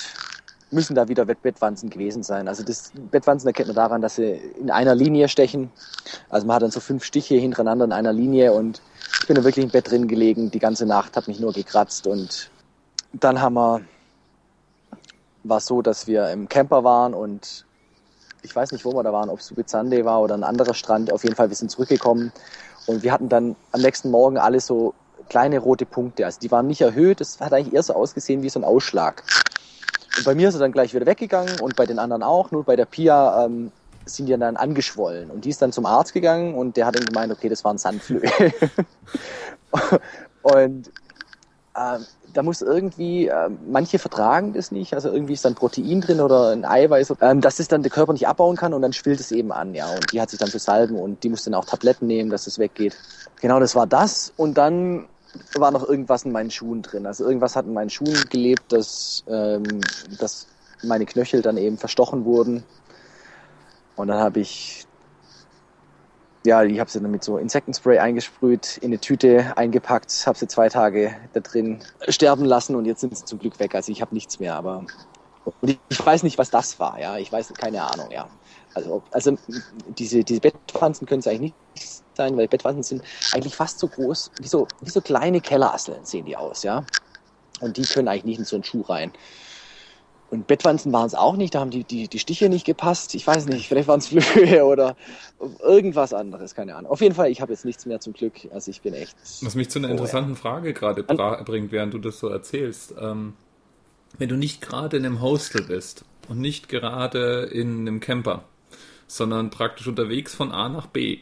müssen 0.77 0.95
da 0.95 1.09
wieder 1.09 1.25
Bettwanzen 1.25 1.91
gewesen 1.91 2.23
sein. 2.23 2.47
Also 2.47 2.63
das 2.63 2.93
Bettwanzen 3.11 3.49
erkennt 3.49 3.69
man 3.69 3.75
daran, 3.75 4.03
dass 4.03 4.15
sie 4.17 4.41
in 4.61 4.71
einer 4.71 4.95
Linie 4.95 5.29
stechen. 5.29 5.73
Also 6.29 6.47
man 6.47 6.57
hat 6.57 6.63
dann 6.63 6.71
so 6.71 6.79
fünf 6.79 7.03
Stiche 7.03 7.35
hintereinander 7.35 7.87
in 7.87 7.93
einer 7.93 8.13
Linie 8.13 8.53
und 8.53 8.81
ich 9.21 9.27
bin 9.27 9.35
da 9.35 9.43
wirklich 9.43 9.65
im 9.65 9.71
Bett 9.71 9.91
drin 9.91 10.07
gelegen. 10.07 10.53
Die 10.53 10.59
ganze 10.61 10.87
Nacht 10.87 11.17
hat 11.17 11.27
mich 11.27 11.41
nur 11.41 11.53
gekratzt 11.53 12.07
und 12.07 12.51
dann 13.13 13.41
haben 13.41 13.55
wir, 13.55 13.81
war 15.45 15.59
es 15.59 15.67
so, 15.67 15.83
dass 15.83 16.07
wir 16.07 16.31
im 16.31 16.49
Camper 16.49 16.85
waren 16.85 17.15
und 17.15 17.65
ich 18.43 18.55
weiß 18.55 18.71
nicht, 18.73 18.85
wo 18.85 18.93
wir 18.93 19.03
da 19.03 19.13
waren, 19.13 19.31
ob 19.31 19.41
es 19.41 19.47
Subizande 19.47 20.05
war 20.05 20.21
oder 20.21 20.35
ein 20.35 20.45
anderer 20.45 20.75
Strand. 20.75 21.13
Auf 21.13 21.25
jeden 21.25 21.35
Fall, 21.35 21.49
wir 21.49 21.57
sind 21.57 21.71
zurückgekommen 21.71 22.33
und 22.87 23.03
wir 23.03 23.11
hatten 23.11 23.29
dann 23.29 23.57
am 23.73 23.81
nächsten 23.81 24.11
Morgen 24.11 24.39
alle 24.39 24.61
so 24.61 24.95
kleine 25.29 25.59
rote 25.59 25.87
Punkte. 25.87 26.25
Also 26.25 26.39
die 26.41 26.51
waren 26.51 26.67
nicht 26.67 26.83
erhöht, 26.83 27.21
das 27.21 27.41
hat 27.41 27.53
eigentlich 27.53 27.75
eher 27.75 27.83
so 27.83 27.95
ausgesehen 27.95 28.43
wie 28.43 28.49
so 28.49 28.61
ein 28.61 28.65
Ausschlag. 28.65 29.23
Und 30.17 30.25
bei 30.25 30.35
mir 30.35 30.49
ist 30.49 30.55
er 30.55 30.61
dann 30.61 30.73
gleich 30.73 30.95
wieder 30.95 31.07
weggegangen 31.07 31.61
und 31.61 31.77
bei 31.77 31.87
den 31.87 31.99
anderen 31.99 32.23
auch. 32.23 32.51
Nur 32.51 32.65
bei 32.65 32.77
der 32.77 32.87
Pia 32.87 33.45
ähm, 33.45 33.73
sind 34.07 34.27
die 34.27 34.37
dann 34.37 34.57
angeschwollen. 34.57 35.31
Und 35.31 35.45
die 35.45 35.51
ist 35.51 35.61
dann 35.61 35.73
zum 35.73 35.87
Arzt 35.87 36.13
gegangen 36.15 36.55
und 36.55 36.77
der 36.77 36.87
hat 36.87 36.97
dann 36.97 37.05
gemeint, 37.05 37.33
okay, 37.33 37.49
das 37.49 37.65
waren 37.65 37.79
Sandflöhe. 37.79 38.31
und 40.43 40.89
äh, 41.75 41.99
da 42.33 42.43
muss 42.43 42.63
irgendwie, 42.63 43.29
äh, 43.29 43.51
manche 43.67 43.99
vertragen 43.99 44.53
das 44.53 44.71
nicht, 44.71 44.95
also 44.95 45.11
irgendwie 45.11 45.33
ist 45.33 45.45
dann 45.45 45.55
Protein 45.55 46.01
drin 46.01 46.21
oder 46.21 46.51
ein 46.51 46.65
Eiweiß, 46.65 47.15
ähm, 47.21 47.41
dass 47.41 47.59
es 47.59 47.69
dann 47.69 47.83
der 47.83 47.91
Körper 47.91 48.13
nicht 48.13 48.29
abbauen 48.29 48.57
kann 48.57 48.75
und 48.75 48.83
dann 48.83 48.93
schwillt 48.93 49.21
es 49.21 49.33
eben 49.33 49.53
an, 49.53 49.75
ja. 49.75 49.89
Und 49.91 50.13
die 50.13 50.21
hat 50.21 50.31
sich 50.31 50.39
dann 50.39 50.51
zu 50.51 50.59
salben 50.59 50.97
und 50.97 51.23
die 51.23 51.29
muss 51.29 51.45
dann 51.45 51.55
auch 51.55 51.65
Tabletten 51.65 52.07
nehmen, 52.07 52.31
dass 52.31 52.47
es 52.47 52.59
weggeht. 52.59 52.97
Genau, 53.41 53.61
das 53.61 53.75
war 53.75 53.87
das. 53.87 54.33
Und 54.37 54.59
dann 54.59 55.07
war 55.55 55.71
noch 55.71 55.89
irgendwas 55.89 56.25
in 56.25 56.33
meinen 56.33 56.51
Schuhen 56.51 56.83
drin. 56.83 57.07
Also 57.07 57.25
irgendwas 57.25 57.57
hat 57.57 57.67
in 57.67 57.75
meinen 57.75 57.91
Schuhen 57.91 58.17
gelebt, 58.31 58.73
dass, 58.73 59.25
ähm, 59.29 59.81
dass 60.19 60.49
meine 60.83 61.07
Knöchel 61.07 61.43
dann 61.43 61.57
eben 61.57 61.79
verstochen 61.79 62.25
wurden. 62.25 62.65
Und 63.97 64.09
dann 64.09 64.19
habe 64.19 64.41
ich, 64.41 64.87
ja, 66.45 66.63
ich 66.65 66.81
habe 66.81 66.91
sie 66.91 67.01
dann 67.01 67.11
mit 67.11 67.25
so 67.25 67.39
Insektenspray 67.39 67.99
eingesprüht, 67.99 68.79
in 68.79 68.89
eine 68.91 69.01
Tüte 69.01 69.57
eingepackt, 69.57 70.27
habe 70.27 70.39
sie 70.39 70.49
zwei 70.49 70.69
Tage 70.69 71.17
da 71.33 71.41
drin 71.41 71.83
sterben 72.09 72.45
lassen 72.45 72.77
und 72.77 72.85
jetzt 72.85 73.01
sind 73.01 73.17
sie 73.17 73.25
zum 73.25 73.39
Glück 73.39 73.59
weg. 73.59 73.75
Also 73.75 73.93
ich 73.93 74.03
habe 74.03 74.15
nichts 74.15 74.39
mehr, 74.41 74.55
aber 74.55 74.87
Und 75.61 75.79
ich 75.89 76.07
weiß 76.07 76.23
nicht, 76.23 76.39
was 76.39 76.51
das 76.51 76.79
war, 76.81 76.99
ja. 77.01 77.19
Ich 77.19 77.33
weiß 77.33 77.53
keine 77.55 77.83
Ahnung, 77.83 78.11
ja. 78.11 78.29
Also, 78.77 79.03
also 79.11 79.39
diese, 79.97 80.23
diese 80.23 80.41
Bettwanzen 80.41 81.07
können 81.07 81.21
es 81.21 81.27
eigentlich 81.27 81.55
nicht 81.75 82.03
sein, 82.15 82.37
weil 82.37 82.47
Bettwanzen 82.47 82.83
sind 82.83 83.03
eigentlich 83.33 83.57
fast 83.57 83.79
so 83.79 83.89
groß, 83.89 84.33
wie 84.39 84.49
so, 84.49 84.69
wie 84.83 84.91
so 84.91 85.01
kleine 85.01 85.41
Kellerasseln 85.41 86.05
sehen 86.05 86.27
die 86.27 86.37
aus, 86.37 86.63
ja. 86.63 86.85
Und 87.61 87.79
die 87.79 87.83
können 87.83 88.07
eigentlich 88.07 88.25
nicht 88.25 88.39
in 88.39 88.45
so 88.45 88.57
einen 88.57 88.65
Schuh 88.65 88.83
rein. 88.83 89.13
Und 90.29 90.47
Bettwanzen 90.47 90.93
waren 90.93 91.07
es 91.07 91.15
auch 91.15 91.37
nicht, 91.37 91.55
da 91.55 91.61
haben 91.61 91.71
die, 91.71 91.85
die, 91.85 92.07
die 92.09 92.19
Stiche 92.19 92.51
nicht 92.51 92.67
gepasst. 92.67 93.15
Ich 93.15 93.27
weiß 93.27 93.47
nicht, 93.47 93.67
vielleicht 93.67 93.89
waren 93.89 94.01
es 94.01 94.09
Flöhe 94.09 94.67
oder 94.67 94.95
irgendwas 95.63 96.13
anderes, 96.13 96.55
keine 96.55 96.75
Ahnung. 96.75 96.91
Auf 96.91 97.01
jeden 97.01 97.15
Fall, 97.15 97.31
ich 97.31 97.41
habe 97.41 97.53
jetzt 97.53 97.65
nichts 97.65 97.87
mehr 97.87 98.01
zum 98.01 98.13
Glück. 98.13 98.35
Also 98.53 98.71
ich 98.71 98.83
bin 98.83 98.93
echt. 98.93 99.17
Was 99.41 99.55
mich 99.55 99.71
zu 99.71 99.79
einer 99.79 99.89
oh, 99.89 99.93
interessanten 99.93 100.33
ja. 100.33 100.37
Frage 100.37 100.75
gerade 100.75 101.03
bringt, 101.03 101.73
während 101.73 101.95
du 101.95 101.99
das 101.99 102.19
so 102.19 102.29
erzählst. 102.29 102.95
Ähm, 103.01 103.35
wenn 104.19 104.29
du 104.29 104.37
nicht 104.37 104.61
gerade 104.61 104.99
in 104.99 105.07
einem 105.07 105.23
Hostel 105.23 105.63
bist 105.63 106.05
und 106.29 106.41
nicht 106.41 106.69
gerade 106.69 107.45
in 107.45 107.81
einem 107.81 108.01
Camper, 108.01 108.45
sondern 109.07 109.51
praktisch 109.51 109.87
unterwegs 109.87 110.35
von 110.35 110.53
A 110.53 110.69
nach 110.69 110.87
B, 110.87 111.19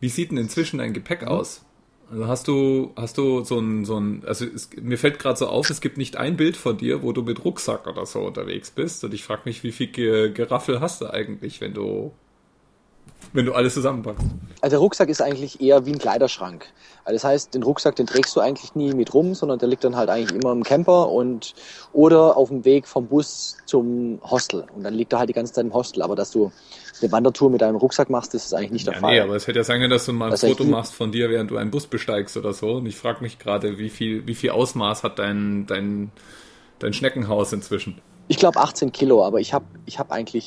wie 0.00 0.08
sieht 0.08 0.30
denn 0.30 0.38
inzwischen 0.38 0.78
dein 0.78 0.92
Gepäck 0.92 1.22
mhm. 1.22 1.28
aus? 1.28 1.64
Also 2.10 2.26
hast 2.26 2.48
du, 2.48 2.92
hast 2.94 3.16
du 3.16 3.42
so 3.42 3.58
ein, 3.58 3.86
so 3.86 3.98
ein, 3.98 4.22
also 4.26 4.44
es, 4.44 4.68
mir 4.76 4.98
fällt 4.98 5.18
gerade 5.18 5.38
so 5.38 5.46
auf, 5.46 5.70
es 5.70 5.80
gibt 5.80 5.96
nicht 5.96 6.16
ein 6.16 6.36
Bild 6.36 6.58
von 6.58 6.76
dir, 6.76 7.02
wo 7.02 7.12
du 7.12 7.22
mit 7.22 7.42
Rucksack 7.42 7.86
oder 7.86 8.04
so 8.04 8.20
unterwegs 8.20 8.70
bist. 8.70 9.02
Und 9.02 9.14
ich 9.14 9.24
frage 9.24 9.42
mich, 9.46 9.62
wie 9.62 9.72
viel 9.72 9.88
Geraffel 10.32 10.80
hast 10.80 11.00
du 11.00 11.06
eigentlich, 11.08 11.62
wenn 11.62 11.72
du, 11.72 12.12
wenn 13.32 13.46
du 13.46 13.54
alles 13.54 13.74
zusammenpackst? 13.74 14.24
Also 14.60 14.74
der 14.74 14.78
Rucksack 14.78 15.08
ist 15.08 15.20
eigentlich 15.20 15.60
eher 15.60 15.86
wie 15.86 15.92
ein 15.92 15.98
Kleiderschrank. 15.98 16.66
Also 17.04 17.16
das 17.16 17.24
heißt, 17.24 17.54
den 17.54 17.62
Rucksack, 17.62 17.96
den 17.96 18.06
trägst 18.06 18.34
du 18.36 18.40
eigentlich 18.40 18.74
nie 18.74 18.92
mit 18.92 19.12
rum, 19.12 19.34
sondern 19.34 19.58
der 19.58 19.68
liegt 19.68 19.82
dann 19.84 19.96
halt 19.96 20.08
eigentlich 20.08 20.32
immer 20.32 20.52
im 20.52 20.62
Camper 20.62 21.10
und 21.10 21.54
oder 21.92 22.36
auf 22.36 22.48
dem 22.48 22.64
Weg 22.64 22.86
vom 22.86 23.06
Bus 23.06 23.56
zum 23.66 24.20
Hostel. 24.22 24.66
Und 24.74 24.84
dann 24.84 24.94
liegt 24.94 25.12
er 25.12 25.18
halt 25.18 25.28
die 25.28 25.34
ganze 25.34 25.52
Zeit 25.52 25.64
im 25.64 25.74
Hostel. 25.74 26.02
Aber 26.02 26.14
dass 26.14 26.30
du 26.30 26.52
eine 27.00 27.10
Wandertour 27.10 27.50
mit 27.50 27.60
deinem 27.60 27.76
Rucksack 27.76 28.08
machst, 28.08 28.34
das 28.34 28.44
ist 28.44 28.54
eigentlich 28.54 28.70
nicht 28.70 28.86
der 28.86 28.94
ja, 28.94 29.00
Fall. 29.00 29.14
Nee, 29.14 29.20
aber 29.20 29.34
es 29.34 29.46
hätte 29.46 29.58
ja 29.58 29.64
sein 29.64 29.80
können, 29.80 29.90
dass 29.90 30.06
du 30.06 30.12
mal 30.12 30.26
ein 30.26 30.30
das 30.30 30.42
Foto 30.42 30.64
machst 30.64 30.94
von 30.94 31.10
dir, 31.10 31.28
während 31.28 31.50
du 31.50 31.56
einen 31.56 31.70
Bus 31.70 31.86
besteigst 31.86 32.36
oder 32.36 32.52
so. 32.52 32.74
Und 32.74 32.86
ich 32.86 32.96
frage 32.96 33.22
mich 33.22 33.38
gerade, 33.38 33.78
wie 33.78 33.90
viel, 33.90 34.26
wie 34.26 34.34
viel 34.34 34.50
Ausmaß 34.50 35.02
hat 35.02 35.18
dein, 35.18 35.66
dein, 35.66 36.12
dein 36.78 36.92
Schneckenhaus 36.92 37.52
inzwischen? 37.52 38.00
Ich 38.28 38.36
glaube 38.36 38.60
18 38.60 38.92
Kilo, 38.92 39.24
aber 39.24 39.40
ich 39.40 39.52
habe 39.52 39.64
ich 39.86 39.98
hab 39.98 40.12
eigentlich 40.12 40.46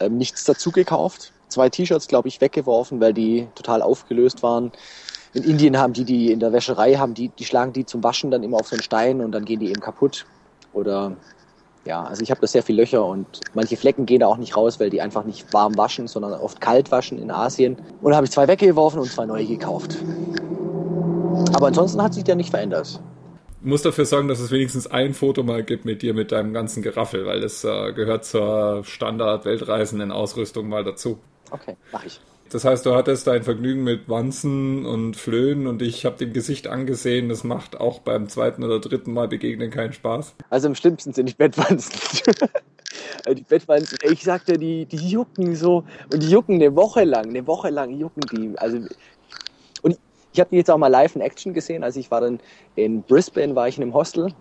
ähm, 0.00 0.18
nichts 0.18 0.44
dazu 0.44 0.70
gekauft. 0.70 1.32
Zwei 1.52 1.68
T-Shirts, 1.68 2.08
glaube 2.08 2.28
ich, 2.28 2.40
weggeworfen, 2.40 3.00
weil 3.00 3.12
die 3.12 3.48
total 3.54 3.82
aufgelöst 3.82 4.42
waren 4.42 4.72
in 5.34 5.44
Indien 5.44 5.78
haben 5.78 5.92
die, 5.92 6.04
die 6.04 6.30
in 6.30 6.40
der 6.40 6.52
Wäscherei 6.52 6.94
haben, 6.94 7.14
die, 7.14 7.30
die 7.30 7.44
schlagen 7.44 7.72
die 7.72 7.86
zum 7.86 8.04
Waschen 8.04 8.30
dann 8.30 8.42
immer 8.42 8.58
auf 8.58 8.68
so 8.68 8.76
einen 8.76 8.82
Stein 8.82 9.20
und 9.20 9.32
dann 9.32 9.44
gehen 9.44 9.60
die 9.60 9.70
eben 9.70 9.80
kaputt. 9.80 10.26
Oder 10.72 11.16
ja, 11.84 12.02
also 12.02 12.22
ich 12.22 12.30
habe 12.30 12.40
da 12.40 12.46
sehr 12.46 12.62
viele 12.62 12.82
Löcher 12.82 13.04
und 13.04 13.40
manche 13.54 13.76
Flecken 13.76 14.06
gehen 14.06 14.20
da 14.20 14.26
auch 14.26 14.36
nicht 14.36 14.56
raus, 14.56 14.78
weil 14.78 14.90
die 14.90 15.00
einfach 15.00 15.24
nicht 15.24 15.52
warm 15.52 15.76
waschen, 15.76 16.06
sondern 16.06 16.34
oft 16.34 16.60
kalt 16.60 16.90
waschen 16.90 17.18
in 17.18 17.30
Asien. 17.30 17.76
Und 18.02 18.10
da 18.10 18.16
habe 18.16 18.26
ich 18.26 18.30
zwei 18.32 18.46
weggeworfen 18.46 19.00
und 19.00 19.10
zwei 19.10 19.26
neue 19.26 19.46
gekauft. 19.46 19.96
Aber 21.54 21.68
ansonsten 21.68 22.02
hat 22.02 22.14
sich 22.14 22.24
der 22.24 22.36
nicht 22.36 22.50
verändert. 22.50 23.00
Du 23.62 23.68
musst 23.68 23.84
dafür 23.84 24.04
sorgen, 24.04 24.28
dass 24.28 24.40
es 24.40 24.50
wenigstens 24.50 24.86
ein 24.86 25.14
Foto 25.14 25.44
mal 25.44 25.62
gibt 25.62 25.84
mit 25.84 26.02
dir, 26.02 26.14
mit 26.14 26.32
deinem 26.32 26.52
ganzen 26.52 26.82
Geraffel, 26.82 27.26
weil 27.26 27.40
das 27.40 27.64
äh, 27.64 27.92
gehört 27.92 28.24
zur 28.24 28.82
Standard-Weltreisenden-Ausrüstung 28.84 30.68
mal 30.68 30.84
dazu. 30.84 31.18
Okay, 31.52 31.76
mach 31.92 32.04
ich. 32.04 32.20
Das 32.50 32.66
heißt, 32.66 32.84
du 32.84 32.94
hattest 32.94 33.26
dein 33.26 33.44
Vergnügen 33.44 33.82
mit 33.82 34.10
Wanzen 34.10 34.84
und 34.84 35.16
Flöhen 35.16 35.66
und 35.66 35.80
ich 35.80 36.04
habe 36.04 36.16
dem 36.16 36.34
Gesicht 36.34 36.66
angesehen, 36.66 37.30
das 37.30 37.44
macht 37.44 37.80
auch 37.80 38.00
beim 38.00 38.28
zweiten 38.28 38.62
oder 38.62 38.78
dritten 38.78 39.14
Mal 39.14 39.26
begegnen 39.26 39.70
keinen 39.70 39.94
Spaß. 39.94 40.34
Also 40.50 40.68
am 40.68 40.74
schlimmsten 40.74 41.14
sind 41.14 41.30
die 41.30 41.34
Bettwanzen. 41.34 41.92
die 43.34 43.42
Bettwanzen, 43.42 43.96
ich 44.02 44.22
sagte, 44.22 44.58
die, 44.58 44.84
die 44.84 45.08
jucken 45.08 45.56
so 45.56 45.84
und 46.12 46.22
die 46.22 46.30
jucken 46.30 46.56
eine 46.56 46.76
Woche 46.76 47.04
lang, 47.04 47.30
eine 47.30 47.46
Woche 47.46 47.70
lang 47.70 47.90
jucken 47.98 48.22
die. 48.30 48.58
Also 48.58 48.80
und 49.80 49.98
ich 50.34 50.40
habe 50.40 50.50
die 50.50 50.56
jetzt 50.56 50.70
auch 50.70 50.78
mal 50.78 50.88
live 50.88 51.16
in 51.16 51.22
Action 51.22 51.54
gesehen. 51.54 51.82
Also 51.82 52.00
ich 52.00 52.10
war 52.10 52.20
dann 52.20 52.38
in 52.76 53.02
Brisbane, 53.02 53.54
war 53.54 53.66
ich 53.66 53.78
in 53.78 53.82
einem 53.82 53.94
Hostel 53.94 54.34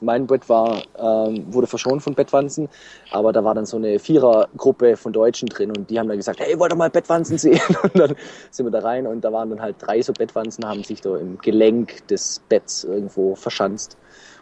mein 0.00 0.26
Bett 0.26 0.48
war, 0.48 0.82
ähm, 0.98 1.52
wurde 1.52 1.66
verschont 1.66 2.02
von 2.02 2.14
Bettwanzen, 2.14 2.68
aber 3.10 3.32
da 3.32 3.44
war 3.44 3.54
dann 3.54 3.66
so 3.66 3.76
eine 3.76 3.98
Vierergruppe 3.98 4.96
von 4.96 5.12
Deutschen 5.12 5.48
drin 5.48 5.70
und 5.76 5.90
die 5.90 5.98
haben 5.98 6.08
dann 6.08 6.16
gesagt, 6.16 6.40
hey, 6.40 6.58
wollt 6.58 6.72
ihr 6.72 6.76
mal 6.76 6.90
Bettwanzen 6.90 7.38
sehen? 7.38 7.60
Und 7.82 7.98
dann 7.98 8.14
sind 8.50 8.66
wir 8.66 8.70
da 8.70 8.80
rein 8.80 9.06
und 9.06 9.22
da 9.22 9.32
waren 9.32 9.50
dann 9.50 9.60
halt 9.60 9.76
drei 9.78 10.02
so 10.02 10.12
Bettwanzen, 10.12 10.66
haben 10.66 10.84
sich 10.84 11.00
da 11.00 11.16
im 11.16 11.38
Gelenk 11.38 12.06
des 12.08 12.42
Betts 12.48 12.84
irgendwo 12.84 13.34
verschanzt 13.34 13.96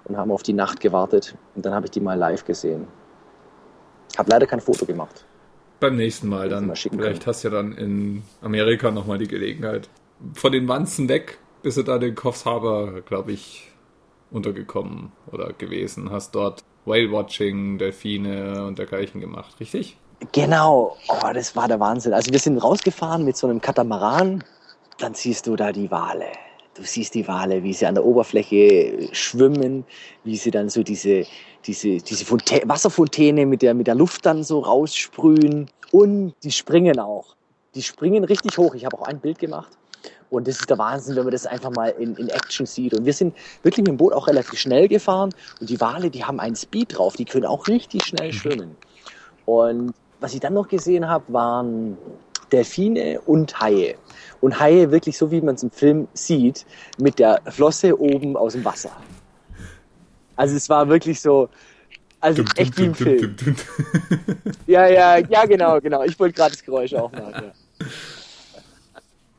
und 0.04 0.16
haben 0.16 0.30
auf 0.30 0.42
die 0.42 0.52
Nacht 0.52 0.80
gewartet. 0.80 1.36
Und 1.54 1.64
dann 1.64 1.74
habe 1.74 1.86
ich 1.86 1.90
die 1.90 2.00
mal 2.00 2.14
live 2.14 2.44
gesehen. 2.44 2.86
Habe 4.16 4.30
leider 4.30 4.46
kein 4.46 4.61
Foto 4.61 4.86
gemacht. 4.86 5.24
Beim 5.80 5.96
nächsten 5.96 6.28
Mal 6.28 6.48
dann. 6.48 6.74
Vielleicht 6.74 7.26
hast 7.26 7.44
du 7.44 7.48
ja 7.48 7.54
dann 7.54 7.72
in 7.72 8.22
Amerika 8.42 8.90
nochmal 8.90 9.18
die 9.18 9.28
Gelegenheit. 9.28 9.88
Von 10.34 10.50
den 10.50 10.66
Wanzen 10.66 11.09
weg, 11.09 11.38
bis 11.62 11.76
du 11.76 11.84
da 11.84 11.98
den 11.98 12.16
Coffs 12.16 12.44
Harbor, 12.44 13.02
glaube 13.02 13.32
ich, 13.32 13.70
untergekommen 14.31 15.12
oder 15.33 15.53
gewesen, 15.53 16.11
hast 16.11 16.35
dort 16.35 16.64
Whale-Watching, 16.85 17.79
Delfine 17.79 18.66
und 18.66 18.79
dergleichen 18.79 19.20
gemacht, 19.20 19.59
richtig? 19.61 19.97
Genau, 20.33 20.97
oh, 21.09 21.33
das 21.33 21.55
war 21.55 21.68
der 21.68 21.79
Wahnsinn. 21.79 22.12
Also 22.12 22.33
wir 22.33 22.39
sind 22.39 22.59
rausgefahren 22.59 23.24
mit 23.24 23.37
so 23.37 23.47
einem 23.47 23.61
Katamaran, 23.61 24.43
dann 24.99 25.14
siehst 25.14 25.47
du 25.47 25.55
da 25.55 25.72
die 25.72 25.91
Wale. 25.91 26.26
Du 26.74 26.83
siehst 26.83 27.14
die 27.14 27.26
Wale, 27.26 27.62
wie 27.62 27.72
sie 27.72 27.87
an 27.87 27.95
der 27.95 28.05
Oberfläche 28.05 29.09
schwimmen, 29.12 29.85
wie 30.24 30.37
sie 30.37 30.51
dann 30.51 30.68
so 30.68 30.83
diese, 30.83 31.24
diese, 31.64 31.99
diese 31.99 32.31
Wasserfontäne 32.31 33.47
mit 33.47 33.62
der, 33.62 33.74
mit 33.74 33.87
der 33.87 33.95
Luft 33.95 34.26
dann 34.26 34.45
so 34.45 34.61
raussprühen. 34.61 35.68
Und 35.91 36.35
die 36.43 36.53
springen 36.53 36.99
auch. 36.99 37.37
Die 37.74 37.83
springen 37.83 38.24
richtig 38.24 38.59
hoch. 38.59 38.74
Ich 38.74 38.85
habe 38.85 38.99
auch 38.99 39.07
ein 39.07 39.20
Bild 39.20 39.39
gemacht. 39.39 39.78
Und 40.31 40.47
das 40.47 40.61
ist 40.61 40.68
der 40.68 40.79
Wahnsinn, 40.79 41.16
wenn 41.16 41.24
man 41.24 41.33
das 41.33 41.47
einfach 41.47 41.70
mal 41.70 41.89
in, 41.89 42.14
in 42.16 42.29
Action 42.29 42.66
sieht. 42.66 42.95
Und 42.95 43.07
wir 43.07 43.12
sind 43.12 43.35
wirklich 43.62 43.79
mit 43.79 43.89
dem 43.89 43.97
Boot 43.97 44.12
auch 44.12 44.29
relativ 44.29 44.59
schnell 44.59 44.89
gefahren. 44.89 45.31
Und 45.61 45.70
die 45.70 45.81
Wale, 45.81 46.11
die 46.11 46.24
haben 46.24 46.39
einen 46.39 46.57
Speed 46.57 46.99
drauf, 46.99 47.16
die 47.16 47.24
können 47.24 47.47
auch 47.47 47.66
richtig 47.66 48.05
schnell 48.05 48.33
schwimmen. 48.33 48.76
Und 49.47 49.95
was 50.20 50.35
ich 50.35 50.41
dann 50.41 50.55
noch 50.55 50.68
gesehen 50.68 51.09
habe, 51.09 51.33
waren 51.33 51.97
Delfine 52.53 53.20
und 53.22 53.59
Haie. 53.61 53.97
Und 54.41 54.61
Haie 54.61 54.91
wirklich 54.91 55.16
so, 55.16 55.31
wie 55.31 55.41
man 55.41 55.55
es 55.55 55.62
im 55.62 55.70
Film 55.70 56.09
sieht, 56.12 56.66
mit 56.99 57.18
der 57.18 57.41
Flosse 57.47 57.99
oben 57.99 58.37
aus 58.37 58.53
dem 58.53 58.64
Wasser. 58.64 58.93
Also 60.37 60.57
es 60.57 60.68
war 60.68 60.89
wirklich 60.89 61.20
so, 61.20 61.49
also 62.20 62.45
echt 62.57 62.76
wie 62.79 62.85
im 62.85 62.95
Film. 62.95 63.37
Ja, 64.66 64.87
ja, 64.87 65.16
ja, 65.18 65.45
genau, 65.47 65.81
genau. 65.81 66.03
Ich 66.05 66.18
wollte 66.18 66.35
gerade 66.35 66.53
das 66.53 66.62
Geräusch 66.62 66.95
auch 66.95 67.11
machen. 67.12 67.53
Ja. 67.81 67.87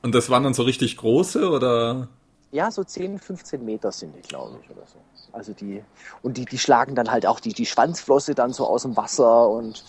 Und 0.02 0.16
das 0.16 0.30
waren 0.30 0.44
dann 0.44 0.54
so 0.54 0.64
richtig 0.64 0.98
große 0.98 1.50
oder? 1.50 2.08
Ja, 2.52 2.72
so 2.72 2.84
10, 2.84 3.20
15 3.20 3.64
Meter 3.64 3.92
sind 3.92 4.16
die, 4.16 4.22
glaube 4.22 4.58
ich, 4.64 4.70
oder 4.70 4.86
so. 4.88 4.98
Also 5.32 5.54
die, 5.54 5.84
und 6.24 6.38
die, 6.38 6.46
die 6.46 6.58
schlagen 6.58 6.96
dann 6.96 7.12
halt 7.12 7.26
auch 7.26 7.40
die, 7.40 7.54
die 7.54 7.66
Schwanzflosse 7.66 8.34
dann 8.34 8.54
so 8.54 8.66
aus 8.66 8.84
dem 8.84 8.98
Wasser 8.98 9.50
und, 9.50 9.84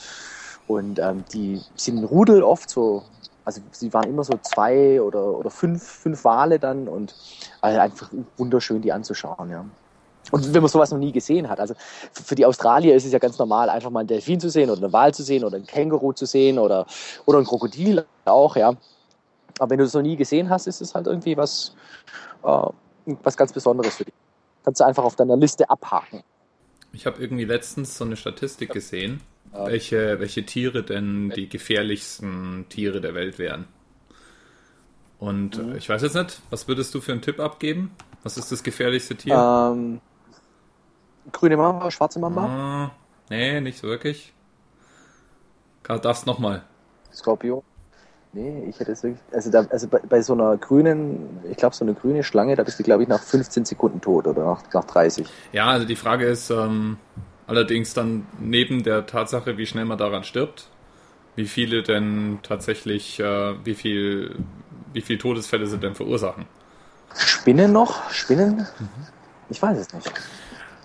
und 0.66 0.98
ähm, 0.98 1.24
die 1.32 1.60
sind 1.76 2.04
Rudel 2.04 2.42
oft 2.42 2.68
so, 2.68 3.04
also 3.44 3.62
sie 3.70 3.92
waren 3.94 4.10
immer 4.10 4.24
so 4.24 4.38
zwei 4.42 5.00
oder, 5.00 5.38
oder 5.38 5.50
fünf, 5.50 5.82
fünf 5.82 6.24
Wale 6.24 6.58
dann 6.58 6.88
und 6.88 7.14
also 7.62 7.78
einfach 7.78 8.10
wunderschön 8.36 8.82
die 8.82 8.92
anzuschauen, 8.92 9.50
ja. 9.50 9.64
Und 10.30 10.52
wenn 10.54 10.62
man 10.62 10.70
sowas 10.70 10.90
noch 10.90 10.98
nie 10.98 11.12
gesehen 11.12 11.48
hat. 11.48 11.58
Also 11.58 11.74
für 12.12 12.34
die 12.34 12.46
Australier 12.46 12.94
ist 12.94 13.04
es 13.04 13.12
ja 13.12 13.18
ganz 13.18 13.38
normal, 13.38 13.68
einfach 13.68 13.90
mal 13.90 14.00
einen 14.00 14.08
Delfin 14.08 14.38
zu 14.38 14.50
sehen 14.50 14.70
oder 14.70 14.82
einen 14.82 14.92
Wal 14.92 15.12
zu 15.12 15.22
sehen 15.22 15.44
oder 15.44 15.56
einen 15.56 15.66
Känguru 15.66 16.12
zu 16.12 16.26
sehen 16.26 16.58
oder, 16.58 16.86
oder 17.26 17.38
ein 17.38 17.44
Krokodil 17.44 18.04
auch, 18.26 18.54
ja. 18.54 18.74
Aber 19.60 19.70
wenn 19.70 19.78
du 19.78 19.84
das 19.84 19.92
noch 19.92 20.02
nie 20.02 20.16
gesehen 20.16 20.48
hast, 20.48 20.66
ist 20.66 20.80
es 20.80 20.94
halt 20.94 21.06
irgendwie 21.06 21.36
was, 21.36 21.76
äh, 22.42 22.66
was 23.22 23.36
ganz 23.36 23.52
Besonderes 23.52 23.96
für 23.96 24.06
dich. 24.06 24.14
Kannst 24.64 24.80
du 24.80 24.84
einfach 24.84 25.04
auf 25.04 25.16
deiner 25.16 25.36
Liste 25.36 25.68
abhaken. 25.68 26.22
Ich 26.92 27.04
habe 27.04 27.20
irgendwie 27.22 27.44
letztens 27.44 27.96
so 27.98 28.04
eine 28.04 28.16
Statistik 28.16 28.72
gesehen, 28.72 29.20
ja. 29.52 29.66
welche, 29.66 30.18
welche 30.18 30.46
Tiere 30.46 30.82
denn 30.82 31.28
die 31.30 31.48
gefährlichsten 31.48 32.66
Tiere 32.70 33.02
der 33.02 33.14
Welt 33.14 33.38
wären. 33.38 33.68
Und 35.18 35.58
mhm. 35.58 35.76
ich 35.76 35.90
weiß 35.90 36.00
jetzt 36.02 36.14
nicht, 36.14 36.40
was 36.48 36.66
würdest 36.66 36.94
du 36.94 37.02
für 37.02 37.12
einen 37.12 37.20
Tipp 37.20 37.38
abgeben? 37.38 37.94
Was 38.22 38.38
ist 38.38 38.50
das 38.50 38.62
gefährlichste 38.62 39.14
Tier? 39.14 39.34
Ähm, 39.34 40.00
grüne 41.32 41.58
Mamba, 41.58 41.90
schwarze 41.90 42.18
Mamba? 42.18 42.46
Ah, 42.46 42.90
nee, 43.28 43.60
nicht 43.60 43.78
so 43.78 43.88
wirklich. 43.88 44.32
Darfst 45.82 46.26
nochmal. 46.26 46.64
Skorpion. 47.12 47.62
Nee, 48.32 48.64
ich 48.68 48.78
hätte 48.78 48.92
es 48.92 49.02
wirklich, 49.02 49.20
also, 49.32 49.50
da, 49.50 49.66
also 49.70 49.88
bei, 49.88 49.98
bei 50.08 50.22
so 50.22 50.34
einer 50.34 50.56
grünen, 50.56 51.40
ich 51.50 51.56
glaube 51.56 51.74
so 51.74 51.84
eine 51.84 51.94
grüne 51.94 52.22
Schlange, 52.22 52.54
da 52.54 52.62
bist 52.62 52.78
du 52.78 52.84
glaube 52.84 53.02
ich 53.02 53.08
nach 53.08 53.20
15 53.20 53.64
Sekunden 53.64 54.00
tot 54.00 54.26
oder 54.28 54.44
nach, 54.44 54.62
nach 54.72 54.84
30. 54.84 55.26
Ja, 55.52 55.66
also 55.66 55.84
die 55.84 55.96
Frage 55.96 56.26
ist 56.26 56.50
ähm, 56.50 56.98
allerdings 57.48 57.92
dann 57.92 58.26
neben 58.38 58.84
der 58.84 59.06
Tatsache, 59.06 59.58
wie 59.58 59.66
schnell 59.66 59.84
man 59.84 59.98
daran 59.98 60.22
stirbt, 60.22 60.68
wie 61.34 61.46
viele 61.46 61.82
denn 61.82 62.38
tatsächlich, 62.44 63.18
äh, 63.18 63.54
wie 63.64 63.74
viel, 63.74 64.36
wie 64.92 65.00
viel 65.00 65.18
Todesfälle 65.18 65.66
sie 65.66 65.78
denn 65.78 65.96
verursachen. 65.96 66.44
Spinnen 67.16 67.72
noch? 67.72 68.10
Spinnen? 68.12 68.58
Mhm. 68.78 68.88
Ich 69.48 69.60
weiß 69.60 69.76
es 69.76 69.92
nicht. 69.92 70.12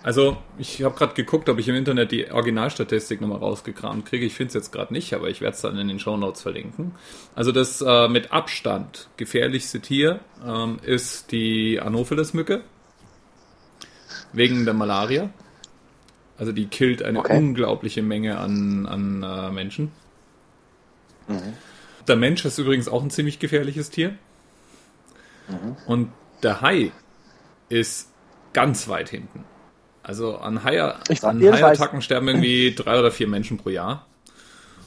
Also, 0.06 0.36
ich 0.56 0.84
habe 0.84 0.94
gerade 0.94 1.14
geguckt, 1.14 1.48
ob 1.48 1.58
ich 1.58 1.66
im 1.66 1.74
Internet 1.74 2.12
die 2.12 2.30
Originalstatistik 2.30 3.20
nochmal 3.20 3.38
rausgekramt 3.38 4.06
kriege. 4.06 4.24
Ich 4.24 4.34
finde 4.34 4.50
es 4.50 4.54
jetzt 4.54 4.70
gerade 4.70 4.92
nicht, 4.94 5.12
aber 5.14 5.28
ich 5.30 5.40
werde 5.40 5.56
es 5.56 5.62
dann 5.62 5.76
in 5.78 5.88
den 5.88 5.98
Show 5.98 6.16
Notes 6.16 6.42
verlinken. 6.42 6.94
Also, 7.34 7.50
das 7.50 7.82
äh, 7.84 8.06
mit 8.06 8.30
Abstand 8.30 9.08
gefährlichste 9.16 9.80
Tier 9.80 10.20
ähm, 10.46 10.78
ist 10.84 11.32
die 11.32 11.80
Anopheles-Mücke. 11.80 12.62
Wegen 14.32 14.64
der 14.64 14.74
Malaria. 14.74 15.30
Also, 16.38 16.52
die 16.52 16.66
killt 16.66 17.02
eine 17.02 17.18
Okay. 17.18 17.36
unglaubliche 17.36 18.02
Menge 18.02 18.38
an, 18.38 18.86
an 18.86 19.24
äh, 19.24 19.50
Menschen. 19.50 19.90
Der 22.06 22.14
Mensch 22.14 22.44
ist 22.44 22.58
übrigens 22.58 22.86
auch 22.86 23.02
ein 23.02 23.10
ziemlich 23.10 23.40
gefährliches 23.40 23.90
Tier. 23.90 24.16
Und 25.88 26.12
der 26.44 26.60
Hai 26.60 26.92
ist 27.68 28.12
ganz 28.52 28.86
weit 28.86 29.08
hinten. 29.08 29.44
Also 30.06 30.36
an, 30.36 30.62
Haiattacken 30.62 32.00
sterben 32.00 32.28
irgendwie 32.28 32.72
drei 32.76 33.00
oder 33.00 33.10
vier 33.10 33.26
Menschen 33.26 33.56
pro 33.58 33.70
Jahr. 33.70 34.06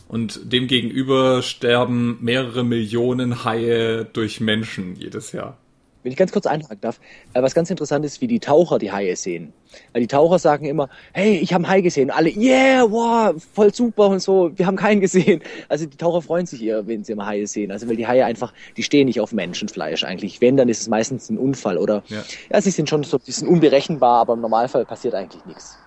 Und 0.08 0.54
demgegenüber 0.54 1.42
sterben 1.42 2.18
mehrere 2.22 2.64
Millionen 2.64 3.44
Haie 3.44 4.06
durch 4.06 4.40
Menschen 4.40 4.96
jedes 4.96 5.34
Jahr. 5.34 5.58
Wenn 6.04 6.12
ich 6.12 6.18
ganz 6.18 6.32
kurz 6.32 6.46
einhaken 6.46 6.80
darf, 6.82 7.00
äh, 7.34 7.42
was 7.42 7.54
ganz 7.54 7.70
interessant 7.70 8.06
ist, 8.06 8.22
wie 8.22 8.28
die 8.28 8.40
Taucher 8.40 8.80
die 8.80 8.92
Haie 8.92 9.16
sehen. 9.16 9.54
Weil 9.94 10.02
die 10.02 10.08
Taucher 10.08 10.40
sagen 10.40 10.66
immer, 10.66 10.90
hey, 11.14 11.38
ich 11.38 11.54
habe 11.54 11.66
einen 11.66 11.72
Hai 11.72 11.82
gesehen. 11.82 12.10
Alle, 12.10 12.30
yeah, 12.30 12.90
wow, 12.90 13.36
voll 13.54 13.74
super 13.74 14.08
und 14.08 14.22
so, 14.22 14.52
wir 14.56 14.66
haben 14.66 14.78
keinen 14.78 15.02
gesehen. 15.02 15.42
Also 15.68 15.86
die 15.86 15.98
Taucher 15.98 16.22
freuen 16.22 16.46
sich 16.46 16.64
eher, 16.64 16.88
wenn 16.88 17.04
sie 17.04 17.12
immer 17.12 17.26
Haie 17.26 17.48
sehen. 17.48 17.72
Also 17.72 17.88
weil 17.90 17.96
die 17.98 18.08
Haie 18.08 18.26
einfach, 18.26 18.54
die 18.78 18.84
stehen 18.84 19.06
nicht 19.08 19.20
auf 19.20 19.34
Menschenfleisch 19.34 20.04
eigentlich. 20.04 20.42
Wenn, 20.42 20.58
dann 20.58 20.70
ist 20.70 20.82
es 20.82 20.88
meistens 20.88 21.30
ein 21.30 21.38
Unfall 21.38 21.78
oder, 21.78 22.04
Ja. 22.08 22.24
ja, 22.52 22.62
sie 22.62 22.72
sind 22.72 22.90
schon 22.90 23.04
so 23.04 23.18
ein 23.18 23.24
bisschen 23.26 23.48
unberechenbar, 23.48 24.22
aber 24.22 24.34
im 24.34 24.42
Normalfall 24.42 24.86
passiert 24.86 25.14
eigentlich 25.16 25.46
nichts. 25.46 25.78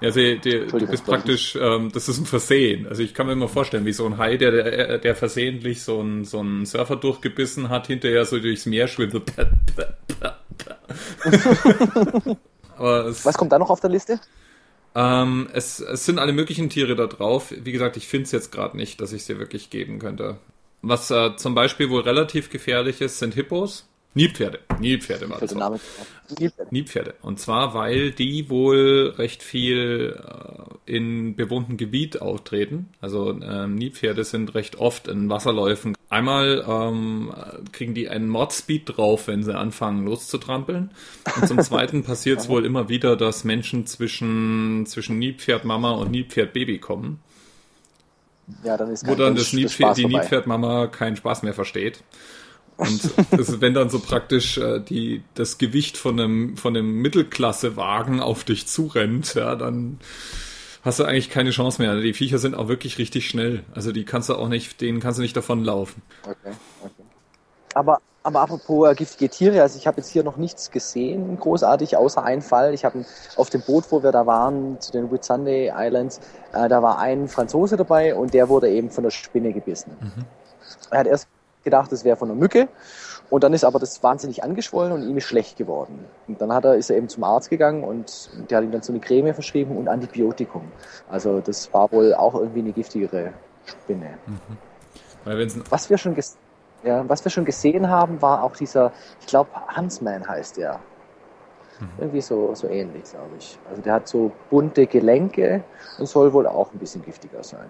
Ja, 0.00 0.10
sie, 0.10 0.38
die, 0.38 0.66
du 0.66 0.86
bist 0.86 1.06
praktisch, 1.06 1.56
ähm, 1.56 1.90
das 1.92 2.08
ist 2.08 2.18
ein 2.18 2.26
Versehen. 2.26 2.86
Also 2.86 3.02
ich 3.02 3.14
kann 3.14 3.26
mir 3.26 3.32
immer 3.32 3.48
vorstellen, 3.48 3.86
wie 3.86 3.92
so 3.92 4.04
ein 4.04 4.18
Hai, 4.18 4.36
der, 4.36 4.50
der, 4.50 4.98
der 4.98 5.14
versehentlich 5.14 5.82
so 5.82 6.00
einen 6.00 6.24
so 6.24 6.40
einen 6.40 6.66
Surfer 6.66 6.96
durchgebissen 6.96 7.70
hat, 7.70 7.86
hinterher 7.86 8.24
so 8.26 8.38
durchs 8.38 8.66
Meer 8.66 8.88
schwimmt. 8.88 9.14
Es, 12.78 13.24
Was 13.24 13.38
kommt 13.38 13.52
da 13.52 13.58
noch 13.58 13.70
auf 13.70 13.80
der 13.80 13.88
Liste? 13.88 14.20
ähm, 14.96 15.48
es, 15.52 15.80
es 15.80 16.06
sind 16.06 16.18
alle 16.18 16.32
möglichen 16.32 16.70
Tiere 16.70 16.96
da 16.96 17.06
drauf. 17.06 17.52
Wie 17.56 17.72
gesagt, 17.72 17.98
ich 17.98 18.08
finde 18.08 18.24
es 18.24 18.32
jetzt 18.32 18.50
gerade 18.50 18.76
nicht, 18.78 19.00
dass 19.00 19.12
ich 19.12 19.20
es 19.20 19.26
dir 19.26 19.38
wirklich 19.38 19.68
geben 19.68 19.98
könnte. 19.98 20.38
Was 20.80 21.10
äh, 21.10 21.36
zum 21.36 21.54
Beispiel 21.54 21.90
wohl 21.90 22.00
relativ 22.00 22.48
gefährlich 22.48 23.02
ist, 23.02 23.18
sind 23.18 23.34
Hippos. 23.34 23.88
Nilpferde. 24.16 24.60
Nilpferde 24.80 25.28
war 25.28 25.40
das. 25.40 25.54
Wort. 25.54 25.60
Name. 25.60 25.80
Nilpferde. 26.70 27.14
Und 27.20 27.38
zwar, 27.38 27.74
weil 27.74 28.12
die 28.12 28.48
wohl 28.48 29.12
recht 29.18 29.42
viel 29.42 30.18
äh, 30.18 30.92
in 30.96 31.36
bewohnten 31.36 31.76
Gebiet 31.76 32.22
auftreten. 32.22 32.88
Also 33.02 33.30
ähm, 33.30 33.74
Nilpferde 33.74 34.24
sind 34.24 34.54
recht 34.54 34.76
oft 34.76 35.06
in 35.08 35.28
Wasserläufen. 35.28 35.94
Einmal 36.08 36.64
ähm, 36.66 37.34
kriegen 37.72 37.92
die 37.92 38.08
einen 38.08 38.30
Mordspeed 38.30 38.96
drauf, 38.96 39.28
wenn 39.28 39.42
sie 39.42 39.54
anfangen 39.54 40.06
loszutrampeln. 40.06 40.92
Und 41.36 41.46
zum 41.46 41.60
Zweiten 41.62 42.02
passiert 42.02 42.40
es 42.40 42.48
wohl 42.48 42.64
immer 42.64 42.88
wieder, 42.88 43.16
dass 43.16 43.44
Menschen 43.44 43.86
zwischen, 43.86 44.86
zwischen 44.86 45.18
Nilpferdmama 45.18 45.90
und 45.90 46.10
Nilpferdbaby 46.10 46.78
kommen. 46.78 47.20
Ja, 48.64 48.78
dann 48.78 48.90
ist 48.90 49.06
Wo 49.06 49.14
dann 49.14 49.36
ist 49.36 49.48
das 49.48 49.52
Nilpferd, 49.52 49.98
die. 49.98 50.06
Nilpferdmama 50.06 50.86
keinen 50.86 51.16
Spaß 51.16 51.42
mehr 51.42 51.52
versteht. 51.52 52.02
Und 52.76 53.10
das, 53.30 53.48
ist, 53.48 53.60
wenn 53.60 53.74
dann 53.74 53.88
so 53.88 53.98
praktisch 53.98 54.58
äh, 54.58 54.80
die, 54.80 55.22
das 55.34 55.58
Gewicht 55.58 55.96
von 55.96 56.20
einem, 56.20 56.56
von 56.56 56.76
einem 56.76 57.00
Mittelklassewagen 57.00 58.20
auf 58.20 58.44
dich 58.44 58.66
zurennt, 58.66 59.34
ja, 59.34 59.54
dann 59.56 59.98
hast 60.82 61.00
du 61.00 61.04
eigentlich 61.04 61.30
keine 61.30 61.50
Chance 61.50 61.80
mehr. 61.80 61.96
Die 62.00 62.12
Viecher 62.12 62.38
sind 62.38 62.54
auch 62.54 62.68
wirklich 62.68 62.98
richtig 62.98 63.28
schnell. 63.28 63.64
Also 63.74 63.92
die 63.92 64.04
kannst 64.04 64.28
du 64.28 64.34
auch 64.34 64.48
nicht, 64.48 64.80
denen 64.80 65.00
kannst 65.00 65.18
du 65.18 65.22
nicht 65.22 65.36
davonlaufen. 65.36 66.02
Okay, 66.22 66.54
okay. 66.82 67.02
Aber, 67.74 68.00
aber 68.22 68.40
apropos 68.40 68.88
äh, 68.90 68.94
giftige 68.94 69.30
Tiere, 69.30 69.62
also 69.62 69.78
ich 69.78 69.86
habe 69.86 69.98
jetzt 69.98 70.10
hier 70.10 70.22
noch 70.22 70.36
nichts 70.36 70.70
gesehen, 70.70 71.38
großartig, 71.38 71.96
außer 71.96 72.22
ein 72.22 72.42
Fall. 72.42 72.74
Ich 72.74 72.84
habe 72.84 73.04
auf 73.36 73.50
dem 73.50 73.62
Boot, 73.62 73.84
wo 73.90 74.02
wir 74.02 74.12
da 74.12 74.26
waren, 74.26 74.80
zu 74.80 74.92
den 74.92 75.10
Whitsunday 75.10 75.72
Islands, 75.74 76.20
äh, 76.52 76.68
da 76.68 76.82
war 76.82 76.98
ein 76.98 77.28
Franzose 77.28 77.76
dabei 77.76 78.14
und 78.14 78.34
der 78.34 78.48
wurde 78.48 78.70
eben 78.70 78.90
von 78.90 79.04
der 79.04 79.10
Spinne 79.10 79.52
gebissen. 79.52 79.90
Er 80.90 81.00
hat 81.00 81.06
erst 81.06 81.28
gedacht, 81.66 81.92
es 81.92 82.04
wäre 82.04 82.16
von 82.16 82.30
einer 82.30 82.38
Mücke 82.38 82.68
und 83.28 83.44
dann 83.44 83.52
ist 83.52 83.64
aber 83.64 83.78
das 83.78 84.02
wahnsinnig 84.02 84.42
angeschwollen 84.42 84.92
und 84.92 85.02
ihm 85.02 85.16
ist 85.16 85.24
schlecht 85.24 85.58
geworden. 85.58 86.04
Und 86.28 86.40
dann 86.40 86.52
hat 86.52 86.64
er, 86.64 86.76
ist 86.76 86.90
er 86.90 86.96
eben 86.96 87.08
zum 87.08 87.24
Arzt 87.24 87.50
gegangen 87.50 87.84
und 87.84 88.30
der 88.48 88.58
hat 88.58 88.64
ihm 88.64 88.70
dann 88.70 88.82
so 88.82 88.92
eine 88.92 89.00
Creme 89.00 89.34
verschrieben 89.34 89.76
und 89.76 89.88
Antibiotikum. 89.88 90.62
Also 91.10 91.40
das 91.40 91.72
war 91.74 91.90
wohl 91.92 92.14
auch 92.14 92.34
irgendwie 92.34 92.60
eine 92.60 92.72
giftigere 92.72 93.32
Spinne. 93.64 94.16
Wenn's, 95.24 95.58
Was 95.70 95.90
wir 95.90 95.98
schon 95.98 96.16
ja, 96.84 97.08
was 97.08 97.24
wir 97.24 97.30
schon 97.30 97.44
gesehen 97.44 97.88
haben, 97.88 98.22
war 98.22 98.44
auch 98.44 98.54
dieser, 98.54 98.92
ich 99.20 99.26
glaube, 99.26 99.50
Huntsman 99.76 100.26
heißt 100.26 100.56
der. 100.56 100.78
Irgendwie 101.98 102.22
so, 102.22 102.54
so 102.54 102.68
ähnlich, 102.68 103.02
glaube 103.10 103.36
ich. 103.38 103.58
Also 103.68 103.82
der 103.82 103.94
hat 103.94 104.08
so 104.08 104.32
bunte 104.48 104.86
Gelenke 104.86 105.62
und 105.98 106.06
soll 106.06 106.32
wohl 106.32 106.46
auch 106.46 106.72
ein 106.72 106.78
bisschen 106.78 107.04
giftiger 107.04 107.42
sein. 107.42 107.68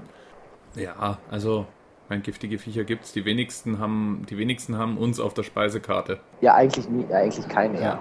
ja, 0.76 1.18
also 1.28 1.66
mein 2.08 2.22
giftige 2.22 2.58
Viecher 2.58 2.84
gibt's. 2.84 3.12
Die 3.12 3.24
wenigsten 3.24 3.78
haben, 3.78 4.24
die 4.28 4.38
wenigsten 4.38 4.76
haben 4.78 4.96
uns 4.98 5.20
auf 5.20 5.34
der 5.34 5.42
Speisekarte. 5.42 6.20
Ja, 6.40 6.54
eigentlich 6.54 6.88
nie, 6.88 7.04
eigentlich 7.12 7.48
keine, 7.48 7.76
ja. 7.76 7.82
Ja. 7.82 8.00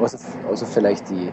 Außer, 0.00 0.18
außer 0.48 0.66
vielleicht 0.66 1.08
die, 1.10 1.32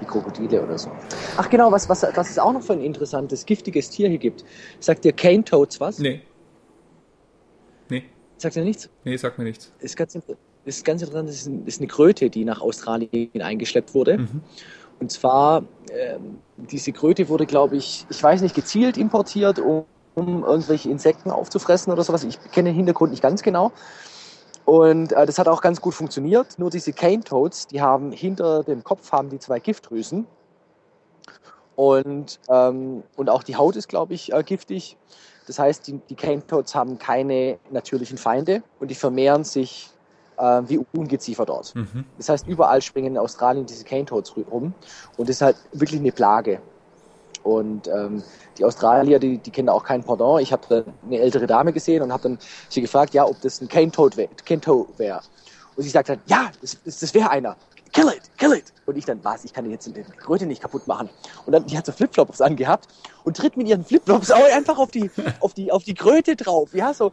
die 0.00 0.04
Krokodile 0.04 0.62
oder 0.62 0.78
so. 0.78 0.90
Ach 1.36 1.48
genau, 1.50 1.70
was, 1.72 1.88
was, 1.88 2.02
was 2.14 2.30
es 2.30 2.38
auch 2.38 2.52
noch 2.52 2.62
für 2.62 2.72
ein 2.74 2.80
interessantes, 2.80 3.44
giftiges 3.46 3.90
Tier 3.90 4.08
hier 4.08 4.18
gibt. 4.18 4.44
Sagt 4.80 5.04
dir 5.04 5.12
Cane 5.12 5.44
Toads 5.44 5.80
was? 5.80 5.98
Nee. 5.98 6.22
Nee, 7.88 8.04
Sagt 8.36 8.56
dir 8.56 8.64
nichts? 8.64 8.88
nee, 9.04 9.16
sag 9.16 9.38
mir 9.38 9.44
nichts. 9.44 9.72
ist 9.80 9.96
ganz, 9.96 10.18
ist 10.64 10.84
ganz 10.84 11.02
interessant, 11.02 11.28
das 11.28 11.36
ist, 11.36 11.46
ein, 11.46 11.66
ist 11.66 11.80
eine 11.80 11.88
Kröte, 11.88 12.30
die 12.30 12.44
nach 12.44 12.60
Australien 12.60 13.42
eingeschleppt 13.42 13.94
wurde. 13.94 14.18
Mhm. 14.18 14.40
Und 15.00 15.10
zwar, 15.10 15.64
ähm, 15.92 16.38
diese 16.56 16.92
Kröte 16.92 17.28
wurde, 17.28 17.46
glaube 17.46 17.76
ich, 17.76 18.06
ich 18.08 18.22
weiß 18.22 18.42
nicht, 18.42 18.54
gezielt 18.54 18.96
importiert, 18.96 19.58
um, 19.58 19.84
um 20.14 20.44
irgendwelche 20.44 20.90
Insekten 20.90 21.30
aufzufressen 21.30 21.92
oder 21.92 22.04
sowas. 22.04 22.24
Ich 22.24 22.38
kenne 22.52 22.70
den 22.70 22.76
Hintergrund 22.76 23.10
nicht 23.10 23.22
ganz 23.22 23.42
genau. 23.42 23.72
Und 24.64 25.12
äh, 25.12 25.26
das 25.26 25.38
hat 25.38 25.48
auch 25.48 25.60
ganz 25.60 25.80
gut 25.80 25.94
funktioniert. 25.94 26.58
Nur 26.58 26.70
diese 26.70 26.92
Cane 26.92 27.22
Toads, 27.22 27.66
die 27.66 27.82
haben 27.82 28.12
hinter 28.12 28.62
dem 28.62 28.82
Kopf 28.82 29.12
haben 29.12 29.28
die 29.28 29.38
zwei 29.38 29.60
Giftdrüsen. 29.60 30.26
Und, 31.76 32.38
ähm, 32.48 33.02
und 33.16 33.28
auch 33.28 33.42
die 33.42 33.56
Haut 33.56 33.76
ist, 33.76 33.88
glaube 33.88 34.14
ich, 34.14 34.32
äh, 34.32 34.42
giftig. 34.42 34.96
Das 35.46 35.58
heißt, 35.58 35.86
die, 35.86 36.00
die 36.08 36.14
Cane 36.14 36.46
Toads 36.46 36.74
haben 36.74 36.98
keine 36.98 37.58
natürlichen 37.70 38.16
Feinde 38.16 38.62
und 38.80 38.90
die 38.90 38.94
vermehren 38.94 39.44
sich 39.44 39.90
äh, 40.38 40.62
wie 40.66 40.80
Ungeziefer 40.92 41.44
dort. 41.44 41.74
Mhm. 41.74 42.04
Das 42.16 42.28
heißt, 42.28 42.46
überall 42.46 42.80
springen 42.80 43.08
in 43.08 43.18
Australien 43.18 43.66
diese 43.66 43.84
Cane 43.84 44.06
Toads 44.06 44.34
rum 44.36 44.74
und 45.16 45.28
das 45.28 45.36
ist 45.36 45.42
halt 45.42 45.56
wirklich 45.72 46.00
eine 46.00 46.12
Plage. 46.12 46.60
Und 47.44 47.88
ähm, 47.88 48.22
die 48.58 48.64
Australier, 48.64 49.18
die, 49.18 49.38
die 49.38 49.50
kennen 49.50 49.68
auch 49.68 49.84
kein 49.84 50.02
Pardon. 50.02 50.40
Ich 50.40 50.52
habe 50.52 50.84
eine 51.06 51.18
ältere 51.18 51.46
Dame 51.46 51.72
gesehen 51.72 52.02
und 52.02 52.12
habe 52.12 52.22
dann 52.22 52.38
sie 52.70 52.80
gefragt, 52.80 53.14
ja, 53.14 53.24
ob 53.26 53.40
das 53.42 53.60
ein 53.60 53.68
Cane 53.68 53.92
Toad 53.92 54.16
wäre. 54.16 54.30
Wär. 54.96 55.20
Und 55.76 55.82
sie 55.82 55.90
sagt 55.90 56.08
dann, 56.08 56.20
ja, 56.26 56.50
das, 56.60 56.78
das, 56.84 57.00
das 57.00 57.14
wäre 57.14 57.30
einer. 57.30 57.56
Kill 57.92 58.08
it, 58.08 58.22
kill 58.38 58.52
it. 58.52 58.72
Und 58.86 58.96
ich 58.96 59.04
dann, 59.04 59.22
was, 59.22 59.44
ich 59.44 59.52
kann 59.52 59.70
jetzt 59.70 59.86
die 59.86 60.02
Kröte 60.02 60.46
nicht 60.46 60.62
kaputt 60.62 60.86
machen. 60.86 61.10
Und 61.46 61.52
dann, 61.52 61.66
die 61.66 61.76
hat 61.76 61.86
so 61.86 61.92
Flipflops 61.92 62.40
angehabt 62.40 62.88
und 63.24 63.36
tritt 63.36 63.56
mit 63.56 63.68
ihren 63.68 63.84
Flipflops 63.84 64.30
auch 64.30 64.52
einfach 64.52 64.78
auf 64.78 64.90
die, 64.90 65.10
auf 65.40 65.54
die, 65.54 65.70
auf 65.70 65.84
die 65.84 65.94
Kröte 65.94 66.34
drauf. 66.34 66.74
Ja, 66.74 66.94
so, 66.94 67.12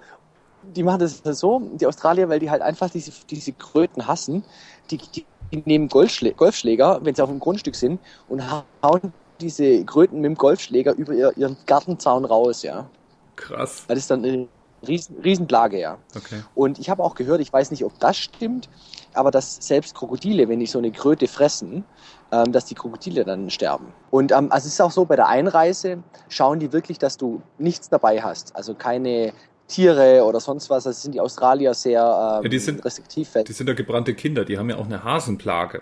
die 0.63 0.83
machen 0.83 0.99
das 0.99 1.21
so, 1.39 1.59
die 1.59 1.85
Australier, 1.85 2.29
weil 2.29 2.39
die 2.39 2.49
halt 2.49 2.61
einfach 2.61 2.89
diese, 2.89 3.11
diese 3.29 3.51
Kröten 3.51 4.07
hassen. 4.07 4.43
Die, 4.89 4.97
die, 4.97 5.25
die 5.51 5.63
nehmen 5.65 5.89
Golfschlä 5.89 6.31
Golfschläger, 6.31 6.99
wenn 7.03 7.13
sie 7.13 7.21
auf 7.21 7.29
dem 7.29 7.39
Grundstück 7.39 7.75
sind, 7.75 7.99
und 8.29 8.41
hauen 8.81 9.13
diese 9.41 9.83
Kröten 9.85 10.21
mit 10.21 10.25
dem 10.29 10.35
Golfschläger 10.35 10.93
über 10.95 11.13
ihr, 11.13 11.31
ihren 11.37 11.57
Gartenzaun 11.65 12.25
raus, 12.25 12.63
ja. 12.63 12.89
Krass. 13.35 13.85
Das 13.87 13.97
ist 13.97 14.11
dann 14.11 14.23
eine 14.23 14.47
riesen, 14.87 15.15
Riesenplage, 15.23 15.79
ja. 15.79 15.97
Okay. 16.15 16.41
Und 16.55 16.79
ich 16.79 16.89
habe 16.89 17.03
auch 17.03 17.15
gehört, 17.15 17.41
ich 17.41 17.51
weiß 17.51 17.71
nicht, 17.71 17.83
ob 17.83 17.97
das 17.99 18.17
stimmt, 18.17 18.69
aber 19.13 19.31
dass 19.31 19.57
selbst 19.59 19.95
Krokodile, 19.95 20.47
wenn 20.47 20.59
die 20.59 20.65
so 20.67 20.77
eine 20.79 20.91
Kröte 20.91 21.27
fressen, 21.27 21.83
ähm, 22.31 22.51
dass 22.51 22.65
die 22.65 22.75
Krokodile 22.75 23.25
dann 23.25 23.49
sterben. 23.49 23.87
Und 24.09 24.31
ähm, 24.31 24.51
also 24.51 24.67
es 24.67 24.73
ist 24.73 24.81
auch 24.81 24.91
so, 24.91 25.05
bei 25.05 25.15
der 25.15 25.27
Einreise 25.27 26.03
schauen 26.29 26.59
die 26.59 26.71
wirklich, 26.71 26.97
dass 26.97 27.17
du 27.17 27.41
nichts 27.57 27.89
dabei 27.89 28.21
hast. 28.21 28.55
Also 28.55 28.73
keine 28.73 29.33
Tiere 29.67 30.23
oder 30.25 30.39
sonst 30.39 30.69
was. 30.69 30.83
Das 30.83 31.01
sind 31.01 31.13
die 31.13 31.21
Australier 31.21 31.73
sehr 31.73 32.01
ähm, 32.01 32.43
Ja, 32.43 32.49
die 32.49 32.59
sind- 32.59 32.83
restriktiv. 32.85 33.33
Die 33.47 33.53
sind 33.53 33.67
ja 33.67 33.73
gebrannte 33.73 34.13
Kinder, 34.13 34.45
die 34.45 34.57
haben 34.57 34.69
ja 34.69 34.77
auch 34.77 34.85
eine 34.85 35.03
Hasenplage. 35.03 35.81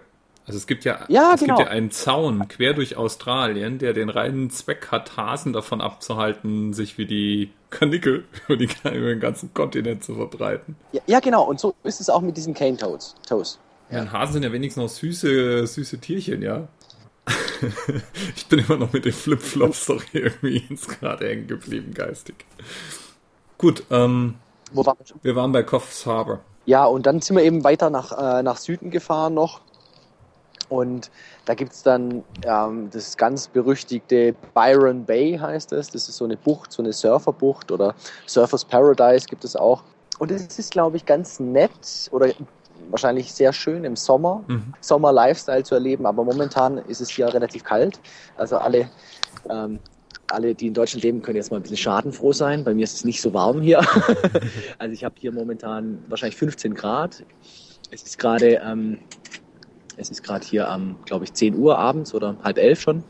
Also 0.50 0.58
es 0.58 0.66
gibt 0.66 0.84
ja, 0.84 1.06
Ja, 1.10 1.34
es 1.36 1.41
genau. 1.41 1.58
gibt 1.58 1.70
ja 1.70 1.72
einen 1.72 1.91
Zaun 1.91 2.47
quer 2.47 2.74
durch 2.74 2.97
Australien, 2.97 3.78
der 3.78 3.93
den 3.93 4.10
reinen 4.10 4.50
Zweck 4.50 4.88
hat, 4.89 5.16
Hasen 5.16 5.54
davon 5.54 5.80
abzuhalten, 5.80 6.74
sich 6.74 6.97
wie 6.97 7.06
die 7.06 7.52
Kanickel 7.70 8.26
über, 8.47 8.58
die, 8.58 8.68
über 8.84 9.10
den 9.10 9.20
ganzen 9.20 9.54
Kontinent 9.54 10.04
zu 10.04 10.16
verbreiten. 10.16 10.76
Ja, 10.91 11.02
ja, 11.06 11.20
genau. 11.20 11.43
Und 11.43 11.60
so 11.60 11.76
ist 11.84 12.02
es 12.02 12.10
auch 12.10 12.22
mit 12.22 12.36
diesen 12.36 12.56
Cane 12.56 12.78
Toads. 12.78 13.14
Toes. 13.28 13.60
Ja. 13.91 14.02
Und 14.02 14.12
Hasen 14.12 14.34
sind 14.34 14.43
ja 14.43 14.52
wenigstens 14.52 14.82
noch 14.82 14.89
süße, 14.89 15.68
süße 15.68 16.00
Tierchen, 16.00 16.41
ja. 16.41 16.68
ich 18.36 18.47
bin 18.47 18.58
immer 18.58 18.78
noch 18.78 18.91
mit 18.91 19.06
den 19.06 19.14
Flipflops 19.14 19.86
doch 19.86 20.04
irgendwie 20.14 20.66
ins 20.68 20.88
gerade 20.88 21.28
hängen 21.28 21.45
geblieben, 21.45 21.93
geistig. 21.93 22.43
Gut, 23.60 23.84
ähm, 23.91 24.34
Wo 24.72 24.84
waren 24.84 24.97
wir, 24.97 25.06
schon? 25.06 25.20
wir 25.22 25.36
waren 25.36 25.52
bei 25.52 25.62
Coffs 25.62 26.08
Harbor. 26.08 26.39
Ja, 26.66 26.86
und 26.86 27.06
dann 27.06 27.22
sind 27.22 27.36
wir 27.36 27.43
eben 27.43 27.64
weiter 27.64 27.91
nach, 27.91 28.39
äh, 28.39 28.41
nach 28.41 28.58
Süden 28.58 28.89
gefahren 28.89 29.36
noch. 29.36 29.62
Und 30.70 31.09
da 31.45 31.55
gibt 31.55 31.74
es 31.74 31.84
dann 31.84 32.24
ähm, 32.43 32.89
das 32.91 33.17
ganz 33.17 33.47
berüchtigte 33.47 34.36
Byron 34.53 35.03
Bay, 35.03 35.38
heißt 35.38 35.74
es. 35.74 35.89
Das 35.89 36.07
ist 36.07 36.17
so 36.17 36.26
eine 36.26 36.38
Bucht, 36.38 36.72
so 36.72 36.82
eine 36.82 36.93
Surferbucht 36.93 37.72
oder 37.72 37.95
Surfers 38.28 38.63
Paradise 38.63 39.26
gibt 39.28 39.43
es 39.43 39.55
auch. 39.55 39.84
Und 40.20 40.32
es 40.32 40.59
ist, 40.59 40.72
glaube 40.72 40.97
ich, 40.97 41.05
ganz 41.05 41.39
nett 41.39 42.09
oder 42.11 42.30
wahrscheinlich 42.89 43.32
sehr 43.32 43.53
schön 43.53 43.84
im 43.84 43.95
Sommer, 43.95 44.43
mhm. 44.47 44.74
Sommer-Lifestyle 44.82 45.63
zu 45.63 45.76
erleben. 45.76 46.05
Aber 46.05 46.24
momentan 46.24 46.78
ist 46.78 47.01
es 47.01 47.09
hier 47.09 47.34
relativ 47.34 47.63
kalt. 47.63 47.99
Also 48.38 48.57
alle, 48.57 48.89
ähm, 49.49 49.80
alle, 50.28 50.53
die 50.53 50.67
in 50.67 50.74
Deutschland 50.74 51.03
leben, 51.03 51.22
können 51.22 51.38
jetzt 51.38 51.51
mal 51.51 51.57
ein 51.57 51.63
bisschen 51.63 51.78
schadenfroh 51.78 52.34
sein. 52.34 52.63
Bei 52.63 52.74
mir 52.74 52.84
ist 52.84 52.95
es 52.95 53.05
nicht 53.05 53.22
so 53.22 53.34
warm 53.34 53.61
hier. 53.61 53.80
also 54.78 54.93
ich 54.93 55.03
habe 55.03 55.15
hier 55.17 55.32
momentan 55.32 56.03
wahrscheinlich 56.07 56.38
15 56.38 56.74
Grad. 56.76 57.24
Es 57.91 58.03
ist 58.03 58.20
gerade 58.20 58.61
ähm, 58.63 58.99
es 60.00 60.10
ist 60.10 60.24
gerade 60.24 60.45
hier 60.45 60.70
am, 60.70 60.95
glaube 61.06 61.26
ich, 61.26 61.34
10 61.34 61.56
Uhr 61.56 61.78
abends 61.78 62.14
oder 62.14 62.38
halb 62.43 62.58
elf 62.58 62.82
schon. 62.82 63.04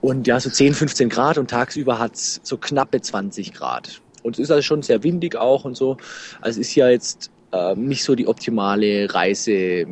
Und 0.00 0.26
ja, 0.26 0.40
so 0.40 0.50
10, 0.50 0.74
15 0.74 1.08
Grad 1.08 1.38
und 1.38 1.48
tagsüber 1.50 1.98
hat 1.98 2.14
es 2.14 2.40
so 2.42 2.56
knappe 2.56 3.00
20 3.00 3.52
Grad. 3.54 4.00
Und 4.22 4.36
es 4.36 4.40
ist 4.40 4.50
also 4.50 4.62
schon 4.62 4.82
sehr 4.82 5.02
windig 5.02 5.36
auch 5.36 5.64
und 5.64 5.76
so. 5.76 5.96
Also 6.40 6.60
es 6.60 6.68
ist 6.68 6.74
ja 6.74 6.88
jetzt 6.88 7.30
äh, 7.52 7.74
nicht 7.74 8.04
so 8.04 8.14
die 8.14 8.26
optimale 8.26 9.12
Reise, 9.12 9.86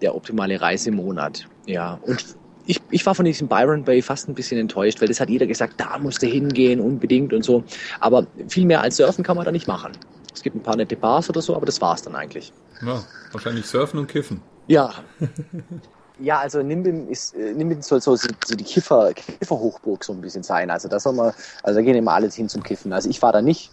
der 0.00 0.14
optimale 0.14 0.60
Reisemonat. 0.60 1.46
Ja, 1.66 1.98
und 2.02 2.24
ich, 2.66 2.80
ich 2.90 3.06
war 3.06 3.14
von 3.14 3.24
diesem 3.24 3.48
Byron 3.48 3.84
Bay 3.84 4.02
fast 4.02 4.28
ein 4.28 4.34
bisschen 4.34 4.58
enttäuscht, 4.58 5.00
weil 5.00 5.08
das 5.08 5.20
hat 5.20 5.30
jeder 5.30 5.46
gesagt, 5.46 5.74
da 5.78 5.98
musst 5.98 6.22
du 6.22 6.26
hingehen, 6.26 6.80
unbedingt 6.80 7.32
und 7.32 7.44
so. 7.44 7.64
Aber 8.00 8.26
viel 8.48 8.66
mehr 8.66 8.82
als 8.82 8.96
surfen 8.96 9.24
kann 9.24 9.36
man 9.36 9.44
da 9.44 9.52
nicht 9.52 9.66
machen. 9.66 9.92
Es 10.34 10.42
gibt 10.42 10.56
ein 10.56 10.62
paar 10.62 10.76
nette 10.76 10.96
Bars 10.96 11.28
oder 11.28 11.42
so, 11.42 11.54
aber 11.56 11.66
das 11.66 11.80
war's 11.80 12.02
dann 12.02 12.14
eigentlich. 12.14 12.52
Ja, 12.84 13.04
wahrscheinlich 13.32 13.66
surfen 13.66 13.98
und 13.98 14.08
kiffen. 14.08 14.40
Ja. 14.66 14.94
Ja, 16.18 16.38
also 16.38 16.62
Nimbin 16.62 17.08
ist, 17.08 17.34
äh, 17.34 17.52
Nimbin 17.52 17.82
soll 17.82 18.00
so, 18.00 18.14
so 18.14 18.28
die 18.54 18.64
Kiffer, 18.64 19.12
Kifferhochburg 19.14 20.04
so 20.04 20.12
ein 20.12 20.20
bisschen 20.20 20.42
sein. 20.42 20.70
Also 20.70 20.88
da 20.88 21.00
soll 21.00 21.14
man, 21.14 21.32
also 21.62 21.80
da 21.80 21.84
gehen 21.84 21.96
immer 21.96 22.12
alle 22.12 22.28
hin 22.28 22.48
zum 22.48 22.62
Kiffen. 22.62 22.92
Also 22.92 23.10
ich 23.10 23.20
war 23.22 23.32
da 23.32 23.42
nicht. 23.42 23.72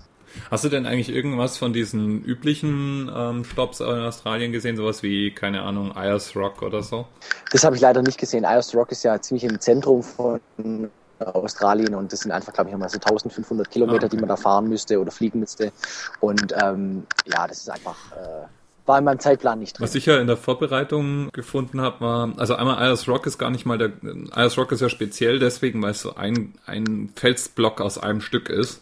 Hast 0.49 0.63
du 0.63 0.69
denn 0.69 0.85
eigentlich 0.85 1.09
irgendwas 1.09 1.57
von 1.57 1.73
diesen 1.73 2.23
üblichen 2.23 3.11
ähm, 3.13 3.43
Stops 3.43 3.81
in 3.81 3.87
Australien 3.87 4.51
gesehen? 4.51 4.77
Sowas 4.77 5.03
wie, 5.03 5.31
keine 5.31 5.61
Ahnung, 5.61 5.95
Ayers 5.95 6.35
Rock 6.35 6.61
oder 6.61 6.81
so? 6.81 7.05
Das 7.51 7.63
habe 7.63 7.75
ich 7.75 7.81
leider 7.81 8.01
nicht 8.01 8.17
gesehen. 8.17 8.45
Ayers 8.45 8.73
Rock 8.75 8.91
ist 8.91 9.03
ja 9.03 9.19
ziemlich 9.21 9.43
im 9.43 9.59
Zentrum 9.59 10.01
von 10.01 10.39
Australien 11.19 11.95
und 11.95 12.13
das 12.13 12.21
sind 12.21 12.31
einfach, 12.31 12.53
glaube 12.53 12.69
ich, 12.69 12.73
nochmal 12.73 12.89
so 12.89 12.97
1500 12.97 13.69
Kilometer, 13.69 14.03
ah, 14.03 14.05
okay. 14.05 14.15
die 14.15 14.17
man 14.17 14.29
da 14.29 14.37
fahren 14.37 14.69
müsste 14.69 14.99
oder 14.99 15.11
fliegen 15.11 15.39
müsste. 15.39 15.71
Und 16.19 16.53
ähm, 16.63 17.05
ja, 17.25 17.47
das 17.47 17.59
ist 17.59 17.69
einfach... 17.69 17.97
Äh, 18.13 18.58
war 18.89 18.97
in 18.97 19.05
meinem 19.05 19.19
Zeitplan 19.19 19.59
nicht 19.59 19.77
drin. 19.77 19.83
Was 19.83 19.93
ich 19.93 20.07
ja 20.07 20.17
in 20.19 20.25
der 20.25 20.35
Vorbereitung 20.35 21.29
gefunden 21.31 21.79
habe, 21.79 22.01
war, 22.01 22.33
also 22.37 22.55
einmal 22.55 22.79
Ayers 22.79 23.07
Rock 23.07 23.27
ist 23.27 23.37
gar 23.37 23.51
nicht 23.51 23.65
mal 23.65 23.77
der, 23.77 23.91
Ayers 24.31 24.57
Rock 24.57 24.71
ist 24.71 24.81
ja 24.81 24.89
speziell 24.89 25.37
deswegen, 25.37 25.79
weil 25.83 25.91
es 25.91 26.01
so 26.01 26.15
ein, 26.15 26.55
ein 26.65 27.11
Felsblock 27.15 27.81
aus 27.81 27.99
einem 27.99 28.19
Stück 28.19 28.49
ist. 28.49 28.81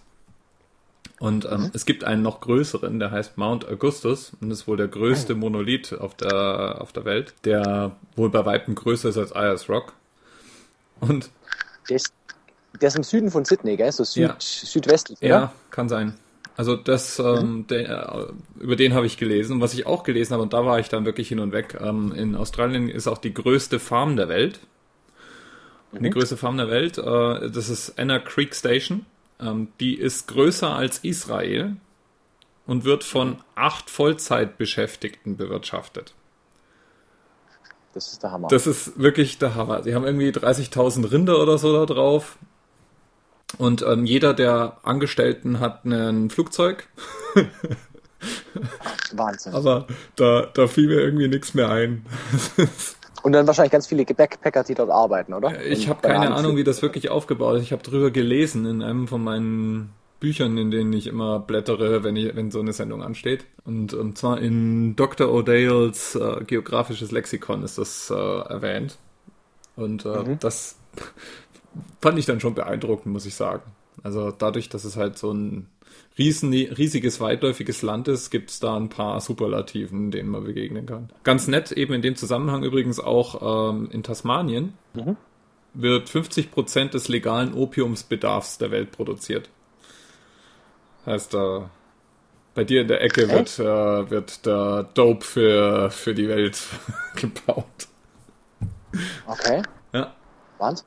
Und 1.19 1.45
ähm, 1.45 1.63
mhm. 1.63 1.71
es 1.73 1.85
gibt 1.85 2.05
einen 2.05 2.21
noch 2.21 2.39
größeren, 2.39 2.99
der 2.99 3.11
heißt 3.11 3.37
Mount 3.37 3.67
Augustus 3.67 4.31
und 4.39 4.49
ist 4.49 4.65
wohl 4.65 4.77
der 4.77 4.87
größte 4.87 5.33
oh. 5.33 5.37
Monolith 5.37 5.91
auf 5.91 6.15
der, 6.15 6.77
auf 6.79 6.93
der 6.93 7.03
Welt, 7.03 7.33
der 7.43 7.97
wohl 8.15 8.29
bei 8.29 8.45
weitem 8.45 8.75
größer 8.75 9.09
ist 9.09 9.17
als 9.17 9.33
Ayers 9.33 9.67
Rock. 9.67 9.91
Und 11.01 11.29
der 11.89 11.97
ist, 11.97 12.13
der 12.79 12.87
ist 12.87 12.95
im 12.95 13.03
Süden 13.03 13.29
von 13.29 13.43
Sydney, 13.43 13.75
gell? 13.75 13.91
So 13.91 14.05
süd, 14.05 14.29
ja. 14.29 14.35
südwestlich, 14.39 15.19
oder? 15.19 15.27
Ja, 15.27 15.53
kann 15.69 15.89
sein. 15.89 16.13
Also 16.57 16.75
das, 16.75 17.19
ähm, 17.19 17.65
mhm. 17.69 18.41
über 18.59 18.75
den 18.75 18.95
habe 18.95 19.05
ich 19.05 19.17
gelesen. 19.17 19.53
Und 19.53 19.61
was 19.61 19.75
ich 19.75 19.85
auch 19.85 20.03
gelesen 20.03 20.33
habe, 20.33 20.41
und 20.41 20.53
da 20.53 20.65
war 20.65 20.79
ich 20.79 20.89
dann 20.89 21.05
wirklich 21.05 21.27
hin 21.29 21.39
und 21.39 21.51
weg, 21.51 21.77
ähm, 21.79 22.11
in 22.11 22.35
Australien 22.35 22.89
ist 22.89 23.07
auch 23.07 23.19
die 23.19 23.33
größte 23.33 23.79
Farm 23.79 24.15
der 24.15 24.27
Welt. 24.27 24.59
Mhm. 25.91 26.03
Die 26.03 26.09
größte 26.09 26.35
Farm 26.35 26.57
der 26.57 26.67
Welt, 26.69 26.97
äh, 26.97 27.51
das 27.51 27.69
ist 27.69 27.99
Anna 27.99 28.17
Creek 28.17 28.55
Station. 28.55 29.05
Ähm, 29.39 29.67
die 29.79 29.93
ist 29.93 30.27
größer 30.29 30.75
als 30.75 30.97
Israel 30.99 31.77
und 32.65 32.85
wird 32.85 33.03
von 33.03 33.37
acht 33.53 33.91
Vollzeitbeschäftigten 33.91 35.37
bewirtschaftet. 35.37 36.15
Das 37.93 38.13
ist 38.13 38.23
der 38.23 38.31
Hammer. 38.31 38.47
Das 38.47 38.65
ist 38.65 38.99
wirklich 38.99 39.37
der 39.37 39.53
Hammer. 39.53 39.83
Sie 39.83 39.93
haben 39.93 40.05
irgendwie 40.05 40.29
30.000 40.29 41.11
Rinder 41.11 41.39
oder 41.39 41.59
so 41.59 41.71
da 41.71 41.85
drauf. 41.85 42.39
Und 43.57 43.81
ähm, 43.81 44.05
jeder 44.05 44.33
der 44.33 44.77
Angestellten 44.83 45.59
hat 45.59 45.85
ein 45.85 46.29
Flugzeug. 46.29 46.87
Wahnsinn. 49.13 49.53
Aber 49.53 49.87
da, 50.15 50.47
da 50.53 50.67
fiel 50.67 50.87
mir 50.87 51.01
irgendwie 51.01 51.27
nichts 51.27 51.53
mehr 51.53 51.69
ein. 51.69 52.05
Und 53.23 53.33
dann 53.33 53.47
wahrscheinlich 53.47 53.71
ganz 53.71 53.87
viele 53.87 54.05
Backpacker, 54.05 54.63
die 54.63 54.75
dort 54.75 54.89
arbeiten, 54.89 55.33
oder? 55.33 55.65
Ich 55.65 55.89
habe 55.89 56.01
keine 56.01 56.33
Ahnung, 56.33 56.55
wie 56.55 56.63
das 56.63 56.81
wirklich 56.81 57.09
aufgebaut 57.09 57.57
ist. 57.57 57.63
Ich 57.63 57.71
habe 57.71 57.83
drüber 57.83 58.11
gelesen 58.11 58.65
in 58.65 58.81
einem 58.81 59.07
von 59.07 59.23
meinen 59.23 59.93
Büchern, 60.19 60.57
in 60.57 60.71
denen 60.71 60.93
ich 60.93 61.07
immer 61.07 61.39
blättere, 61.39 62.03
wenn, 62.03 62.15
ich, 62.15 62.35
wenn 62.35 62.51
so 62.51 62.59
eine 62.59 62.73
Sendung 62.73 63.03
ansteht. 63.03 63.45
Und, 63.65 63.93
und 63.93 64.17
zwar 64.17 64.39
in 64.39 64.95
Dr. 64.95 65.27
O'Dales 65.27 66.15
äh, 66.15 66.43
Geografisches 66.43 67.11
Lexikon 67.11 67.63
ist 67.63 67.77
das 67.77 68.09
äh, 68.09 68.13
erwähnt. 68.15 68.97
Und 69.75 70.05
äh, 70.05 70.23
mhm. 70.23 70.39
das 70.39 70.77
fand 72.01 72.19
ich 72.19 72.25
dann 72.25 72.39
schon 72.39 72.55
beeindruckend, 72.55 73.13
muss 73.13 73.25
ich 73.25 73.36
sagen. 73.36 73.63
Also 74.03 74.32
dadurch, 74.32 74.69
dass 74.69 74.84
es 74.84 74.95
halt 74.95 75.17
so 75.17 75.32
ein 75.32 75.67
riesen, 76.17 76.51
riesiges, 76.51 77.19
weitläufiges 77.19 77.82
Land 77.82 78.07
ist, 78.07 78.30
gibt 78.30 78.49
es 78.49 78.59
da 78.59 78.75
ein 78.75 78.89
paar 78.89 79.21
Superlativen, 79.21 80.11
denen 80.11 80.30
man 80.30 80.43
begegnen 80.43 80.86
kann. 80.86 81.09
Ganz 81.23 81.47
nett, 81.47 81.71
eben 81.71 81.93
in 81.93 82.01
dem 82.01 82.15
Zusammenhang 82.15 82.63
übrigens 82.63 82.99
auch 82.99 83.71
ähm, 83.71 83.89
in 83.91 84.03
Tasmanien 84.03 84.73
mhm. 84.93 85.17
wird 85.73 86.09
50 86.09 86.51
Prozent 86.51 86.93
des 86.93 87.07
legalen 87.07 87.53
Opiumsbedarfs 87.53 88.57
der 88.57 88.71
Welt 88.71 88.91
produziert. 88.91 89.49
Heißt, 91.05 91.34
äh, 91.36 91.61
bei 92.53 92.63
dir 92.63 92.82
in 92.82 92.88
der 92.88 93.01
Ecke 93.01 93.30
wird, 93.30 93.59
äh, 93.59 94.09
wird 94.09 94.45
der 94.45 94.84
Dope 94.93 95.23
für, 95.23 95.89
für 95.91 96.13
die 96.13 96.28
Welt 96.28 96.59
gebaut. 97.15 97.88
Okay. 99.28 99.61
Ja. 99.93 100.15
Wahnsinn. 100.57 100.86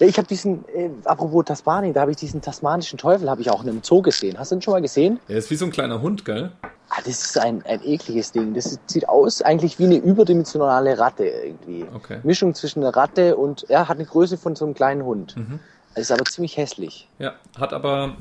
Ich 0.00 0.16
habe 0.16 0.26
diesen, 0.26 0.64
äh, 0.68 0.88
apropos 1.04 1.44
Tasmanien, 1.44 1.92
da 1.92 2.00
habe 2.00 2.10
ich 2.10 2.16
diesen 2.16 2.40
tasmanischen 2.40 2.98
Teufel, 2.98 3.28
habe 3.28 3.42
ich 3.42 3.50
auch 3.50 3.62
in 3.62 3.68
einem 3.68 3.82
Zoo 3.82 4.00
gesehen. 4.00 4.38
Hast 4.38 4.50
du 4.50 4.56
den 4.56 4.62
schon 4.62 4.72
mal 4.72 4.80
gesehen? 4.80 5.20
Der 5.28 5.36
ist 5.36 5.50
wie 5.50 5.56
so 5.56 5.66
ein 5.66 5.70
kleiner 5.70 6.00
Hund, 6.00 6.24
gell? 6.24 6.52
Ah, 6.88 7.02
das 7.04 7.22
ist 7.22 7.38
ein, 7.38 7.62
ein 7.66 7.84
ekliges 7.84 8.32
Ding. 8.32 8.54
Das 8.54 8.78
sieht 8.86 9.08
aus 9.08 9.42
eigentlich 9.42 9.78
wie 9.78 9.84
eine 9.84 9.96
überdimensionale 9.96 10.98
Ratte 10.98 11.26
irgendwie. 11.26 11.84
Okay. 11.94 12.18
Mischung 12.22 12.54
zwischen 12.54 12.82
einer 12.82 12.96
Ratte 12.96 13.36
und, 13.36 13.64
er 13.68 13.80
ja, 13.80 13.88
hat 13.88 13.98
eine 13.98 14.06
Größe 14.06 14.38
von 14.38 14.56
so 14.56 14.64
einem 14.64 14.74
kleinen 14.74 15.04
Hund. 15.04 15.36
Mhm. 15.36 15.60
Ist 15.94 16.10
aber 16.10 16.24
ziemlich 16.24 16.56
hässlich. 16.56 17.08
Ja, 17.18 17.34
hat 17.58 17.72
aber 17.74 18.16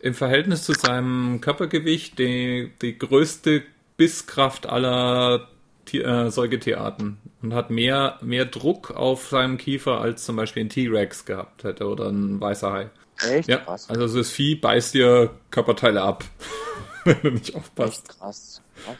im 0.00 0.14
Verhältnis 0.14 0.64
zu 0.64 0.72
seinem 0.72 1.40
Körpergewicht 1.40 2.18
die, 2.18 2.72
die 2.82 2.98
größte 2.98 3.62
Bisskraft 3.96 4.66
aller 4.66 5.48
Tier, 5.84 6.06
äh, 6.06 6.30
Säugetierarten 6.30 7.18
und 7.42 7.54
hat 7.54 7.70
mehr, 7.70 8.18
mehr 8.20 8.44
Druck 8.44 8.90
auf 8.92 9.28
seinem 9.28 9.58
Kiefer 9.58 10.00
als 10.00 10.24
zum 10.24 10.36
Beispiel 10.36 10.64
ein 10.64 10.68
T-Rex 10.68 11.24
gehabt 11.24 11.64
hätte 11.64 11.88
oder 11.88 12.08
ein 12.08 12.40
weißer 12.40 12.72
Hai. 12.72 12.90
Echt? 13.28 13.48
Ja, 13.48 13.58
krass. 13.58 13.88
Also 13.88 14.18
das 14.18 14.30
Vieh 14.30 14.56
beißt 14.56 14.94
dir 14.94 15.30
Körperteile 15.50 16.02
ab, 16.02 16.24
wenn 17.04 17.20
du 17.22 17.30
nicht 17.30 17.54
aufpasst. 17.54 18.08
Echt 18.08 18.18
krass. 18.18 18.62
krass. 18.84 18.96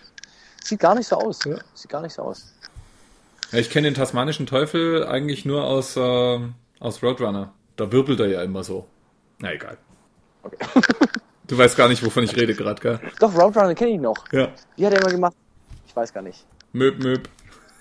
Sieht 0.64 0.80
gar 0.80 0.94
nicht 0.94 1.08
so 1.08 1.16
aus. 1.16 1.44
Ja. 1.44 1.58
Sieht 1.74 1.90
gar 1.90 2.02
nicht 2.02 2.14
so 2.14 2.22
aus. 2.22 2.52
Ja, 3.50 3.58
ich 3.58 3.70
kenne 3.70 3.88
den 3.88 3.94
tasmanischen 3.94 4.46
Teufel 4.46 5.06
eigentlich 5.06 5.44
nur 5.44 5.64
aus, 5.64 5.96
äh, 5.96 6.40
aus 6.80 7.02
Roadrunner. 7.02 7.52
Da 7.76 7.90
wirbelt 7.90 8.20
er 8.20 8.28
ja 8.28 8.42
immer 8.42 8.64
so. 8.64 8.86
Na 9.38 9.52
egal. 9.52 9.76
Okay. 10.42 10.56
du 11.48 11.58
weißt 11.58 11.76
gar 11.76 11.88
nicht, 11.88 12.04
wovon 12.04 12.24
ich 12.24 12.36
rede 12.36 12.54
gerade, 12.54 12.80
gell? 12.80 13.00
Doch, 13.18 13.34
Roadrunner 13.34 13.74
kenne 13.74 13.90
ich 13.92 14.00
noch. 14.00 14.30
Ja. 14.32 14.48
Wie 14.76 14.86
hat 14.86 14.92
er 14.92 15.00
immer 15.00 15.10
gemacht? 15.10 15.36
Ich 15.86 15.94
weiß 15.94 16.12
gar 16.12 16.22
nicht. 16.22 16.46
Möb, 16.72 17.02
möb. 17.02 17.28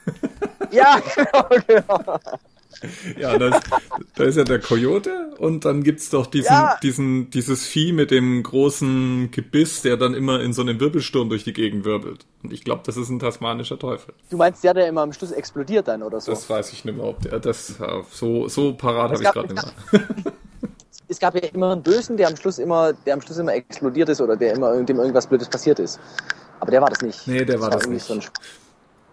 Ja, 0.72 1.02
genau, 1.16 1.50
genau. 1.68 2.20
Ja, 3.18 3.38
da 3.38 3.50
ist, 3.50 3.70
da 4.16 4.24
ist 4.24 4.38
ja 4.38 4.44
der 4.44 4.60
Coyote 4.60 5.34
und 5.38 5.66
dann 5.66 5.84
gibt's 5.84 6.10
doch 6.10 6.26
diesen, 6.26 6.52
ja. 6.52 6.80
diesen, 6.82 7.30
dieses 7.30 7.66
Vieh 7.66 7.92
mit 7.92 8.10
dem 8.10 8.42
großen 8.42 9.30
Gebiss, 9.32 9.82
der 9.82 9.98
dann 9.98 10.14
immer 10.14 10.42
in 10.42 10.54
so 10.54 10.62
einem 10.62 10.80
Wirbelsturm 10.80 11.30
durch 11.30 11.44
die 11.44 11.54
Gegend 11.54 11.86
wirbelt. 11.86 12.26
Und 12.42 12.54
ich 12.54 12.64
glaube, 12.64 12.82
das 12.86 12.98
ist 12.98 13.10
ein 13.10 13.20
tasmanischer 13.20 13.78
Teufel. 13.78 14.14
Du 14.30 14.38
meinst 14.38 14.64
der, 14.64 14.74
der 14.74 14.88
immer 14.88 15.02
am 15.02 15.14
Schluss 15.14 15.32
explodiert 15.32 15.88
dann 15.88 16.02
oder 16.02 16.20
so? 16.22 16.32
Das 16.32 16.50
weiß 16.50 16.72
ich 16.74 16.86
nicht 16.86 16.96
mehr, 16.96 17.06
ob 17.06 17.22
der, 17.22 17.40
das, 17.40 17.76
so, 18.12 18.48
so 18.48 18.74
parat 18.74 19.12
habe 19.12 19.24
ich 19.24 19.30
gerade 19.30 19.54
nicht 19.54 19.74
mehr. 19.92 20.34
Es 21.08 21.20
gab 21.20 21.36
ja 21.36 21.42
immer 21.42 21.74
einen 21.74 21.84
Bösen, 21.84 22.16
der 22.18 22.30
am 22.30 22.38
Schluss 22.38 22.58
immer, 22.58 22.94
der 22.94 23.16
am 23.16 23.22
Schluss 23.22 23.38
immer 23.38 23.54
explodiert 23.54 24.10
ist 24.10 24.22
oder 24.22 24.38
der 24.38 24.54
immer, 24.54 24.82
dem 24.82 24.98
irgendwas 24.98 25.28
Blödes 25.28 25.50
passiert 25.50 25.78
ist. 25.80 26.00
Aber 26.62 26.72
der 26.72 26.82
war 26.82 26.90
das 26.90 27.02
nicht. 27.02 27.28
Nee, 27.28 27.44
der 27.44 27.60
war 27.60 27.70
das, 27.70 27.74
war 27.74 27.80
das 27.82 27.90
nicht. 27.90 28.06
So 28.06 28.14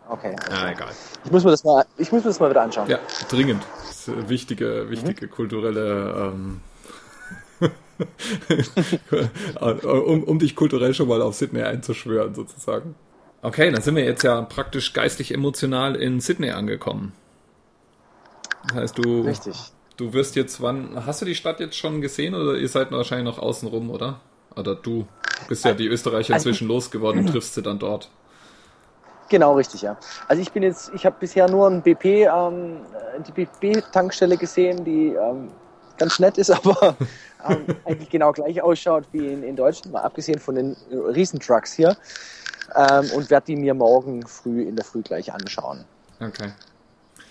Okay. 0.08 0.34
Ja, 0.50 0.70
egal. 0.70 0.88
Ich 1.24 1.30
muss 1.30 1.44
mir 1.44 1.50
das 1.50 1.64
mal, 1.64 1.84
ich 1.98 2.10
muss 2.10 2.24
mir 2.24 2.30
das 2.30 2.40
mal 2.40 2.50
wieder 2.50 2.62
anschauen. 2.62 2.88
Ja, 2.88 2.98
dringend. 3.28 3.62
Das 3.86 4.00
ist 4.00 4.08
eine 4.08 4.28
wichtige, 4.28 4.88
wichtige 4.88 5.26
mhm. 5.26 5.30
kulturelle, 5.30 6.32
ähm, 6.32 6.60
um, 9.60 10.24
um 10.24 10.38
dich 10.38 10.56
kulturell 10.56 10.94
schon 10.94 11.08
mal 11.08 11.20
auf 11.20 11.34
Sydney 11.34 11.62
einzuschwören, 11.62 12.34
sozusagen. 12.34 12.94
Okay, 13.42 13.70
dann 13.70 13.82
sind 13.82 13.96
wir 13.96 14.04
jetzt 14.04 14.22
ja 14.22 14.40
praktisch 14.42 14.92
geistig 14.92 15.32
emotional 15.32 15.96
in 15.96 16.20
Sydney 16.20 16.50
angekommen. 16.50 17.12
Das 18.68 18.76
heißt, 18.76 18.98
du, 18.98 19.22
Richtig. 19.22 19.56
du 19.96 20.12
wirst 20.12 20.36
jetzt 20.36 20.60
wann, 20.60 21.06
hast 21.06 21.22
du 21.22 21.26
die 21.26 21.34
Stadt 21.34 21.60
jetzt 21.60 21.76
schon 21.76 22.00
gesehen 22.00 22.34
oder 22.34 22.56
ihr 22.56 22.68
seid 22.68 22.90
wahrscheinlich 22.92 23.26
noch 23.26 23.42
außen 23.42 23.68
rum, 23.68 23.90
oder? 23.90 24.20
Oder 24.56 24.74
du 24.74 25.06
bist 25.48 25.64
ja 25.64 25.72
die 25.72 25.86
Österreicher 25.86 26.34
also, 26.34 26.48
inzwischen 26.48 26.68
losgeworden 26.68 27.20
und 27.20 27.32
triffst 27.32 27.54
sie 27.54 27.62
dann 27.62 27.78
dort. 27.78 28.10
Genau, 29.28 29.54
richtig, 29.54 29.82
ja. 29.82 29.96
Also 30.26 30.40
ich 30.40 30.50
bin 30.52 30.62
jetzt, 30.62 30.90
ich 30.94 31.04
habe 31.04 31.16
bisher 31.20 31.48
nur 31.50 31.68
ein 31.68 31.82
BP, 31.82 32.26
ähm, 32.26 32.78
die 33.26 33.32
BP-Tankstelle 33.32 34.36
gesehen, 34.36 34.84
die 34.84 35.08
ähm, 35.08 35.50
ganz 35.98 36.18
nett 36.18 36.38
ist, 36.38 36.50
aber 36.64 36.96
ähm, 37.48 37.66
eigentlich 37.84 38.08
genau 38.08 38.32
gleich 38.32 38.62
ausschaut 38.62 39.04
wie 39.12 39.26
in, 39.26 39.42
in 39.42 39.56
Deutschland, 39.56 39.92
mal 39.92 40.02
abgesehen 40.02 40.38
von 40.38 40.54
den 40.54 40.76
Riesentrucks 40.90 41.74
hier. 41.74 41.96
Ähm, 42.74 43.10
und 43.14 43.30
werde 43.30 43.46
die 43.46 43.56
mir 43.56 43.72
morgen 43.72 44.26
früh 44.26 44.62
in 44.62 44.76
der 44.76 44.84
Früh 44.84 45.00
gleich 45.00 45.32
anschauen. 45.32 45.84
Okay. 46.20 46.52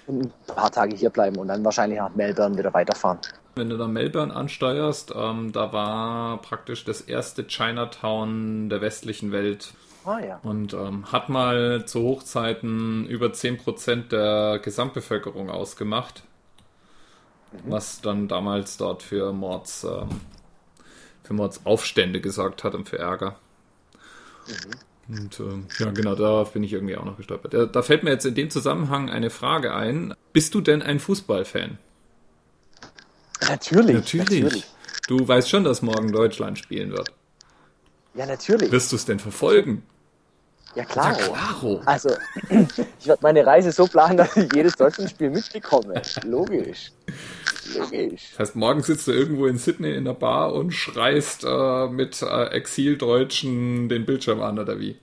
Und 0.08 0.26
ein 0.26 0.32
paar 0.48 0.72
Tage 0.72 0.96
hier 0.96 1.10
bleiben 1.10 1.38
und 1.38 1.50
dann 1.50 1.64
wahrscheinlich 1.64 2.00
nach 2.00 2.16
Melbourne 2.16 2.58
wieder 2.58 2.74
weiterfahren. 2.74 3.20
Wenn 3.56 3.70
du 3.70 3.78
da 3.78 3.88
Melbourne 3.88 4.36
ansteuerst, 4.36 5.14
ähm, 5.16 5.52
da 5.52 5.74
war 5.74 6.42
praktisch 6.42 6.86
das 6.86 7.02
erste 7.02 7.46
Chinatown 7.46 8.70
der 8.70 8.82
westlichen 8.82 9.32
Welt. 9.32 9.74
Ah, 10.08 10.22
ja. 10.22 10.40
Und 10.42 10.74
ähm, 10.74 11.12
hat 11.12 11.28
mal 11.28 11.86
zu 11.86 12.02
Hochzeiten 12.02 13.06
über 13.08 13.28
10% 13.28 14.08
der 14.08 14.60
Gesamtbevölkerung 14.60 15.50
ausgemacht. 15.50 16.24
Mhm. 17.52 17.72
Was 17.72 18.00
dann 18.00 18.30
damals 18.30 18.78
dort 18.78 19.04
für 19.04 19.34
Mords, 19.34 19.84
ähm, 19.84 20.22
für 21.24 21.34
Mordsaufstände 21.34 22.22
gesorgt 22.22 22.64
hat 22.64 22.74
und 22.74 22.88
für 22.88 22.98
Ärger. 22.98 23.38
Mhm. 24.48 25.18
Und 25.18 25.40
ähm, 25.42 25.68
ja, 25.78 25.92
genau, 25.92 26.16
darauf 26.16 26.54
bin 26.54 26.64
ich 26.64 26.72
irgendwie 26.72 26.96
auch 26.96 27.06
noch 27.06 27.18
gestolpert. 27.18 27.54
Da, 27.54 27.66
da 27.66 27.82
fällt 27.82 28.04
mir 28.04 28.12
jetzt 28.12 28.26
in 28.26 28.36
dem 28.36 28.50
Zusammenhang 28.50 29.10
eine 29.10 29.30
Frage 29.30 29.74
ein. 29.74 30.14
Bist 30.32 30.56
du 30.56 30.62
denn 30.62 30.82
ein 30.82 31.00
Fußballfan? 31.00 31.78
Natürlich, 33.42 33.94
natürlich. 33.94 34.44
Natürlich. 34.44 34.68
Du 35.10 35.28
weißt 35.28 35.50
schon, 35.50 35.66
dass 35.66 35.82
morgen 35.82 36.14
Deutschland 36.14 36.60
spielen 36.60 36.92
wird. 36.92 37.10
Ja, 38.14 38.26
natürlich. 38.26 38.72
Wirst 38.72 38.94
du 38.94 38.96
es 38.96 39.04
denn 39.04 39.20
verfolgen? 39.20 39.84
Ja, 40.78 40.86
klar. 40.86 41.20
Ja, 41.20 41.26
klaro. 41.26 41.82
Also, 41.86 42.10
ich 43.00 43.08
werde 43.08 43.20
meine 43.24 43.44
Reise 43.44 43.72
so 43.72 43.88
planen, 43.88 44.18
dass 44.18 44.38
ich 44.38 44.48
jedes 44.54 44.74
Deutschlandspiel 44.74 45.32
mitbekomme. 45.32 46.00
Logisch. 46.24 46.92
Logisch. 47.76 48.30
Das 48.32 48.40
heißt, 48.40 48.56
morgen 48.56 48.84
sitzt 48.84 49.08
du 49.08 49.12
irgendwo 49.12 49.48
in 49.48 49.58
Sydney 49.58 49.96
in 49.96 50.06
der 50.06 50.14
Bar 50.14 50.54
und 50.54 50.72
schreist 50.72 51.44
äh, 51.44 51.88
mit 51.88 52.22
äh, 52.22 52.46
Exildeutschen 52.50 53.90
den 53.90 54.06
Bildschirm 54.06 54.40
an, 54.42 54.60
oder 54.60 54.80
wie? 54.80 55.00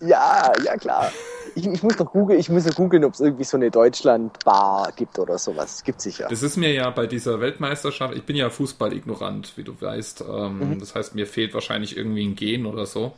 Ja, 0.00 0.50
ja, 0.64 0.78
klar. 0.78 1.12
Ich, 1.54 1.66
ich 1.66 1.82
muss 1.82 1.98
noch 1.98 2.10
googeln, 2.10 2.40
ich 2.40 2.48
muss 2.48 2.64
ja 2.64 2.72
googeln, 2.72 3.04
ob 3.04 3.12
es 3.12 3.20
irgendwie 3.20 3.44
so 3.44 3.58
eine 3.58 3.70
Deutschland-Bar 3.70 4.92
gibt 4.96 5.18
oder 5.18 5.36
sowas. 5.36 5.74
Es 5.74 5.84
gibt 5.84 6.00
sicher. 6.00 6.26
Das 6.30 6.42
ist 6.42 6.56
mir 6.56 6.72
ja 6.72 6.88
bei 6.88 7.06
dieser 7.06 7.38
Weltmeisterschaft, 7.40 8.14
ich 8.14 8.22
bin 8.22 8.36
ja 8.36 8.48
Fußball-ignorant, 8.48 9.58
wie 9.58 9.64
du 9.64 9.78
weißt. 9.78 10.24
Ähm, 10.26 10.70
mhm. 10.70 10.78
Das 10.78 10.94
heißt, 10.94 11.14
mir 11.14 11.26
fehlt 11.26 11.52
wahrscheinlich 11.52 11.98
irgendwie 11.98 12.26
ein 12.26 12.34
Gen 12.34 12.64
oder 12.64 12.86
so. 12.86 13.12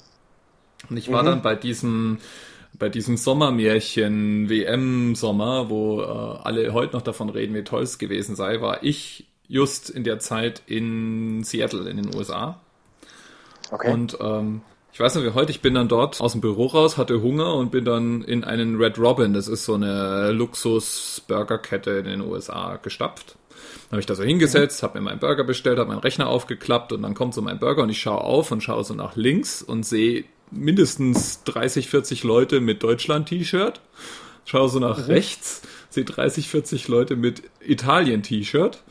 Und 0.88 0.96
ich 0.96 1.10
war 1.10 1.22
mhm. 1.22 1.26
dann 1.26 1.42
bei 1.42 1.54
diesem 1.54 2.18
bei 2.78 2.88
diesem 2.88 3.16
Sommermärchen 3.16 4.48
WM-Sommer, 4.48 5.68
wo 5.68 6.00
äh, 6.00 6.04
alle 6.04 6.72
heute 6.72 6.96
noch 6.96 7.02
davon 7.02 7.28
reden, 7.28 7.54
wie 7.54 7.64
toll 7.64 7.82
es 7.82 7.98
gewesen 7.98 8.34
sei, 8.34 8.60
war 8.60 8.82
ich 8.82 9.26
just 9.46 9.90
in 9.90 10.04
der 10.04 10.18
Zeit 10.18 10.62
in 10.66 11.44
Seattle 11.44 11.88
in 11.88 11.98
den 11.98 12.14
USA. 12.14 12.60
Okay. 13.70 13.92
Und 13.92 14.16
ähm, 14.20 14.62
ich 14.92 15.00
weiß 15.00 15.14
noch 15.14 15.22
wie 15.22 15.30
heute, 15.30 15.50
ich 15.50 15.62
bin 15.62 15.74
dann 15.74 15.88
dort 15.88 16.20
aus 16.20 16.32
dem 16.32 16.40
Büro 16.40 16.66
raus, 16.66 16.98
hatte 16.98 17.22
Hunger 17.22 17.54
und 17.54 17.70
bin 17.70 17.84
dann 17.84 18.22
in 18.22 18.44
einen 18.44 18.76
Red 18.76 18.98
Robin, 18.98 19.32
das 19.32 19.48
ist 19.48 19.64
so 19.64 19.74
eine 19.74 20.32
Luxus-Burgerkette 20.32 21.92
in 21.92 22.04
den 22.04 22.20
USA, 22.20 22.76
gestapft. 22.76 23.36
Dann 23.48 23.92
habe 23.92 24.00
ich 24.00 24.06
da 24.06 24.14
so 24.14 24.22
hingesetzt, 24.22 24.82
habe 24.82 24.98
mir 24.98 25.04
meinen 25.04 25.18
Burger 25.18 25.44
bestellt, 25.44 25.78
habe 25.78 25.88
meinen 25.88 26.00
Rechner 26.00 26.26
aufgeklappt 26.26 26.92
und 26.92 27.02
dann 27.02 27.14
kommt 27.14 27.32
so 27.32 27.40
mein 27.40 27.58
Burger 27.58 27.82
und 27.82 27.88
ich 27.90 28.00
schaue 28.00 28.20
auf 28.20 28.50
und 28.50 28.62
schaue 28.62 28.84
so 28.84 28.94
nach 28.94 29.16
links 29.16 29.62
und 29.62 29.84
sehe 29.84 30.24
mindestens 30.52 31.42
30, 31.44 31.88
40 31.88 32.24
Leute 32.24 32.60
mit 32.60 32.82
Deutschland-T-Shirt. 32.82 33.80
Schau 34.44 34.68
so 34.68 34.78
nach 34.78 34.98
mhm. 34.98 35.04
rechts, 35.04 35.62
sehe 35.90 36.04
30, 36.04 36.48
40 36.48 36.88
Leute 36.88 37.16
mit 37.16 37.42
Italien-T-Shirt 37.60 38.82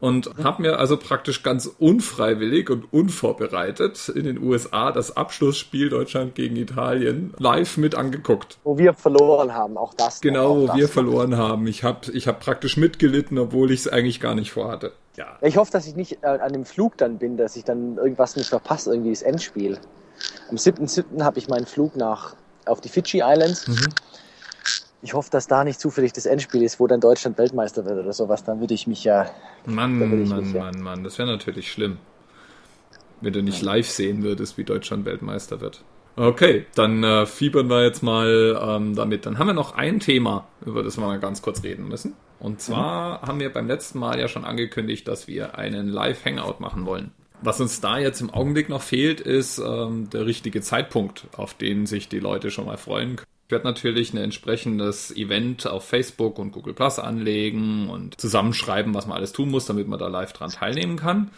und 0.00 0.38
mhm. 0.38 0.44
habe 0.44 0.62
mir 0.62 0.78
also 0.78 0.96
praktisch 0.96 1.42
ganz 1.42 1.66
unfreiwillig 1.78 2.70
und 2.70 2.92
unvorbereitet 2.92 4.08
in 4.08 4.24
den 4.24 4.42
USA 4.42 4.92
das 4.92 5.16
Abschlussspiel 5.16 5.88
Deutschland 5.88 6.34
gegen 6.34 6.56
Italien 6.56 7.34
live 7.38 7.76
mit 7.76 7.94
angeguckt. 7.94 8.58
Wo 8.64 8.78
wir 8.78 8.94
verloren 8.94 9.52
haben, 9.54 9.76
auch 9.76 9.94
das. 9.94 10.20
Genau, 10.20 10.56
wo 10.56 10.74
wir 10.74 10.88
verloren 10.88 11.36
haben. 11.36 11.66
Ich 11.66 11.84
habe 11.84 12.10
ich 12.12 12.28
hab 12.28 12.40
praktisch 12.40 12.76
mitgelitten, 12.76 13.38
obwohl 13.38 13.70
ich 13.70 13.80
es 13.80 13.88
eigentlich 13.88 14.20
gar 14.20 14.34
nicht 14.34 14.52
vorhatte. 14.52 14.92
Ja. 15.16 15.36
Ich 15.42 15.56
hoffe, 15.56 15.72
dass 15.72 15.86
ich 15.86 15.96
nicht 15.96 16.18
äh, 16.22 16.26
an 16.26 16.52
dem 16.52 16.64
Flug 16.64 16.96
dann 16.96 17.18
bin, 17.18 17.36
dass 17.36 17.56
ich 17.56 17.64
dann 17.64 17.96
irgendwas 17.96 18.36
nicht 18.36 18.48
verpasse, 18.48 18.90
irgendwie 18.92 19.10
das 19.10 19.22
Endspiel. 19.22 19.78
Am 20.50 20.56
7.7. 20.56 21.22
habe 21.22 21.38
ich 21.38 21.48
meinen 21.48 21.66
Flug 21.66 21.96
nach, 21.96 22.34
auf 22.64 22.80
die 22.80 22.88
Fidschi 22.88 23.22
Islands. 23.24 23.66
Mhm. 23.68 23.86
Ich 25.00 25.14
hoffe, 25.14 25.30
dass 25.30 25.46
da 25.46 25.62
nicht 25.62 25.78
zufällig 25.78 26.12
das 26.12 26.26
Endspiel 26.26 26.62
ist, 26.62 26.80
wo 26.80 26.86
dann 26.86 27.00
Deutschland 27.00 27.38
Weltmeister 27.38 27.84
wird 27.84 27.98
oder 27.98 28.12
sowas. 28.12 28.42
Dann 28.42 28.60
würde 28.60 28.74
ich 28.74 28.86
mich 28.86 29.04
ja. 29.04 29.30
Mann, 29.64 29.96
Mann, 29.98 30.52
Mann, 30.52 30.80
Mann. 30.80 31.04
Das 31.04 31.18
wäre 31.18 31.28
natürlich 31.28 31.70
schlimm. 31.70 31.98
Wenn 33.20 33.32
du 33.32 33.42
nicht 33.42 33.62
live 33.62 33.88
sehen 33.88 34.22
würdest, 34.22 34.58
wie 34.58 34.64
Deutschland 34.64 35.04
Weltmeister 35.04 35.60
wird. 35.60 35.82
Okay, 36.16 36.66
dann 36.74 37.04
äh, 37.04 37.26
fiebern 37.26 37.68
wir 37.70 37.84
jetzt 37.84 38.02
mal 38.02 38.58
ähm, 38.60 38.96
damit. 38.96 39.24
Dann 39.24 39.38
haben 39.38 39.46
wir 39.46 39.54
noch 39.54 39.76
ein 39.76 40.00
Thema, 40.00 40.48
über 40.66 40.82
das 40.82 40.98
wir 40.98 41.06
mal 41.06 41.20
ganz 41.20 41.42
kurz 41.42 41.62
reden 41.62 41.86
müssen. 41.86 42.14
Und 42.40 42.60
zwar 42.60 43.18
mhm. 43.18 43.28
haben 43.28 43.40
wir 43.40 43.52
beim 43.52 43.68
letzten 43.68 44.00
Mal 44.00 44.18
ja 44.18 44.26
schon 44.26 44.44
angekündigt, 44.44 45.06
dass 45.06 45.28
wir 45.28 45.58
einen 45.58 45.88
Live-Hangout 45.88 46.56
machen 46.58 46.86
wollen. 46.86 47.12
Was 47.42 47.60
uns 47.60 47.80
da 47.80 47.98
jetzt 47.98 48.20
im 48.20 48.30
Augenblick 48.30 48.68
noch 48.68 48.82
fehlt, 48.82 49.20
ist 49.20 49.58
ähm, 49.58 50.10
der 50.10 50.26
richtige 50.26 50.60
Zeitpunkt, 50.60 51.26
auf 51.36 51.54
den 51.54 51.86
sich 51.86 52.08
die 52.08 52.18
Leute 52.18 52.50
schon 52.50 52.66
mal 52.66 52.76
freuen 52.76 53.16
können. 53.16 53.28
Ich 53.46 53.52
werde 53.52 53.64
natürlich 53.64 54.12
ein 54.12 54.18
entsprechendes 54.18 55.10
Event 55.16 55.66
auf 55.66 55.88
Facebook 55.88 56.38
und 56.38 56.52
Google 56.52 56.74
Plus 56.74 56.98
anlegen 56.98 57.88
und 57.88 58.20
zusammenschreiben, 58.20 58.92
was 58.92 59.06
man 59.06 59.16
alles 59.16 59.32
tun 59.32 59.50
muss, 59.50 59.64
damit 59.64 59.88
man 59.88 59.98
da 59.98 60.08
live 60.08 60.34
dran 60.34 60.50
teilnehmen 60.50 60.96
kann. 60.96 61.30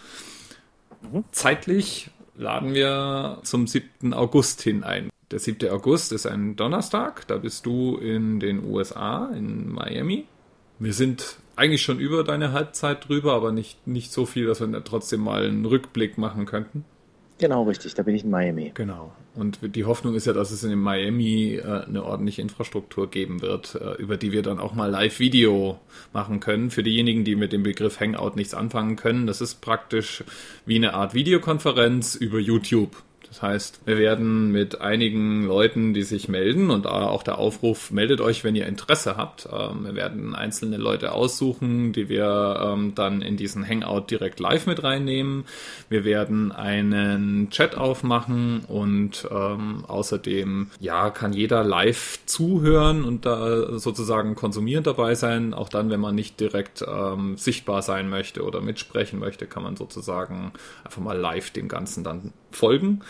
Mhm. 1.02 1.22
Zeitlich 1.30 2.10
laden 2.36 2.74
wir 2.74 3.38
zum 3.44 3.68
7. 3.68 4.12
August 4.12 4.62
hin 4.62 4.82
ein. 4.82 5.10
Der 5.30 5.38
7. 5.38 5.70
August 5.70 6.10
ist 6.10 6.26
ein 6.26 6.56
Donnerstag, 6.56 7.28
da 7.28 7.36
bist 7.36 7.64
du 7.64 7.96
in 7.98 8.40
den 8.40 8.64
USA, 8.64 9.30
in 9.32 9.70
Miami. 9.70 10.26
Wir 10.80 10.94
sind 10.94 11.36
eigentlich 11.60 11.82
schon 11.82 12.00
über 12.00 12.24
deine 12.24 12.52
Halbzeit 12.52 13.08
drüber, 13.08 13.34
aber 13.34 13.52
nicht, 13.52 13.86
nicht 13.86 14.12
so 14.12 14.26
viel, 14.26 14.46
dass 14.46 14.60
wir 14.60 14.84
trotzdem 14.84 15.20
mal 15.20 15.44
einen 15.44 15.66
Rückblick 15.66 16.18
machen 16.18 16.46
könnten. 16.46 16.84
Genau, 17.40 17.62
richtig. 17.62 17.94
Da 17.94 18.02
bin 18.02 18.14
ich 18.14 18.24
in 18.24 18.30
Miami. 18.30 18.72
Genau. 18.74 19.12
Und 19.34 19.60
die 19.74 19.84
Hoffnung 19.86 20.14
ist 20.14 20.26
ja, 20.26 20.34
dass 20.34 20.50
es 20.50 20.62
in 20.62 20.78
Miami 20.78 21.54
äh, 21.54 21.84
eine 21.86 22.04
ordentliche 22.04 22.42
Infrastruktur 22.42 23.10
geben 23.10 23.40
wird, 23.40 23.76
äh, 23.76 23.94
über 23.94 24.18
die 24.18 24.32
wir 24.32 24.42
dann 24.42 24.58
auch 24.58 24.74
mal 24.74 24.90
Live-Video 24.90 25.78
machen 26.12 26.40
können. 26.40 26.70
Für 26.70 26.82
diejenigen, 26.82 27.24
die 27.24 27.36
mit 27.36 27.52
dem 27.52 27.62
Begriff 27.62 27.98
Hangout 27.98 28.36
nichts 28.36 28.52
anfangen 28.52 28.96
können, 28.96 29.26
das 29.26 29.40
ist 29.40 29.62
praktisch 29.62 30.22
wie 30.66 30.76
eine 30.76 30.92
Art 30.92 31.14
Videokonferenz 31.14 32.14
über 32.14 32.38
YouTube. 32.38 33.02
Das 33.30 33.42
heißt, 33.42 33.82
wir 33.86 33.96
werden 33.96 34.50
mit 34.50 34.80
einigen 34.80 35.46
Leuten, 35.46 35.94
die 35.94 36.02
sich 36.02 36.28
melden 36.28 36.68
und 36.68 36.88
auch 36.88 37.22
der 37.22 37.38
Aufruf, 37.38 37.92
meldet 37.92 38.20
euch, 38.20 38.42
wenn 38.42 38.56
ihr 38.56 38.66
Interesse 38.66 39.16
habt. 39.16 39.48
Ähm, 39.52 39.84
wir 39.84 39.94
werden 39.94 40.34
einzelne 40.34 40.78
Leute 40.78 41.12
aussuchen, 41.12 41.92
die 41.92 42.08
wir 42.08 42.60
ähm, 42.60 42.96
dann 42.96 43.22
in 43.22 43.36
diesen 43.36 43.66
Hangout 43.66 44.06
direkt 44.10 44.40
live 44.40 44.66
mit 44.66 44.82
reinnehmen. 44.82 45.44
Wir 45.88 46.04
werden 46.04 46.50
einen 46.50 47.50
Chat 47.50 47.76
aufmachen 47.76 48.64
und 48.66 49.28
ähm, 49.30 49.84
außerdem, 49.86 50.72
ja, 50.80 51.10
kann 51.10 51.32
jeder 51.32 51.62
live 51.62 52.18
zuhören 52.26 53.04
und 53.04 53.26
da 53.26 53.78
sozusagen 53.78 54.34
konsumierend 54.34 54.88
dabei 54.88 55.14
sein. 55.14 55.54
Auch 55.54 55.68
dann, 55.68 55.88
wenn 55.90 56.00
man 56.00 56.16
nicht 56.16 56.40
direkt 56.40 56.84
sichtbar 57.36 57.82
sein 57.82 58.08
möchte 58.08 58.44
oder 58.44 58.60
mitsprechen 58.60 59.18
möchte, 59.18 59.46
kann 59.46 59.62
man 59.62 59.76
sozusagen 59.76 60.52
einfach 60.84 61.00
mal 61.00 61.16
live 61.16 61.50
dem 61.50 61.68
Ganzen 61.68 62.02
dann 62.02 62.32
folgen. 62.50 63.02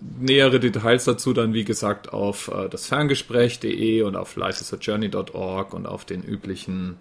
Nähere 0.00 0.58
Details 0.58 1.04
dazu 1.04 1.32
dann, 1.32 1.54
wie 1.54 1.64
gesagt, 1.64 2.12
auf 2.12 2.48
äh, 2.48 2.68
das 2.68 2.86
Ferngespräch.de 2.86 4.02
und 4.02 4.16
auf 4.16 4.36
lifeisajourney.org 4.36 5.74
und 5.74 5.86
auf 5.86 6.04
den 6.04 6.22
üblichen 6.22 6.96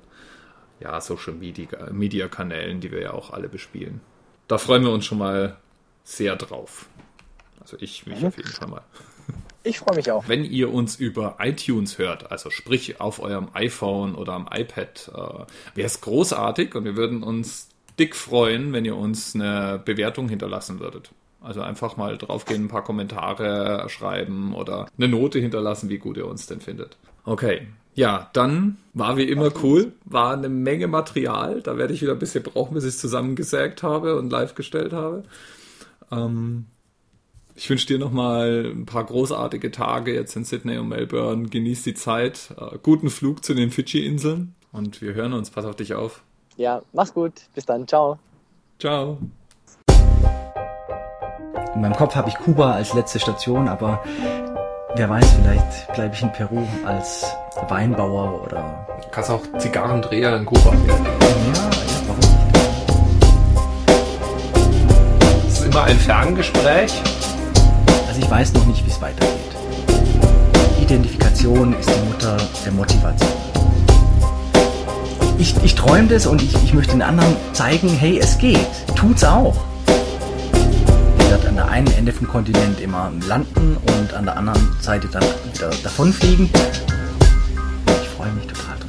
ja, 0.79 0.99
Social 1.01 1.33
Media, 1.33 1.67
Media 1.91 2.27
Kanälen, 2.27 2.79
die 2.79 2.91
wir 2.91 3.01
ja 3.01 3.13
auch 3.13 3.31
alle 3.31 3.49
bespielen. 3.49 4.01
Da 4.47 4.57
freuen 4.57 4.83
wir 4.83 4.91
uns 4.91 5.05
schon 5.05 5.19
mal 5.19 5.57
sehr 6.03 6.35
drauf. 6.35 6.87
Also 7.59 7.77
ich 7.79 8.05
mich 8.05 8.19
mhm. 8.19 8.27
auf 8.27 8.37
jeden 8.37 8.49
Fall 8.49 8.67
mal. 8.67 8.81
Ich 9.63 9.79
freue 9.79 9.95
mich 9.95 10.09
auch. 10.11 10.27
Wenn 10.27 10.43
ihr 10.43 10.73
uns 10.73 10.95
über 10.95 11.37
iTunes 11.39 11.99
hört, 11.99 12.31
also 12.31 12.49
sprich 12.49 12.99
auf 12.99 13.19
eurem 13.19 13.49
iPhone 13.53 14.15
oder 14.15 14.33
am 14.33 14.49
iPad, 14.51 15.11
äh, 15.13 15.75
wäre 15.75 15.85
es 15.85 16.01
großartig 16.01 16.73
und 16.73 16.83
wir 16.83 16.95
würden 16.95 17.21
uns 17.21 17.69
dick 17.99 18.15
freuen, 18.15 18.73
wenn 18.73 18.85
ihr 18.85 18.95
uns 18.95 19.35
eine 19.35 19.79
Bewertung 19.83 20.29
hinterlassen 20.29 20.79
würdet. 20.79 21.11
Also 21.41 21.61
einfach 21.61 21.97
mal 21.97 22.17
draufgehen, 22.17 22.65
ein 22.65 22.67
paar 22.67 22.83
Kommentare 22.83 23.89
schreiben 23.89 24.53
oder 24.53 24.87
eine 24.97 25.07
Note 25.07 25.39
hinterlassen, 25.39 25.89
wie 25.89 25.97
gut 25.97 26.17
ihr 26.17 26.27
uns 26.27 26.45
denn 26.45 26.61
findet. 26.61 26.97
Okay. 27.25 27.67
Ja, 27.93 28.29
dann 28.33 28.77
war 28.93 29.17
wie 29.17 29.23
immer 29.23 29.51
cool, 29.63 29.91
war 30.05 30.33
eine 30.33 30.49
Menge 30.49 30.87
Material. 30.87 31.61
Da 31.61 31.77
werde 31.77 31.93
ich 31.93 32.01
wieder 32.01 32.13
ein 32.13 32.19
bisschen 32.19 32.43
brauchen, 32.43 32.73
bis 32.73 32.83
ich 32.83 32.91
es 32.91 32.99
zusammengesägt 32.99 33.83
habe 33.83 34.17
und 34.17 34.29
live 34.31 34.55
gestellt 34.55 34.93
habe. 34.93 35.23
Ähm, 36.11 36.67
ich 37.55 37.69
wünsche 37.69 37.87
dir 37.87 37.99
nochmal 37.99 38.71
ein 38.73 38.85
paar 38.85 39.03
großartige 39.03 39.71
Tage 39.71 40.13
jetzt 40.13 40.35
in 40.35 40.45
Sydney 40.45 40.77
und 40.77 40.89
Melbourne. 40.89 41.49
Genieß 41.49 41.83
die 41.83 41.93
Zeit. 41.93 42.53
Äh, 42.57 42.77
guten 42.81 43.09
Flug 43.09 43.43
zu 43.43 43.53
den 43.53 43.71
Fidschi-Inseln 43.71 44.55
und 44.71 45.01
wir 45.01 45.13
hören 45.13 45.33
uns. 45.33 45.49
Pass 45.49 45.65
auf 45.65 45.75
dich 45.75 45.93
auf. 45.93 46.23
Ja, 46.57 46.81
mach's 46.93 47.13
gut. 47.13 47.33
Bis 47.53 47.65
dann. 47.65 47.87
Ciao. 47.87 48.19
Ciao. 48.79 49.17
In 51.75 51.81
meinem 51.81 51.95
Kopf 51.95 52.15
habe 52.15 52.29
ich 52.29 52.35
Kuba 52.35 52.73
als 52.73 52.93
letzte 52.93 53.19
Station, 53.19 53.67
aber 53.67 54.01
wer 54.95 55.09
weiß, 55.09 55.25
vielleicht 55.41 55.93
bleibe 55.93 56.13
ich 56.13 56.21
in 56.21 56.31
Peru 56.31 56.63
als 56.85 57.25
Weinbauer 57.67 58.43
oder. 58.43 58.85
Du 59.01 59.07
kannst 59.09 59.29
auch 59.29 59.41
Zigarrendreher 59.57 60.35
in 60.37 60.45
Kuba 60.45 60.71
werden. 60.71 60.87
Ja, 60.87 60.93
ja 60.93 62.01
warum 62.07 62.19
nicht? 62.19 62.55
Das 65.45 65.53
ist 65.53 65.65
immer 65.65 65.83
ein 65.83 65.97
Ferngespräch. 65.97 66.93
Also 68.07 68.19
ich 68.19 68.29
weiß 68.29 68.53
noch 68.53 68.65
nicht, 68.65 68.85
wie 68.85 68.89
es 68.89 69.01
weitergeht. 69.01 69.31
Identifikation 70.81 71.73
ist 71.79 71.89
die 71.89 72.09
Mutter 72.11 72.37
der 72.65 72.71
Motivation. 72.73 73.31
Ich, 75.37 75.55
ich 75.63 75.75
träume 75.75 76.07
das 76.07 76.27
und 76.27 76.41
ich, 76.41 76.53
ich 76.63 76.73
möchte 76.73 76.93
den 76.93 77.01
anderen 77.01 77.35
zeigen, 77.53 77.89
hey, 77.89 78.19
es 78.19 78.37
geht. 78.37 78.67
Tut's 78.95 79.23
auch 79.23 79.55
wird 81.31 81.45
an 81.45 81.55
der 81.55 81.69
einen 81.69 81.89
Ende 81.93 82.11
vom 82.11 82.27
Kontinent 82.27 82.81
immer 82.81 83.09
landen 83.25 83.77
und 83.77 84.13
an 84.13 84.25
der 84.25 84.35
anderen 84.35 84.67
Seite 84.81 85.07
dann 85.07 85.23
wieder 85.53 85.69
davonfliegen. 85.81 86.49
Ich 87.87 88.09
freue 88.09 88.33
mich 88.33 88.47
total. 88.47 88.80